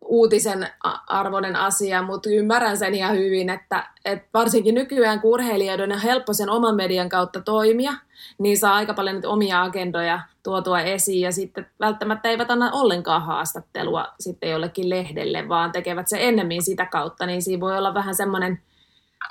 uutisen 0.00 0.68
arvoinen 1.06 1.56
asia, 1.56 2.02
mutta 2.02 2.30
ymmärrän 2.30 2.78
sen 2.78 2.94
ihan 2.94 3.16
hyvin, 3.16 3.50
että, 3.50 3.88
että 4.04 4.28
varsinkin 4.34 4.74
nykyään 4.74 5.20
kun 5.20 5.30
urheilijoiden 5.30 5.92
on 5.92 5.98
helppo 5.98 6.32
sen 6.32 6.50
oman 6.50 6.76
median 6.76 7.08
kautta 7.08 7.40
toimia, 7.40 7.92
niin 8.38 8.58
saa 8.58 8.74
aika 8.74 8.94
paljon 8.94 9.14
niitä 9.14 9.28
omia 9.28 9.62
agendoja 9.62 10.20
tuotua 10.42 10.80
esiin 10.80 11.20
ja 11.20 11.32
sitten 11.32 11.66
välttämättä 11.80 12.28
eivät 12.28 12.50
anna 12.50 12.70
ollenkaan 12.72 13.22
haastattelua 13.22 14.06
sitten 14.20 14.50
jollekin 14.50 14.90
lehdelle, 14.90 15.48
vaan 15.48 15.72
tekevät 15.72 16.08
se 16.08 16.16
ennemmin 16.20 16.62
sitä 16.62 16.86
kautta, 16.86 17.26
niin 17.26 17.42
siinä 17.42 17.60
voi 17.60 17.78
olla 17.78 17.94
vähän 17.94 18.14
semmoinen, 18.14 18.60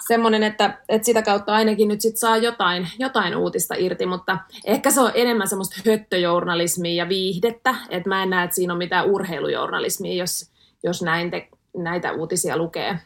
semmoinen 0.08 0.44
että, 0.44 0.78
että 0.90 1.06
sitä 1.06 1.22
kautta 1.22 1.54
ainakin 1.54 1.88
nyt 1.88 2.02
sit 2.02 2.18
saa 2.18 2.38
jotain, 2.38 2.88
jotain 3.00 3.36
uutista 3.36 3.76
irti, 3.78 4.06
mutta 4.06 4.38
ehkä 4.66 4.92
se 4.92 5.02
on 5.02 5.12
enemmän 5.14 5.48
semmoista 5.48 5.76
höttöjournalismia 5.86 7.04
ja 7.04 7.10
viihdettä, 7.10 7.76
että 7.90 8.10
mä 8.10 8.24
en 8.24 8.30
näe, 8.30 8.44
että 8.44 8.56
siinä 8.56 8.74
on 8.74 8.78
mitään 8.78 9.06
urheilujournalismia, 9.06 10.14
jos, 10.14 10.55
jos 10.86 11.02
näin 11.02 11.32
te, 11.32 11.48
näitä 11.78 12.12
uutisia 12.12 12.58
lukee. 12.58 13.00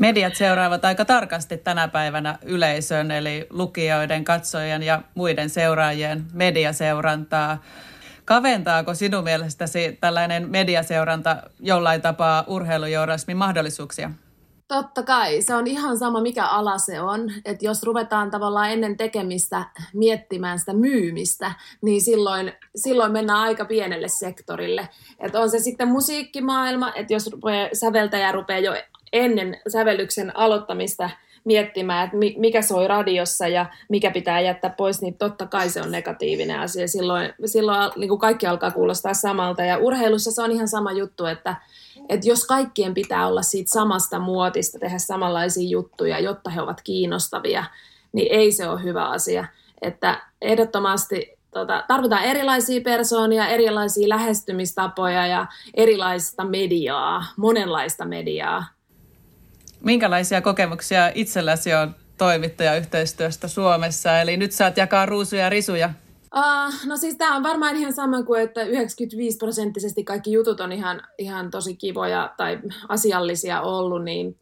Mediat 0.00 0.34
seuraavat 0.34 0.84
aika 0.84 1.04
tarkasti 1.04 1.56
tänä 1.56 1.88
päivänä 1.88 2.38
yleisön, 2.42 3.10
eli 3.10 3.46
lukijoiden, 3.50 4.24
katsojien 4.24 4.82
ja 4.82 5.02
muiden 5.14 5.50
seuraajien 5.50 6.24
mediaseurantaa. 6.32 7.62
Kaventaako 8.24 8.94
sinun 8.94 9.24
mielestäsi 9.24 9.98
tällainen 10.00 10.50
mediaseuranta 10.50 11.36
jollain 11.60 12.02
tapaa 12.02 12.44
urheilujournalismin 12.46 13.36
mahdollisuuksia? 13.36 14.10
Totta 14.68 15.02
kai, 15.02 15.42
se 15.42 15.54
on 15.54 15.66
ihan 15.66 15.98
sama 15.98 16.20
mikä 16.20 16.46
ala 16.46 16.78
se 16.78 17.00
on, 17.00 17.32
että 17.44 17.64
jos 17.64 17.82
ruvetaan 17.82 18.30
tavallaan 18.30 18.70
ennen 18.70 18.96
tekemistä 18.96 19.64
miettimään 19.92 20.58
sitä 20.58 20.72
myymistä, 20.72 21.52
niin 21.82 22.00
silloin, 22.00 22.52
silloin 22.76 23.12
mennään 23.12 23.38
aika 23.38 23.64
pienelle 23.64 24.08
sektorille. 24.08 24.88
Että 25.18 25.40
on 25.40 25.50
se 25.50 25.58
sitten 25.58 25.88
musiikkimaailma, 25.88 26.92
että 26.94 27.12
jos 27.12 27.26
rupeaa, 27.32 27.68
säveltäjä 27.72 28.32
rupeaa 28.32 28.60
jo 28.60 28.74
ennen 29.12 29.60
sävellyksen 29.68 30.36
aloittamista 30.36 31.10
miettimään, 31.44 32.04
että 32.04 32.16
mikä 32.40 32.62
soi 32.62 32.88
radiossa 32.88 33.48
ja 33.48 33.66
mikä 33.88 34.10
pitää 34.10 34.40
jättää 34.40 34.70
pois, 34.70 35.02
niin 35.02 35.14
totta 35.14 35.46
kai 35.46 35.70
se 35.70 35.82
on 35.82 35.90
negatiivinen 35.90 36.60
asia. 36.60 36.88
Silloin, 36.88 37.32
silloin 37.44 37.92
niin 37.96 38.08
kuin 38.08 38.20
kaikki 38.20 38.46
alkaa 38.46 38.70
kuulostaa 38.70 39.14
samalta. 39.14 39.64
Ja 39.64 39.78
urheilussa 39.78 40.30
se 40.30 40.42
on 40.42 40.52
ihan 40.52 40.68
sama 40.68 40.92
juttu, 40.92 41.26
että, 41.26 41.56
että 42.08 42.28
jos 42.28 42.44
kaikkien 42.44 42.94
pitää 42.94 43.26
olla 43.26 43.42
siitä 43.42 43.70
samasta 43.70 44.18
muotista, 44.18 44.78
tehdä 44.78 44.98
samanlaisia 44.98 45.68
juttuja, 45.68 46.18
jotta 46.18 46.50
he 46.50 46.60
ovat 46.60 46.80
kiinnostavia, 46.80 47.64
niin 48.12 48.28
ei 48.30 48.52
se 48.52 48.68
ole 48.68 48.82
hyvä 48.82 49.08
asia. 49.08 49.44
Että 49.82 50.22
ehdottomasti 50.42 51.38
tota, 51.50 51.84
tarvitaan 51.88 52.24
erilaisia 52.24 52.80
persoonia, 52.80 53.48
erilaisia 53.48 54.08
lähestymistapoja 54.08 55.26
ja 55.26 55.46
erilaista 55.74 56.44
mediaa, 56.44 57.24
monenlaista 57.36 58.04
mediaa. 58.04 58.64
Minkälaisia 59.80 60.42
kokemuksia 60.42 61.10
itselläsi 61.14 61.74
on 61.74 61.94
toimittajayhteistyöstä 62.18 63.48
Suomessa? 63.48 64.20
Eli 64.20 64.36
nyt 64.36 64.52
saat 64.52 64.76
jakaa 64.76 65.06
ruusuja 65.06 65.42
ja 65.42 65.48
risuja. 65.48 65.90
Uh, 66.34 66.74
no 66.86 66.96
siis 66.96 67.16
tämä 67.16 67.36
on 67.36 67.42
varmaan 67.42 67.76
ihan 67.76 67.92
sama 67.92 68.22
kuin, 68.22 68.42
että 68.42 68.62
95 68.62 69.36
prosenttisesti 69.36 70.04
kaikki 70.04 70.32
jutut 70.32 70.60
on 70.60 70.72
ihan, 70.72 71.02
ihan 71.18 71.50
tosi 71.50 71.76
kivoja 71.76 72.34
tai 72.36 72.58
asiallisia 72.88 73.60
ollut, 73.60 74.04
niin, 74.04 74.38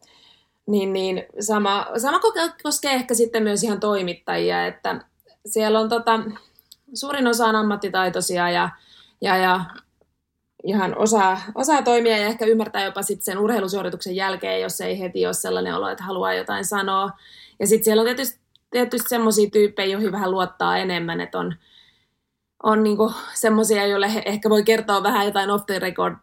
niin, 0.66 0.93
niin 0.93 1.26
sama, 1.41 1.87
sama 1.99 2.20
koskee 2.62 2.93
ehkä 2.93 3.14
sitten 3.14 3.43
myös 3.43 3.62
ihan 3.62 3.80
toimittajia, 3.80 4.66
että 4.66 5.01
siellä 5.47 5.80
on 5.80 5.89
tota, 5.89 6.20
suurin 6.95 7.26
osa 7.26 7.47
on 7.47 7.57
ammattitaitoisia 7.57 8.51
ja, 8.51 8.70
ja, 9.20 9.37
ja 9.37 9.64
ihan 10.64 10.99
osaa, 10.99 11.41
osaa 11.55 11.82
toimia 11.82 12.18
ja 12.18 12.26
ehkä 12.26 12.45
ymmärtää 12.47 12.85
jopa 12.85 13.03
sitten 13.03 13.24
sen 13.24 13.39
urheilusuorituksen 13.39 14.16
jälkeen, 14.16 14.61
jos 14.61 14.80
ei 14.80 15.01
heti 15.01 15.26
ole 15.26 15.35
sellainen 15.35 15.74
olo, 15.74 15.89
että 15.89 16.05
haluaa 16.05 16.35
jotain 16.35 16.64
sanoa. 16.64 17.11
Ja 17.61 17.66
sitten 17.66 17.85
siellä 17.85 18.01
on 18.01 18.07
tietysti, 18.07 18.39
tietysti 18.70 19.09
semmoisia 19.09 19.51
tyyppejä, 19.51 19.93
joihin 19.93 20.12
vähän 20.12 20.30
luottaa 20.30 20.78
enemmän, 20.78 21.20
että 21.20 21.39
on, 21.39 21.57
on 22.64 22.82
niinku 22.82 23.12
semmoisia, 23.34 23.86
joille 23.86 24.14
he 24.14 24.22
ehkä 24.24 24.50
voi 24.50 24.62
kertoa 24.62 25.02
vähän 25.02 25.26
jotain 25.26 25.50
off 25.50 25.66
the 25.66 25.78
record 25.78 26.14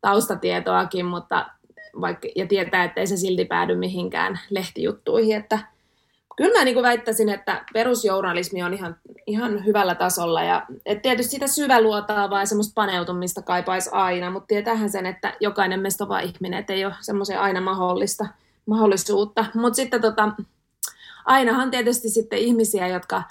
taustatietoakin, 0.00 1.06
mutta 1.06 1.46
vaikka, 2.00 2.28
ja 2.36 2.46
tietää, 2.46 2.84
että 2.84 3.00
ei 3.00 3.06
se 3.06 3.16
silti 3.16 3.44
päädy 3.44 3.74
mihinkään 3.74 4.40
lehtijuttuihin, 4.50 5.36
että 5.36 5.58
kyllä 6.36 6.58
mä 6.58 6.64
niin 6.64 6.82
väittäisin, 6.82 7.28
että 7.28 7.64
perusjournalismi 7.72 8.62
on 8.62 8.74
ihan, 8.74 8.96
ihan 9.26 9.64
hyvällä 9.64 9.94
tasolla 9.94 10.42
ja 10.42 10.66
et 10.86 11.02
tietysti 11.02 11.30
sitä 11.30 11.46
syväluotaavaa 11.46 12.40
ja 12.40 12.46
semmoista 12.46 12.72
paneutumista 12.74 13.42
kaipaisi 13.42 13.90
aina, 13.92 14.30
mutta 14.30 14.46
tietäähän 14.46 14.90
sen, 14.90 15.06
että 15.06 15.34
jokainen 15.40 15.80
meistä 15.80 16.04
on 16.04 16.08
vain 16.08 16.28
ihminen, 16.28 16.60
että 16.60 16.72
ei 16.72 16.84
ole 16.84 16.94
semmoisen 17.00 17.40
aina 17.40 17.60
mahdollista, 17.60 18.26
mahdollisuutta. 18.66 19.44
Mutta 19.54 19.76
sitten 19.76 20.00
tota, 20.00 20.28
ainahan 21.24 21.70
tietysti 21.70 22.08
sitten 22.08 22.38
ihmisiä, 22.38 22.88
jotka 22.88 23.22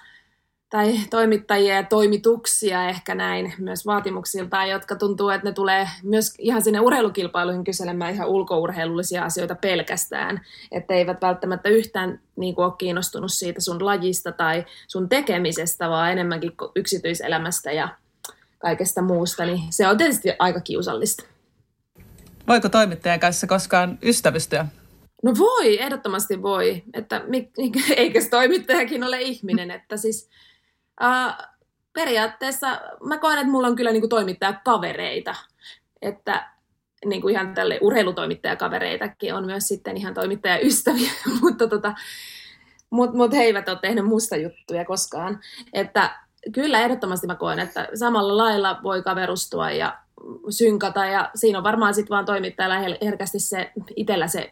tai 0.70 0.94
toimittajia 1.10 1.76
ja 1.76 1.84
toimituksia 1.84 2.90
ehkä 2.90 3.16
näin 3.16 3.54
myös 3.58 3.86
vaatimuksiltaan, 3.86 4.70
jotka 4.70 4.96
tuntuu, 4.96 5.30
että 5.30 5.48
ne 5.48 5.54
tulee 5.54 5.90
myös 6.04 6.34
ihan 6.38 6.62
sinne 6.62 6.80
urheilukilpailuihin 6.80 7.64
kyselemään 7.64 8.14
ihan 8.14 8.28
ulkourheilullisia 8.28 9.24
asioita 9.24 9.56
pelkästään, 9.56 10.46
että 10.72 10.94
eivät 10.94 11.22
välttämättä 11.22 11.70
yhtään 11.70 12.20
niin 12.36 12.56
kuin, 12.56 12.66
ole 12.66 12.74
kiinnostunut 12.78 13.34
siitä 13.34 13.62
sun 13.62 13.86
lajista 13.86 14.32
tai 14.32 14.66
sun 14.88 15.10
tekemisestä, 15.10 15.90
vaan 15.90 16.12
enemmänkin 16.12 16.52
yksityiselämästä 16.76 17.72
ja 17.72 17.90
kaikesta 18.60 19.02
muusta, 19.02 19.46
niin 19.46 19.60
se 19.70 19.88
on 19.88 19.98
tietysti 19.98 20.30
aika 20.40 20.60
kiusallista. 20.60 21.24
Voiko 22.48 22.70
toimittajan 22.70 23.20
kanssa 23.20 23.48
koskaan 23.48 24.00
ystävystyä? 24.04 24.66
No 25.24 25.34
voi, 25.38 25.82
ehdottomasti 25.82 26.42
voi. 26.42 26.84
Että, 26.94 27.22
eikä 27.98 28.22
se 28.22 28.30
toimittajakin 28.30 29.04
ole 29.04 29.22
ihminen, 29.22 29.72
että 29.72 29.98
siis 29.98 30.30
Uh, 31.04 31.48
periaatteessa 31.94 32.82
mä 33.04 33.18
koen, 33.18 33.38
että 33.38 33.52
mulla 33.52 33.68
on 33.68 33.76
kyllä 33.76 33.92
niin 33.92 34.10
kuin 34.10 34.38
kavereita, 34.64 35.36
että 36.02 36.50
niin 37.06 37.22
kuin 37.22 37.32
ihan 37.32 37.54
tälle 37.54 37.80
urheilutoimittajakavereitakin 37.82 39.34
on 39.34 39.46
myös 39.46 39.68
sitten 39.68 39.98
ihan 39.98 40.14
toimittajaystäviä, 40.14 41.12
mutta 41.42 41.68
tota, 41.68 41.94
mut, 42.90 43.14
mut 43.14 43.34
he 43.34 43.44
eivät 43.44 43.70
ole 43.70 43.80
tehnyt 43.82 44.06
musta 44.06 44.36
juttuja 44.36 44.86
koskaan. 44.86 45.40
Että 45.74 46.20
kyllä 46.52 46.82
ehdottomasti 46.82 47.28
mä 47.28 47.36
koen, 47.36 47.60
että 47.60 47.88
samalla 47.94 48.38
lailla 48.38 48.80
voi 48.84 49.02
kaverustua 49.04 49.72
ja 49.72 49.98
synkata 50.50 51.06
ja 51.06 51.32
siinä 51.36 51.58
on 51.58 51.64
varmaan 51.64 51.94
sitten 51.94 52.10
vaan 52.10 52.26
toimittajalla 52.26 52.80
herkästi 53.02 53.40
se 53.40 53.72
itsellä 53.96 54.28
se 54.28 54.52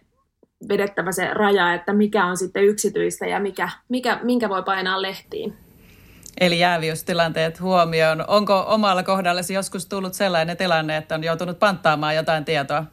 vedettävä 0.70 1.12
se 1.12 1.34
raja, 1.34 1.74
että 1.74 1.94
mikä 1.94 2.26
on 2.26 2.38
sitten 2.38 2.66
yksityistä 2.66 3.26
ja 3.26 3.40
mikä, 3.40 3.70
mikä, 3.90 4.20
minkä 4.24 4.50
voi 4.50 4.64
painaa 4.64 5.02
lehtiin. 5.02 5.67
Eli 6.40 6.60
jääviystilanteet 6.60 7.62
huomioon. 7.62 8.26
Onko 8.28 8.66
omalla 8.68 9.04
kohdallesi 9.04 9.54
joskus 9.54 9.86
tullut 9.86 10.14
sellainen 10.14 10.58
tilanne, 10.58 10.98
että 10.98 11.16
on 11.16 11.24
joutunut 11.24 11.60
panttaamaan 11.60 12.16
jotain 12.16 12.46
tietoa? 12.46 12.86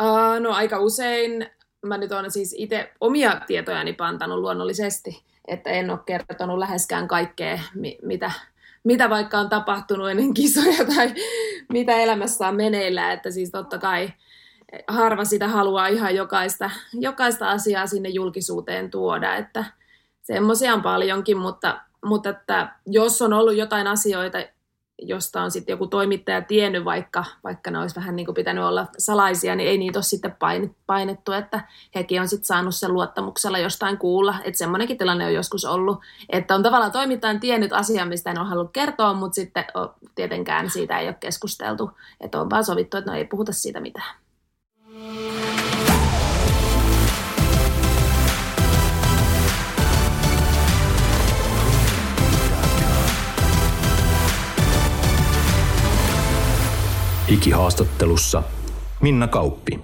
Uh, 0.00 0.40
no 0.40 0.52
aika 0.52 0.78
usein 0.78 1.46
mä 1.86 1.98
nyt 1.98 2.12
olen 2.12 2.30
siis 2.30 2.54
itse 2.58 2.92
omia 3.00 3.40
tietojani 3.46 3.92
pantanut 3.92 4.38
luonnollisesti, 4.38 5.24
että 5.48 5.70
en 5.70 5.90
ole 5.90 5.98
kertonut 6.06 6.58
läheskään 6.58 7.08
kaikkea, 7.08 7.58
mitä, 8.02 8.30
mitä 8.84 9.10
vaikka 9.10 9.38
on 9.38 9.48
tapahtunut 9.48 10.10
ennen 10.10 10.34
kisoja 10.34 10.84
tai 10.96 11.14
mitä 11.72 11.92
elämässä 11.92 12.48
on 12.48 12.56
meneillään, 12.56 13.12
että 13.12 13.30
siis 13.30 13.50
totta 13.50 13.78
kai 13.78 14.12
harva 14.88 15.24
sitä 15.24 15.48
haluaa 15.48 15.86
ihan 15.86 16.14
jokaista, 16.14 16.70
jokaista 16.92 17.50
asiaa 17.50 17.86
sinne 17.86 18.08
julkisuuteen 18.08 18.90
tuoda, 18.90 19.36
että 19.36 19.64
semmoisia 20.22 20.74
on 20.74 20.82
paljonkin, 20.82 21.36
mutta 21.36 21.80
mutta 22.04 22.28
että 22.28 22.76
jos 22.86 23.22
on 23.22 23.32
ollut 23.32 23.56
jotain 23.56 23.86
asioita, 23.86 24.38
josta 25.02 25.42
on 25.42 25.50
sitten 25.50 25.72
joku 25.72 25.86
toimittaja 25.86 26.42
tiennyt, 26.42 26.84
vaikka, 26.84 27.24
vaikka 27.44 27.70
ne 27.70 27.78
olisi 27.78 27.96
vähän 27.96 28.16
niin 28.16 28.26
kuin 28.26 28.34
pitänyt 28.34 28.64
olla 28.64 28.86
salaisia, 28.98 29.54
niin 29.54 29.68
ei 29.68 29.78
niitä 29.78 29.98
ole 29.98 30.04
sitten 30.04 30.36
painettu, 30.86 31.32
että 31.32 31.60
hekin 31.94 32.20
on 32.20 32.28
sitten 32.28 32.46
saanut 32.46 32.74
sen 32.74 32.92
luottamuksella 32.94 33.58
jostain 33.58 33.98
kuulla, 33.98 34.34
että 34.44 34.58
semmoinenkin 34.58 34.98
tilanne 34.98 35.26
on 35.26 35.34
joskus 35.34 35.64
ollut, 35.64 35.98
että 36.30 36.54
on 36.54 36.62
tavallaan 36.62 36.92
toimittajan 36.92 37.40
tiennyt 37.40 37.72
asian, 37.72 38.08
mistä 38.08 38.30
en 38.30 38.38
ole 38.38 38.48
halunnut 38.48 38.72
kertoa, 38.72 39.14
mutta 39.14 39.34
sitten 39.34 39.64
tietenkään 40.14 40.70
siitä 40.70 40.98
ei 40.98 41.06
ole 41.06 41.16
keskusteltu, 41.20 41.90
että 42.20 42.40
on 42.40 42.50
vaan 42.50 42.64
sovittu, 42.64 42.96
että 42.96 43.10
no 43.10 43.16
ei 43.16 43.24
puhuta 43.24 43.52
siitä 43.52 43.80
mitään. 43.80 44.14
Hikihaastattelussa 57.30 58.42
Minna 59.00 59.28
Kauppi. 59.28 59.80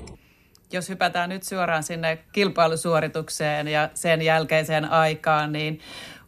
Jos 0.72 0.88
hypätään 0.88 1.28
nyt 1.28 1.42
suoraan 1.42 1.82
sinne 1.82 2.18
kilpailusuoritukseen 2.32 3.68
ja 3.68 3.90
sen 3.94 4.22
jälkeiseen 4.22 4.90
aikaan, 4.90 5.52
niin 5.52 5.80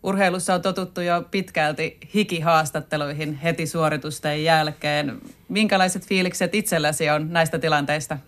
urheilussa 0.02 0.54
on 0.54 0.62
totuttu 0.62 1.00
jo 1.00 1.24
pitkälti 1.30 1.98
hikihaastatteluihin 2.14 3.34
heti 3.34 3.66
suoritusten 3.66 4.44
jälkeen. 4.44 5.20
Minkälaiset 5.48 6.06
fiilikset 6.06 6.54
itselläsi 6.54 7.10
on 7.10 7.32
näistä 7.32 7.58
tilanteista? 7.58 8.18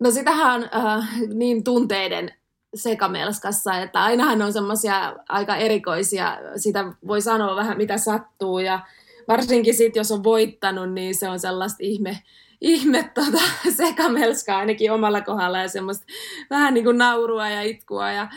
No 0.00 0.10
sitähän 0.10 0.62
äh, 0.62 1.08
niin 1.34 1.64
tunteiden 1.64 2.34
sekamelskassa, 2.74 3.78
että 3.78 4.02
ainahan 4.02 4.42
on 4.42 4.52
semmoisia 4.52 5.16
aika 5.28 5.56
erikoisia, 5.56 6.38
sitä 6.56 6.84
voi 7.06 7.20
sanoa 7.20 7.56
vähän 7.56 7.76
mitä 7.76 7.98
sattuu 7.98 8.58
ja 8.58 8.80
varsinkin 9.28 9.74
sitten 9.74 10.00
jos 10.00 10.12
on 10.12 10.24
voittanut, 10.24 10.92
niin 10.92 11.14
se 11.14 11.28
on 11.28 11.40
sellaista 11.40 11.78
ihme, 11.80 12.22
ihme 12.60 13.10
tota, 13.14 13.44
sekamelskaa 13.86 14.58
ainakin 14.58 14.92
omalla 14.92 15.20
kohdalla 15.20 15.58
ja 15.58 15.68
semmoista 15.68 16.06
vähän 16.50 16.74
niin 16.74 16.84
kuin 16.84 16.98
naurua 16.98 17.48
ja 17.48 17.62
itkua 17.62 18.12
ja 18.12 18.28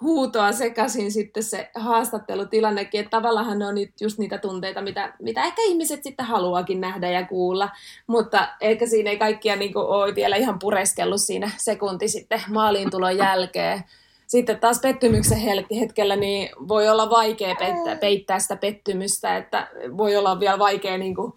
huutoa 0.00 0.52
sekaisin 0.52 1.12
sitten 1.12 1.42
se 1.42 1.70
haastattelutilannekin, 1.74 3.00
että 3.00 3.10
tavallaan 3.10 3.58
ne 3.58 3.66
on 3.66 3.74
just 4.00 4.18
niitä 4.18 4.38
tunteita, 4.38 4.82
mitä, 4.82 5.14
mitä 5.22 5.44
ehkä 5.44 5.62
ihmiset 5.62 6.02
sitten 6.02 6.26
haluakin 6.26 6.80
nähdä 6.80 7.10
ja 7.10 7.26
kuulla, 7.26 7.68
mutta 8.06 8.48
ehkä 8.60 8.86
siinä 8.86 9.10
ei 9.10 9.18
kaikkia 9.18 9.56
niin 9.56 9.76
ole 9.76 10.14
vielä 10.14 10.36
ihan 10.36 10.58
pureskellut 10.58 11.20
siinä 11.20 11.50
sekunti 11.56 12.08
sitten 12.08 12.42
maaliintulon 12.48 13.16
jälkeen 13.16 13.84
sitten 14.30 14.60
taas 14.60 14.80
pettymyksen 14.80 15.38
hetkellä 15.80 16.16
niin 16.16 16.50
voi 16.68 16.88
olla 16.88 17.10
vaikea 17.10 17.54
peittää, 17.54 17.96
peittää 17.96 18.38
sitä 18.38 18.56
pettymystä, 18.56 19.36
että 19.36 19.68
voi 19.96 20.16
olla 20.16 20.40
vielä 20.40 20.58
vaikea, 20.58 20.98
niin 20.98 21.14
kuin, 21.14 21.32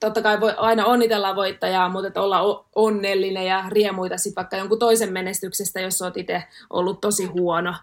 totta 0.00 0.22
kai 0.22 0.40
voi 0.40 0.54
aina 0.56 0.86
onnitella 0.86 1.36
voittajaa, 1.36 1.88
mutta 1.88 2.08
että 2.08 2.22
olla 2.22 2.64
onnellinen 2.74 3.46
ja 3.46 3.64
riemuita 3.68 4.16
sitten 4.16 4.42
vaikka 4.42 4.56
jonkun 4.56 4.78
toisen 4.78 5.12
menestyksestä, 5.12 5.80
jos 5.80 6.02
olet 6.02 6.16
itse 6.16 6.42
ollut 6.70 7.00
tosi 7.00 7.24
huono. 7.24 7.74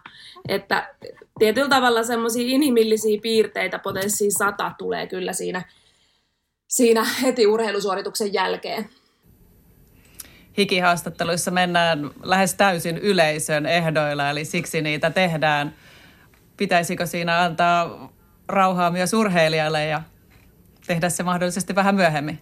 Että 0.48 0.94
tietyllä 1.38 1.68
tavalla 1.68 2.02
semmoisia 2.02 2.54
inhimillisiä 2.54 3.20
piirteitä 3.22 3.78
potenssiin 3.78 4.32
sata 4.32 4.72
tulee 4.78 5.06
kyllä 5.06 5.32
siinä, 5.32 5.62
siinä 6.68 7.04
heti 7.22 7.46
urheilusuorituksen 7.46 8.32
jälkeen 8.32 8.88
hikihaastatteluissa 10.58 11.50
mennään 11.50 12.10
lähes 12.22 12.54
täysin 12.54 12.98
yleisön 12.98 13.66
ehdoilla, 13.66 14.30
eli 14.30 14.44
siksi 14.44 14.82
niitä 14.82 15.10
tehdään. 15.10 15.74
Pitäisikö 16.56 17.06
siinä 17.06 17.42
antaa 17.42 18.12
rauhaa 18.48 18.90
myös 18.90 19.12
urheilijalle 19.12 19.86
ja 19.86 20.02
tehdä 20.86 21.08
se 21.08 21.22
mahdollisesti 21.22 21.74
vähän 21.74 21.94
myöhemmin? 21.94 22.38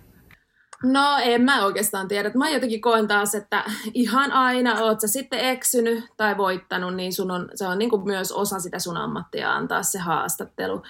No 0.82 1.18
en 1.22 1.42
mä 1.42 1.64
oikeastaan 1.64 2.08
tiedä. 2.08 2.30
Mä 2.34 2.50
jotenkin 2.50 2.80
koen 2.80 3.08
taas, 3.08 3.34
että 3.34 3.64
ihan 3.94 4.32
aina 4.32 4.80
oot 4.80 5.00
sä 5.00 5.08
sitten 5.08 5.40
eksynyt 5.40 6.04
tai 6.16 6.36
voittanut, 6.36 6.94
niin 6.94 7.12
sun 7.12 7.30
on, 7.30 7.48
se 7.54 7.66
on 7.66 7.78
niin 7.78 7.90
kuin 7.90 8.04
myös 8.04 8.32
osa 8.32 8.60
sitä 8.60 8.78
sun 8.78 8.96
ammattia 8.96 9.52
antaa 9.52 9.82
se 9.82 9.98
haastattelu. 9.98 10.82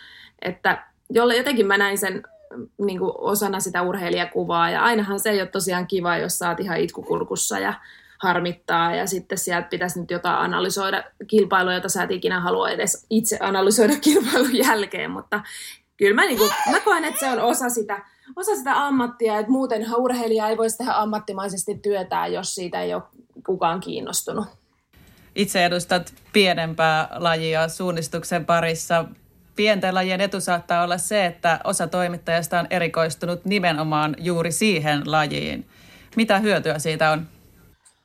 Että 0.42 0.86
jolle 1.10 1.36
jotenkin 1.36 1.66
mä 1.66 1.78
näin 1.78 1.98
sen 1.98 2.22
niin 2.78 2.98
kuin 2.98 3.12
osana 3.18 3.60
sitä 3.60 3.82
urheilijakuvaa. 3.82 4.70
Ja 4.70 4.82
ainahan 4.82 5.20
se 5.20 5.30
ei 5.30 5.40
ole 5.40 5.48
tosiaan 5.48 5.86
kiva, 5.86 6.16
jos 6.16 6.38
saat 6.38 6.60
ihan 6.60 6.78
itkukurkussa 6.78 7.58
ja 7.58 7.74
harmittaa 8.22 8.94
ja 8.94 9.06
sitten 9.06 9.38
sieltä 9.38 9.68
pitäisi 9.68 10.00
nyt 10.00 10.10
jotain 10.10 10.36
analysoida 10.36 11.04
kilpailuja, 11.26 11.76
jota 11.76 11.88
sä 11.88 12.02
et 12.02 12.10
ikinä 12.10 12.40
halua 12.40 12.70
edes 12.70 13.06
itse 13.10 13.38
analysoida 13.40 13.96
kilpailun 14.04 14.56
jälkeen, 14.56 15.10
mutta 15.10 15.40
kyllä 15.96 16.14
mä, 16.14 16.24
niin 16.24 16.38
kuin, 16.38 16.50
mä 16.70 16.80
koen, 16.80 17.04
että 17.04 17.20
se 17.20 17.30
on 17.30 17.40
osa 17.40 17.68
sitä, 17.68 18.04
osa 18.36 18.56
sitä 18.56 18.86
ammattia, 18.86 19.38
että 19.38 19.52
muuten 19.52 19.86
urheilija 19.96 20.48
ei 20.48 20.56
voisi 20.56 20.78
tehdä 20.78 20.92
ammattimaisesti 20.92 21.74
työtään, 21.74 22.32
jos 22.32 22.54
siitä 22.54 22.82
ei 22.82 22.94
ole 22.94 23.02
kukaan 23.46 23.80
kiinnostunut. 23.80 24.46
Itse 25.34 25.64
edustat 25.64 26.14
pienempää 26.32 27.08
lajia 27.18 27.68
suunnistuksen 27.68 28.46
parissa 28.46 29.04
pienten 29.56 29.94
lajien 29.94 30.20
etu 30.20 30.40
saattaa 30.40 30.84
olla 30.84 30.98
se, 30.98 31.26
että 31.26 31.60
osa 31.64 31.86
toimittajista 31.86 32.60
on 32.60 32.66
erikoistunut 32.70 33.44
nimenomaan 33.44 34.16
juuri 34.18 34.52
siihen 34.52 35.02
lajiin. 35.06 35.66
Mitä 36.16 36.38
hyötyä 36.38 36.78
siitä 36.78 37.10
on? 37.10 37.26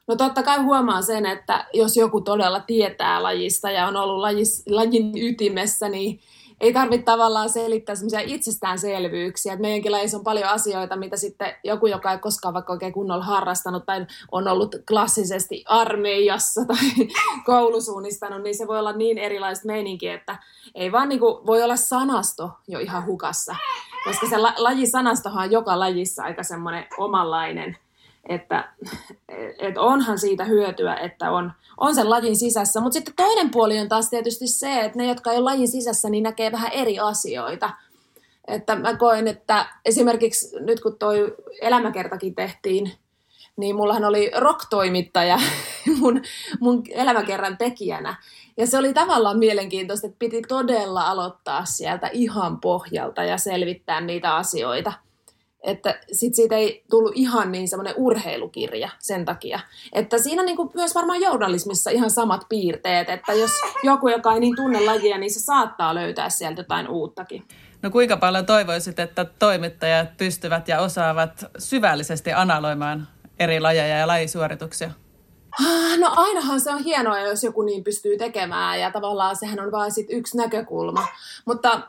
No 0.07 0.15
totta 0.15 0.43
kai 0.43 0.57
huomaa 0.57 1.01
sen, 1.01 1.25
että 1.25 1.65
jos 1.73 1.97
joku 1.97 2.21
todella 2.21 2.59
tietää 2.59 3.23
lajista 3.23 3.71
ja 3.71 3.87
on 3.87 3.95
ollut 3.95 4.19
lajis, 4.19 4.63
lajin 4.69 5.11
ytimessä, 5.17 5.89
niin 5.89 6.19
ei 6.61 6.73
tarvitse 6.73 7.05
tavallaan 7.05 7.49
selittää 7.49 7.95
semmoisia 7.95 8.19
itsestäänselvyyksiä. 8.19 9.53
Et 9.53 9.59
meidänkin 9.59 9.91
lajissa 9.91 10.17
on 10.17 10.23
paljon 10.23 10.49
asioita, 10.49 10.95
mitä 10.95 11.17
sitten 11.17 11.55
joku, 11.63 11.87
joka 11.87 12.11
ei 12.11 12.17
koskaan 12.17 12.53
vaikka 12.53 12.73
oikein 12.73 12.93
kunnolla 12.93 13.23
harrastanut 13.23 13.85
tai 13.85 14.05
on 14.31 14.47
ollut 14.47 14.75
klassisesti 14.87 15.63
armeijassa 15.67 16.65
tai 16.65 17.07
koulusuunnistanut, 17.45 18.43
niin 18.43 18.57
se 18.57 18.67
voi 18.67 18.79
olla 18.79 18.93
niin 18.93 19.17
erilaista 19.17 19.67
meininkiä, 19.67 20.15
että 20.15 20.37
ei 20.75 20.91
vaan 20.91 21.09
niin 21.09 21.19
kuin, 21.19 21.45
voi 21.45 21.63
olla 21.63 21.75
sanasto 21.75 22.51
jo 22.67 22.79
ihan 22.79 23.05
hukassa. 23.05 23.55
Koska 24.03 24.27
se 24.27 24.37
la- 24.37 24.55
lajisanastohan 24.57 25.43
on 25.43 25.51
joka 25.51 25.79
lajissa 25.79 26.23
aika 26.23 26.43
semmoinen 26.43 26.87
omanlainen– 26.97 27.77
että 28.29 28.69
et 29.59 29.77
onhan 29.77 30.19
siitä 30.19 30.43
hyötyä, 30.43 30.95
että 30.95 31.31
on, 31.31 31.51
on 31.77 31.95
sen 31.95 32.09
lajin 32.09 32.35
sisässä. 32.35 32.81
Mutta 32.81 32.93
sitten 32.93 33.13
toinen 33.15 33.49
puoli 33.51 33.79
on 33.79 33.89
taas 33.89 34.09
tietysti 34.09 34.47
se, 34.47 34.79
että 34.79 34.97
ne, 34.97 35.07
jotka 35.07 35.31
ei 35.31 35.37
ole 35.37 35.43
lajin 35.43 35.67
sisässä, 35.67 36.09
niin 36.09 36.23
näkee 36.23 36.51
vähän 36.51 36.71
eri 36.71 36.99
asioita. 36.99 37.69
Että 38.47 38.75
mä 38.75 38.95
koen, 38.95 39.27
että 39.27 39.65
esimerkiksi 39.85 40.55
nyt 40.59 40.79
kun 40.79 40.99
toi 40.99 41.35
elämäkertakin 41.61 42.35
tehtiin, 42.35 42.91
niin 43.57 43.75
mullahan 43.75 44.05
oli 44.05 44.31
rock-toimittaja 44.37 45.39
mun, 45.99 46.21
mun 46.59 46.83
elämäkerran 46.89 47.57
tekijänä. 47.57 48.15
Ja 48.57 48.67
se 48.67 48.77
oli 48.77 48.93
tavallaan 48.93 49.39
mielenkiintoista, 49.39 50.07
että 50.07 50.19
piti 50.19 50.41
todella 50.41 51.01
aloittaa 51.01 51.65
sieltä 51.65 52.09
ihan 52.13 52.59
pohjalta 52.59 53.23
ja 53.23 53.37
selvittää 53.37 54.01
niitä 54.01 54.35
asioita– 54.35 54.93
että 55.67 55.99
sit 56.11 56.35
siitä 56.35 56.55
ei 56.55 56.83
tullut 56.89 57.11
ihan 57.15 57.51
niin 57.51 57.67
semmoinen 57.67 57.93
urheilukirja 57.97 58.89
sen 58.99 59.25
takia. 59.25 59.59
Että 59.93 60.17
siinä 60.17 60.43
niin 60.43 60.57
kuin 60.57 60.69
myös 60.73 60.95
varmaan 60.95 61.21
journalismissa 61.21 61.89
ihan 61.89 62.09
samat 62.09 62.41
piirteet, 62.49 63.09
että 63.09 63.33
jos 63.33 63.51
joku, 63.83 64.07
joka 64.07 64.33
ei 64.33 64.39
niin 64.39 64.55
tunne 64.55 64.79
lajia, 64.79 65.17
niin 65.17 65.33
se 65.33 65.39
saattaa 65.39 65.95
löytää 65.95 66.29
sieltä 66.29 66.59
jotain 66.59 66.87
uuttakin. 66.87 67.43
No 67.81 67.89
kuinka 67.89 68.17
paljon 68.17 68.45
toivoisit, 68.45 68.99
että 68.99 69.25
toimittajat 69.25 70.17
pystyvät 70.17 70.67
ja 70.67 70.79
osaavat 70.79 71.45
syvällisesti 71.57 72.33
analysoimaan 72.33 73.07
eri 73.39 73.59
lajeja 73.59 73.97
ja 73.97 74.07
lajisuorituksia? 74.07 74.91
Ah, 75.59 75.97
no 75.99 76.13
ainahan 76.15 76.59
se 76.59 76.71
on 76.71 76.83
hienoa, 76.83 77.19
jos 77.19 77.43
joku 77.43 77.61
niin 77.61 77.83
pystyy 77.83 78.17
tekemään 78.17 78.79
ja 78.79 78.91
tavallaan 78.91 79.35
sehän 79.35 79.59
on 79.59 79.71
vain 79.71 79.91
sit 79.91 80.07
yksi 80.09 80.37
näkökulma. 80.37 81.07
Mutta 81.45 81.81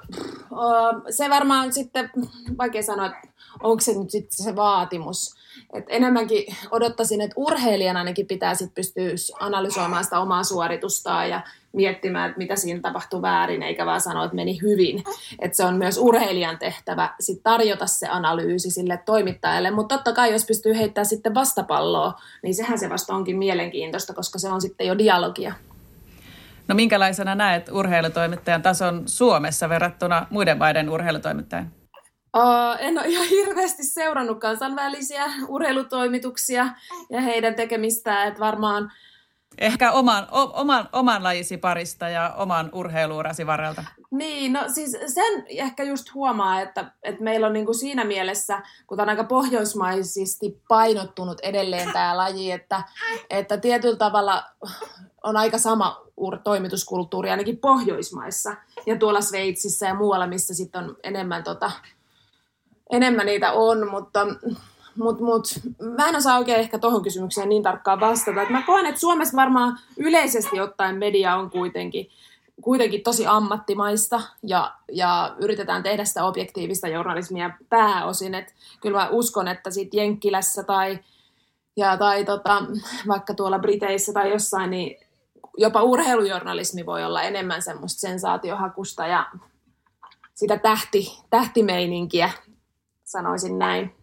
se 1.11 1.31
varmaan 1.31 1.73
sitten, 1.73 2.11
vaikea 2.59 2.83
sanoa, 2.83 3.07
että 3.07 3.29
onko 3.63 3.81
se 3.81 3.95
nyt 3.95 4.11
sitten 4.11 4.45
se 4.45 4.57
vaatimus. 4.57 5.35
Et 5.73 5.85
enemmänkin 5.89 6.57
odottaisin, 6.71 7.21
että 7.21 7.35
urheilijana 7.37 7.99
ainakin 7.99 8.27
pitää 8.27 8.55
sit 8.55 8.75
pystyä 8.75 9.11
analysoimaan 9.41 10.05
sitä 10.05 10.21
omaa 10.21 10.45
suoritustaan 10.45 11.31
ja 11.31 11.41
miettimään, 11.73 12.29
että 12.29 12.39
mitä 12.39 12.57
siinä 12.57 12.81
tapahtui 12.81 13.23
väärin, 13.23 13.63
eikä 13.63 13.87
vaan 13.87 14.01
sanoa, 14.01 14.25
että 14.25 14.35
meni 14.35 14.59
hyvin. 14.63 15.05
Että 15.39 15.57
se 15.57 15.65
on 15.65 15.77
myös 15.77 15.99
urheilijan 15.99 16.59
tehtävä 16.59 17.15
sit 17.21 17.43
tarjota 17.43 17.87
se 17.87 18.09
analyysi 18.09 18.71
sille 18.71 19.03
toimittajalle. 19.05 19.71
Mutta 19.71 19.95
totta 19.95 20.13
kai, 20.13 20.33
jos 20.33 20.47
pystyy 20.47 20.79
heittämään 20.79 21.07
sitten 21.07 21.35
vastapalloa, 21.35 22.15
niin 22.43 22.55
sehän 22.55 22.79
se 22.79 22.91
vasta 22.91 23.15
onkin 23.15 23.39
mielenkiintoista, 23.39 24.15
koska 24.15 24.39
se 24.39 24.49
on 24.49 24.61
sitten 24.61 24.87
jo 24.87 24.99
dialogia. 24.99 25.55
No 26.69 26.75
minkälaisena 26.75 27.35
näet 27.35 27.69
urheilutoimittajan 27.73 28.63
tason 28.63 29.03
Suomessa 29.07 29.69
verrattuna 29.69 30.27
muiden 30.31 30.59
maiden 30.59 30.91
urheilutoimittajien? 30.91 31.73
Uh, 32.37 32.77
en 32.79 32.99
ole 32.99 33.07
ihan 33.07 33.27
hirveästi 33.29 33.85
seurannut 33.85 34.41
kansainvälisiä 34.41 35.25
urheilutoimituksia 35.49 36.69
ja 37.11 37.21
heidän 37.21 37.55
tekemistään, 37.55 38.29
että 38.29 38.41
varmaan... 38.41 38.93
Ehkä 39.61 39.93
oman, 39.93 40.27
o, 40.31 40.61
oman, 40.61 40.89
oman 40.93 41.23
lajisi 41.23 41.57
parista 41.57 42.09
ja 42.09 42.35
oman 42.37 42.71
urheiluurasi 42.73 43.47
varrelta. 43.47 43.85
Niin, 44.11 44.53
no 44.53 44.61
siis 44.75 44.97
sen 45.07 45.45
ehkä 45.49 45.83
just 45.83 46.15
huomaa, 46.15 46.61
että, 46.61 46.93
että 47.03 47.23
meillä 47.23 47.47
on 47.47 47.53
niinku 47.53 47.75
siinä 47.75 48.05
mielessä, 48.05 48.63
kun 48.87 49.01
on 49.01 49.09
aika 49.09 49.25
pohjoismaisesti 49.25 50.63
painottunut 50.69 51.41
edelleen 51.41 51.93
tämä 51.93 52.17
laji, 52.17 52.51
että, 52.51 52.83
että 53.31 53.57
tietyllä 53.57 53.97
tavalla 53.97 54.45
on 55.23 55.37
aika 55.37 55.59
sama 55.59 56.03
ur- 56.21 56.41
toimituskulttuuri 56.45 57.31
ainakin 57.31 57.59
Pohjoismaissa 57.59 58.57
ja 58.87 58.97
tuolla 58.97 59.21
Sveitsissä 59.21 59.87
ja 59.87 59.95
muualla, 59.95 60.27
missä 60.27 60.55
sitten 60.55 60.85
on 60.85 60.97
enemmän 61.03 61.45
tota, 61.45 61.71
enemmän 62.91 63.27
niitä 63.27 63.53
on, 63.53 63.91
mutta 63.91 64.27
mut, 64.99 65.21
mut, 65.21 65.49
mä 65.97 66.09
en 66.09 66.17
osaa 66.17 66.39
oikein 66.39 66.61
ehkä 66.61 66.79
tuohon 66.79 67.03
kysymykseen 67.03 67.49
niin 67.49 67.63
tarkkaan 67.63 68.01
vastata. 68.01 68.43
Et 68.43 68.51
mä 68.51 68.63
koen, 68.63 68.87
että 68.87 69.01
Suomessa 69.01 69.37
varmaan 69.37 69.79
yleisesti 69.97 70.61
ottaen 70.61 70.97
media 70.97 71.37
on 71.37 71.51
kuitenkin 71.51 72.11
kuitenkin 72.63 73.03
tosi 73.03 73.27
ammattimaista 73.27 74.21
ja, 74.43 74.75
ja 74.93 75.37
yritetään 75.41 75.83
tehdä 75.83 76.05
sitä 76.05 76.25
objektiivista 76.25 76.89
journalismia 76.89 77.51
pääosin. 77.69 78.35
Et 78.35 78.55
kyllä 78.81 78.99
mä 78.99 79.09
uskon, 79.09 79.49
että 79.49 79.71
sit 79.71 79.95
Jenkkilässä 79.95 80.63
tai, 80.63 80.99
ja, 81.77 81.97
tai 81.97 82.25
tota, 82.25 82.65
vaikka 83.09 83.35
tuolla 83.35 83.59
Briteissä 83.59 84.13
tai 84.13 84.31
jossain, 84.31 84.71
niin 84.71 85.07
jopa 85.57 85.83
urheilujournalismi 85.83 86.87
voi 86.87 87.05
olla 87.05 87.23
enemmän 87.23 87.63
semmoista 87.63 88.01
sensaatiohakusta 88.01 89.07
ja 89.07 89.27
sitä 90.35 90.59
tähti, 90.59 91.19
tähtimeininkiä, 91.31 92.31
sanoisin 93.05 93.59
näin. 93.59 93.98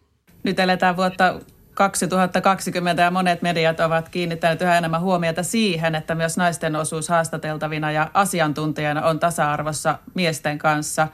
Nyt 0.46 0.60
eletään 0.60 0.96
vuotta 0.96 1.34
2020 1.74 3.02
ja 3.02 3.10
monet 3.10 3.42
mediat 3.42 3.80
ovat 3.80 4.08
kiinnittäneet 4.08 4.62
yhä 4.62 4.78
enemmän 4.78 5.00
huomiota 5.00 5.42
siihen, 5.42 5.94
että 5.94 6.14
myös 6.14 6.36
naisten 6.36 6.76
osuus 6.76 7.08
haastateltavina 7.08 7.92
ja 7.92 8.10
asiantuntijana 8.14 9.06
on 9.06 9.18
tasa-arvossa 9.18 9.98
miesten 10.14 10.58
kanssa. 10.58 11.08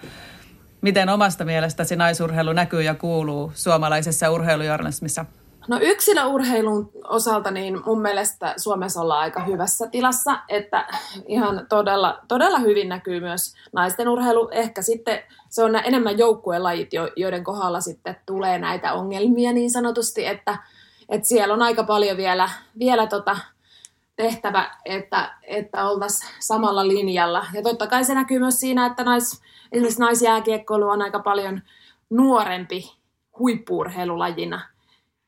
Miten 0.80 1.08
omasta 1.08 1.44
mielestäsi 1.44 1.96
naisurheilu 1.96 2.52
näkyy 2.52 2.82
ja 2.82 2.94
kuuluu 2.94 3.52
suomalaisessa 3.54 4.30
urheilujournalismissa? 4.30 5.24
No 5.68 5.78
yksilöurheilun 5.82 6.90
osalta 7.08 7.50
niin 7.50 7.80
mun 7.86 8.02
mielestä 8.02 8.54
Suomessa 8.56 9.00
ollaan 9.00 9.20
aika 9.20 9.44
hyvässä 9.44 9.88
tilassa, 9.88 10.40
että 10.48 10.86
ihan 11.26 11.66
todella, 11.68 12.20
todella 12.28 12.58
hyvin 12.58 12.88
näkyy 12.88 13.20
myös 13.20 13.54
naisten 13.72 14.08
urheilu. 14.08 14.48
Ehkä 14.52 14.82
sitten 14.82 15.22
se 15.52 15.64
on 15.64 15.76
enemmän 15.76 16.18
joukkuelajit, 16.18 16.90
joiden 17.16 17.44
kohdalla 17.44 17.80
sitten 17.80 18.16
tulee 18.26 18.58
näitä 18.58 18.92
ongelmia 18.92 19.52
niin 19.52 19.70
sanotusti, 19.70 20.26
että, 20.26 20.58
että 21.08 21.28
siellä 21.28 21.54
on 21.54 21.62
aika 21.62 21.84
paljon 21.84 22.16
vielä, 22.16 22.50
vielä 22.78 23.06
tota 23.06 23.36
tehtävä, 24.16 24.70
että, 24.84 25.34
että 25.42 25.88
oltaisiin 25.88 26.30
samalla 26.38 26.88
linjalla. 26.88 27.46
Ja 27.52 27.62
totta 27.62 27.86
kai 27.86 28.04
se 28.04 28.14
näkyy 28.14 28.38
myös 28.38 28.60
siinä, 28.60 28.86
että 28.86 29.04
nais, 29.04 29.42
esimerkiksi 29.72 30.00
naisjääkiekkoilu 30.00 30.88
on 30.88 31.02
aika 31.02 31.18
paljon 31.18 31.62
nuorempi 32.10 32.92
huippuurheilulajina– 33.38 34.60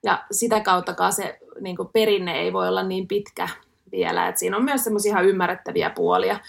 ja 0.05 0.25
sitä 0.31 0.61
kauttakaan 0.61 1.13
se 1.13 1.39
niin 1.61 1.77
perinne 1.93 2.41
ei 2.41 2.53
voi 2.53 2.69
olla 2.69 2.83
niin 2.83 3.09
pitkä 3.09 3.49
vielä. 3.93 4.29
Et 4.29 4.39
siinä 4.39 4.57
on 4.57 4.65
myös 4.65 4.85
semmoisia 4.85 5.11
ihan 5.11 5.25
ymmärrettäviä 5.25 5.91
puolia. 5.91 6.41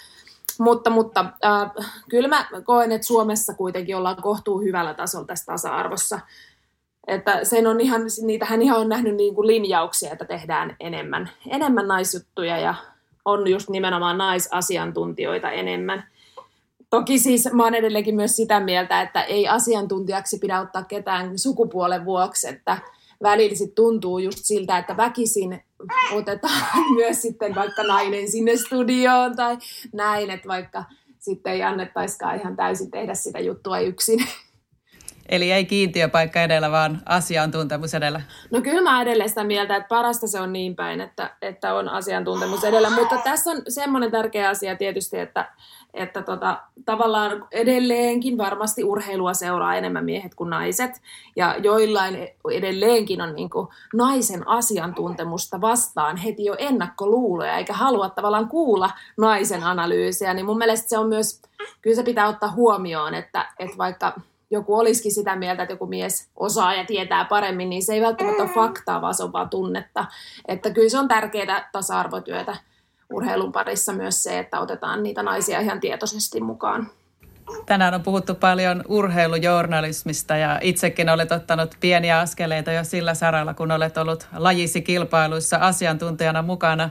Mutta, 0.58 0.90
mutta 0.90 1.24
äh, 1.44 1.70
kyllä 2.08 2.28
mä 2.28 2.48
koen, 2.64 2.92
että 2.92 3.06
Suomessa 3.06 3.54
kuitenkin 3.54 3.96
ollaan 3.96 4.22
kohtuu 4.22 4.60
hyvällä 4.60 4.94
tasolla 4.94 5.26
tässä 5.26 5.46
tasa-arvossa. 5.46 6.20
Että 7.06 7.44
sen 7.44 7.66
on 7.66 7.80
ihan, 7.80 8.02
niitähän 8.22 8.62
ihan 8.62 8.80
on 8.80 8.88
nähnyt 8.88 9.14
niin 9.14 9.34
kuin 9.34 9.46
linjauksia, 9.46 10.12
että 10.12 10.24
tehdään 10.24 10.76
enemmän, 10.80 11.30
enemmän 11.48 11.88
naisjuttuja 11.88 12.58
ja 12.58 12.74
on 13.24 13.48
just 13.48 13.70
nimenomaan 13.70 14.18
naisasiantuntijoita 14.18 15.50
enemmän. 15.50 16.04
Toki 16.90 17.18
siis 17.18 17.48
mä 17.52 17.64
oon 17.64 17.74
edelleenkin 17.74 18.16
myös 18.16 18.36
sitä 18.36 18.60
mieltä, 18.60 19.02
että 19.02 19.22
ei 19.22 19.48
asiantuntijaksi 19.48 20.38
pidä 20.38 20.60
ottaa 20.60 20.84
ketään 20.84 21.38
sukupuolen 21.38 22.04
vuoksi, 22.04 22.48
että 22.48 22.78
välillä 23.22 23.56
sit 23.56 23.74
tuntuu 23.74 24.18
just 24.18 24.38
siltä, 24.42 24.78
että 24.78 24.96
väkisin 24.96 25.62
otetaan 26.12 26.62
myös 26.96 27.22
sitten 27.22 27.54
vaikka 27.54 27.82
nainen 27.82 28.30
sinne 28.30 28.56
studioon 28.56 29.36
tai 29.36 29.58
näin, 29.92 30.30
että 30.30 30.48
vaikka 30.48 30.84
sitten 31.18 31.52
ei 31.52 31.62
annettaiskaan 31.62 32.40
ihan 32.40 32.56
täysin 32.56 32.90
tehdä 32.90 33.14
sitä 33.14 33.38
juttua 33.38 33.78
yksin. 33.78 34.26
Eli 35.28 35.52
ei 35.52 35.64
kiintiöpaikka 35.64 36.42
edellä, 36.42 36.70
vaan 36.70 37.02
asiantuntemus 37.06 37.94
edellä. 37.94 38.22
No 38.50 38.60
kyllä 38.60 38.82
mä 38.82 39.02
edelleen 39.02 39.28
sitä 39.28 39.44
mieltä, 39.44 39.76
että 39.76 39.88
parasta 39.88 40.26
se 40.26 40.40
on 40.40 40.52
niin 40.52 40.76
päin, 40.76 41.00
että, 41.00 41.36
että 41.42 41.74
on 41.74 41.88
asiantuntemus 41.88 42.64
edellä. 42.64 42.90
Mutta 42.90 43.16
tässä 43.24 43.50
on 43.50 43.62
semmoinen 43.68 44.10
tärkeä 44.10 44.48
asia 44.48 44.76
tietysti, 44.76 45.18
että, 45.18 45.52
että 45.96 46.22
tota, 46.22 46.62
tavallaan 46.84 47.46
edelleenkin 47.50 48.38
varmasti 48.38 48.84
urheilua 48.84 49.34
seuraa 49.34 49.74
enemmän 49.74 50.04
miehet 50.04 50.34
kuin 50.34 50.50
naiset. 50.50 51.02
Ja 51.36 51.54
joillain 51.58 52.28
edelleenkin 52.52 53.20
on 53.20 53.34
niin 53.34 53.50
kuin 53.50 53.68
naisen 53.94 54.48
asiantuntemusta 54.48 55.60
vastaan 55.60 56.16
heti 56.16 56.44
jo 56.44 56.54
ennakkoluuloja, 56.58 57.56
eikä 57.56 57.72
halua 57.72 58.08
tavallaan 58.08 58.48
kuulla 58.48 58.90
naisen 59.16 59.64
analyysiä. 59.64 60.34
Niin 60.34 60.46
mun 60.46 60.58
mielestä 60.58 60.88
se 60.88 60.98
on 60.98 61.08
myös, 61.08 61.42
kyllä 61.82 61.96
se 61.96 62.02
pitää 62.02 62.28
ottaa 62.28 62.52
huomioon, 62.52 63.14
että, 63.14 63.46
että 63.58 63.78
vaikka 63.78 64.20
joku 64.50 64.74
olisikin 64.78 65.14
sitä 65.14 65.36
mieltä, 65.36 65.62
että 65.62 65.72
joku 65.72 65.86
mies 65.86 66.30
osaa 66.36 66.74
ja 66.74 66.84
tietää 66.84 67.24
paremmin, 67.24 67.70
niin 67.70 67.82
se 67.82 67.94
ei 67.94 68.00
välttämättä 68.00 68.42
ole 68.42 68.50
faktaa, 68.54 69.00
vaan 69.00 69.14
se 69.14 69.24
on 69.24 69.32
vaan 69.32 69.50
tunnetta. 69.50 70.04
Että 70.48 70.70
kyllä 70.70 70.88
se 70.88 70.98
on 70.98 71.08
tärkeää 71.08 71.68
tasa-arvotyötä 71.72 72.56
urheilun 73.12 73.52
parissa 73.52 73.92
myös 73.92 74.22
se, 74.22 74.38
että 74.38 74.60
otetaan 74.60 75.02
niitä 75.02 75.22
naisia 75.22 75.60
ihan 75.60 75.80
tietoisesti 75.80 76.40
mukaan. 76.40 76.90
Tänään 77.66 77.94
on 77.94 78.02
puhuttu 78.02 78.34
paljon 78.34 78.84
urheilujournalismista 78.88 80.36
ja 80.36 80.58
itsekin 80.62 81.08
olet 81.08 81.32
ottanut 81.32 81.74
pieniä 81.80 82.18
askeleita 82.18 82.72
jo 82.72 82.84
sillä 82.84 83.14
saralla, 83.14 83.54
kun 83.54 83.70
olet 83.70 83.96
ollut 83.96 84.28
lajisi 84.36 84.82
kilpailuissa 84.82 85.56
asiantuntijana 85.56 86.42
mukana. 86.42 86.90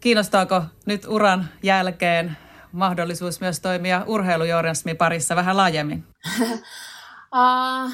Kiinnostaako 0.00 0.62
nyt 0.86 1.06
uran 1.08 1.48
jälkeen 1.62 2.36
mahdollisuus 2.72 3.40
myös 3.40 3.60
toimia 3.60 4.04
urheilujournalismin 4.06 4.96
parissa 4.96 5.36
vähän 5.36 5.56
laajemmin? 5.56 6.04
uh, 6.40 7.90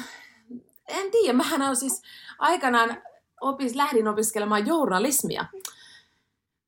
en 0.99 1.11
tiedä, 1.11 1.33
mähän 1.33 1.61
olen 1.61 1.75
siis 1.75 2.01
aikanaan 2.39 2.97
opis, 3.41 3.75
lähdin 3.75 4.07
opiskelemaan 4.07 4.67
journalismia. 4.67 5.45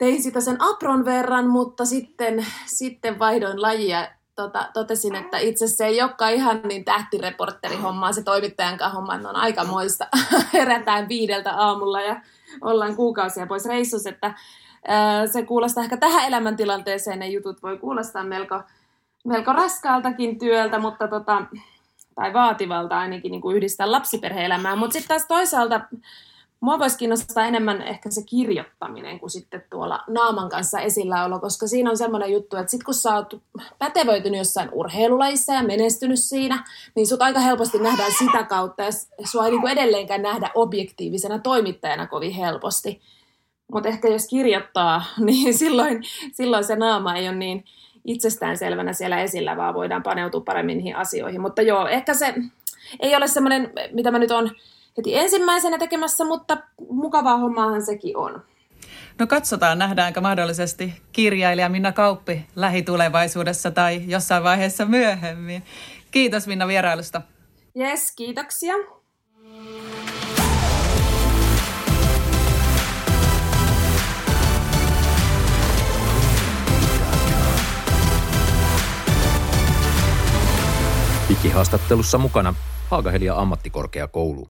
Tein 0.02 0.24
sitä 0.24 0.42
sen 0.42 0.58
apron 0.60 1.06
verran, 1.06 1.48
mutta 1.48 1.86
sitten, 1.86 2.46
sitten 2.66 3.20
vaihdoin 3.20 3.62
lajia 3.62 4.08
tota, 4.36 4.70
totesin, 4.74 5.16
että 5.16 5.38
itse 5.38 5.68
se 5.68 5.86
ei 5.86 6.02
olekaan 6.02 6.34
ihan 6.34 6.62
niin 6.64 6.86
tähtireportteri 6.86 7.76
hommaa, 7.76 8.12
se 8.12 8.24
toimittajan 8.24 8.78
kanssa 8.78 8.96
homma 8.96 9.14
on 9.14 9.36
aikamoista. 9.36 10.08
Herätään 10.54 11.08
viideltä 11.08 11.54
aamulla 11.54 12.02
ja 12.02 12.22
ollaan 12.62 12.96
kuukausia 12.96 13.48
pois 13.48 13.66
reissus, 13.66 14.06
että 14.06 14.34
se 15.32 15.46
kuulostaa 15.46 15.84
ehkä 15.84 15.98
tähän 15.98 16.28
elämäntilanteeseen, 16.28 17.20
ne 17.20 17.28
jutut 17.28 17.64
voi 17.64 17.78
kuulostaa 17.78 18.24
melko, 18.24 18.62
melko 19.26 19.54
raskaaltakin 19.54 20.40
työltä, 20.40 20.80
mutta 20.80 21.08
tota, 21.08 21.46
tai 22.16 22.34
vaativalta 22.34 23.00
ainakin 23.00 23.32
niin 23.32 23.42
kuin 23.42 23.58
yhdistää 23.58 23.92
lapsiperhe-elämää. 23.92 24.76
Mutta 24.76 24.94
sitten 24.94 25.08
taas 25.08 25.28
toisaalta 25.28 25.82
mua 26.62 26.80
voisi 26.80 26.98
kiinnostaa 26.98 27.46
enemmän 27.46 27.82
ehkä 27.82 28.10
se 28.10 28.22
kirjoittaminen 28.24 29.20
kuin 29.20 29.30
sitten 29.30 29.64
tuolla 29.70 30.04
naaman 30.08 30.50
kanssa 30.50 30.80
esilläolo, 30.80 31.40
koska 31.40 31.68
siinä 31.68 31.90
on 31.90 31.98
semmoinen 31.98 32.32
juttu, 32.32 32.58
että 32.58 32.72
sitten 32.72 32.86
kun 32.86 32.94
sä 32.94 33.16
oot 33.16 33.42
pätevöitynyt 33.80 34.38
jossain 34.38 34.70
urheilulajissa 34.72 35.54
ja 35.54 35.64
menestynyt 35.64 36.20
siinä, 36.20 36.64
niin 36.96 37.08
sut 37.08 37.22
aika 37.22 37.40
helposti 37.40 37.80
nähdään 37.80 38.12
sitä 38.20 38.44
kautta 38.44 38.84
ja 38.84 38.92
sua 39.26 39.46
ei 39.46 39.52
niin 39.52 39.62
kuin 39.62 39.74
edelleenkään 39.74 40.22
nähdä 40.22 40.50
objektiivisena 40.56 41.40
toimittajana 41.40 42.08
kovin 42.08 42.32
helposti. 42.32 43.02
Mutta 43.74 43.90
ehkä 43.90 44.08
jos 44.08 44.28
kirjoittaa, 44.28 45.04
niin 45.26 45.54
silloin, 45.54 46.04
silloin 46.32 46.64
se 46.64 46.76
naama 46.76 47.16
ei 47.16 47.28
ole 47.28 47.36
niin 47.36 47.66
itsestäänselvänä 48.06 48.94
siellä 48.94 49.22
esillä, 49.22 49.58
vaan 49.58 49.74
voidaan 49.74 50.04
paneutua 50.04 50.42
paremmin 50.42 50.78
niihin 50.78 50.96
asioihin. 50.96 51.42
Mutta 51.42 51.62
joo, 51.62 51.88
ehkä 51.88 52.14
se 52.14 52.34
ei 53.00 53.16
ole 53.16 53.28
semmoinen, 53.28 53.74
mitä 53.92 54.12
mä 54.12 54.20
nyt 54.20 54.32
on 54.32 54.52
heti 54.98 55.16
ensimmäisenä 55.16 55.78
tekemässä, 55.78 56.26
mutta 56.26 56.58
mukavaa 56.90 57.38
hommaahan 57.38 57.86
sekin 57.86 58.18
on. 58.18 58.44
No 59.20 59.28
katsotaan, 59.28 59.80
nähdäänkö 59.80 60.22
mahdollisesti 60.22 60.94
kirjailija 61.12 61.70
Minna 61.70 61.92
Kauppi 61.92 62.46
lähitulevaisuudessa 62.56 63.72
tai 63.72 64.02
jossain 64.08 64.44
vaiheessa 64.44 64.86
myöhemmin. 64.86 65.64
Kiitos 66.12 66.48
Minna 66.48 66.68
vierailusta. 66.68 67.22
Yes, 67.80 68.12
kiitoksia. 68.16 68.74
Digihaastattelussa 81.30 82.18
mukana 82.18 82.54
Haagahelia 82.90 83.36
ammattikorkeakoulu. 83.36 84.40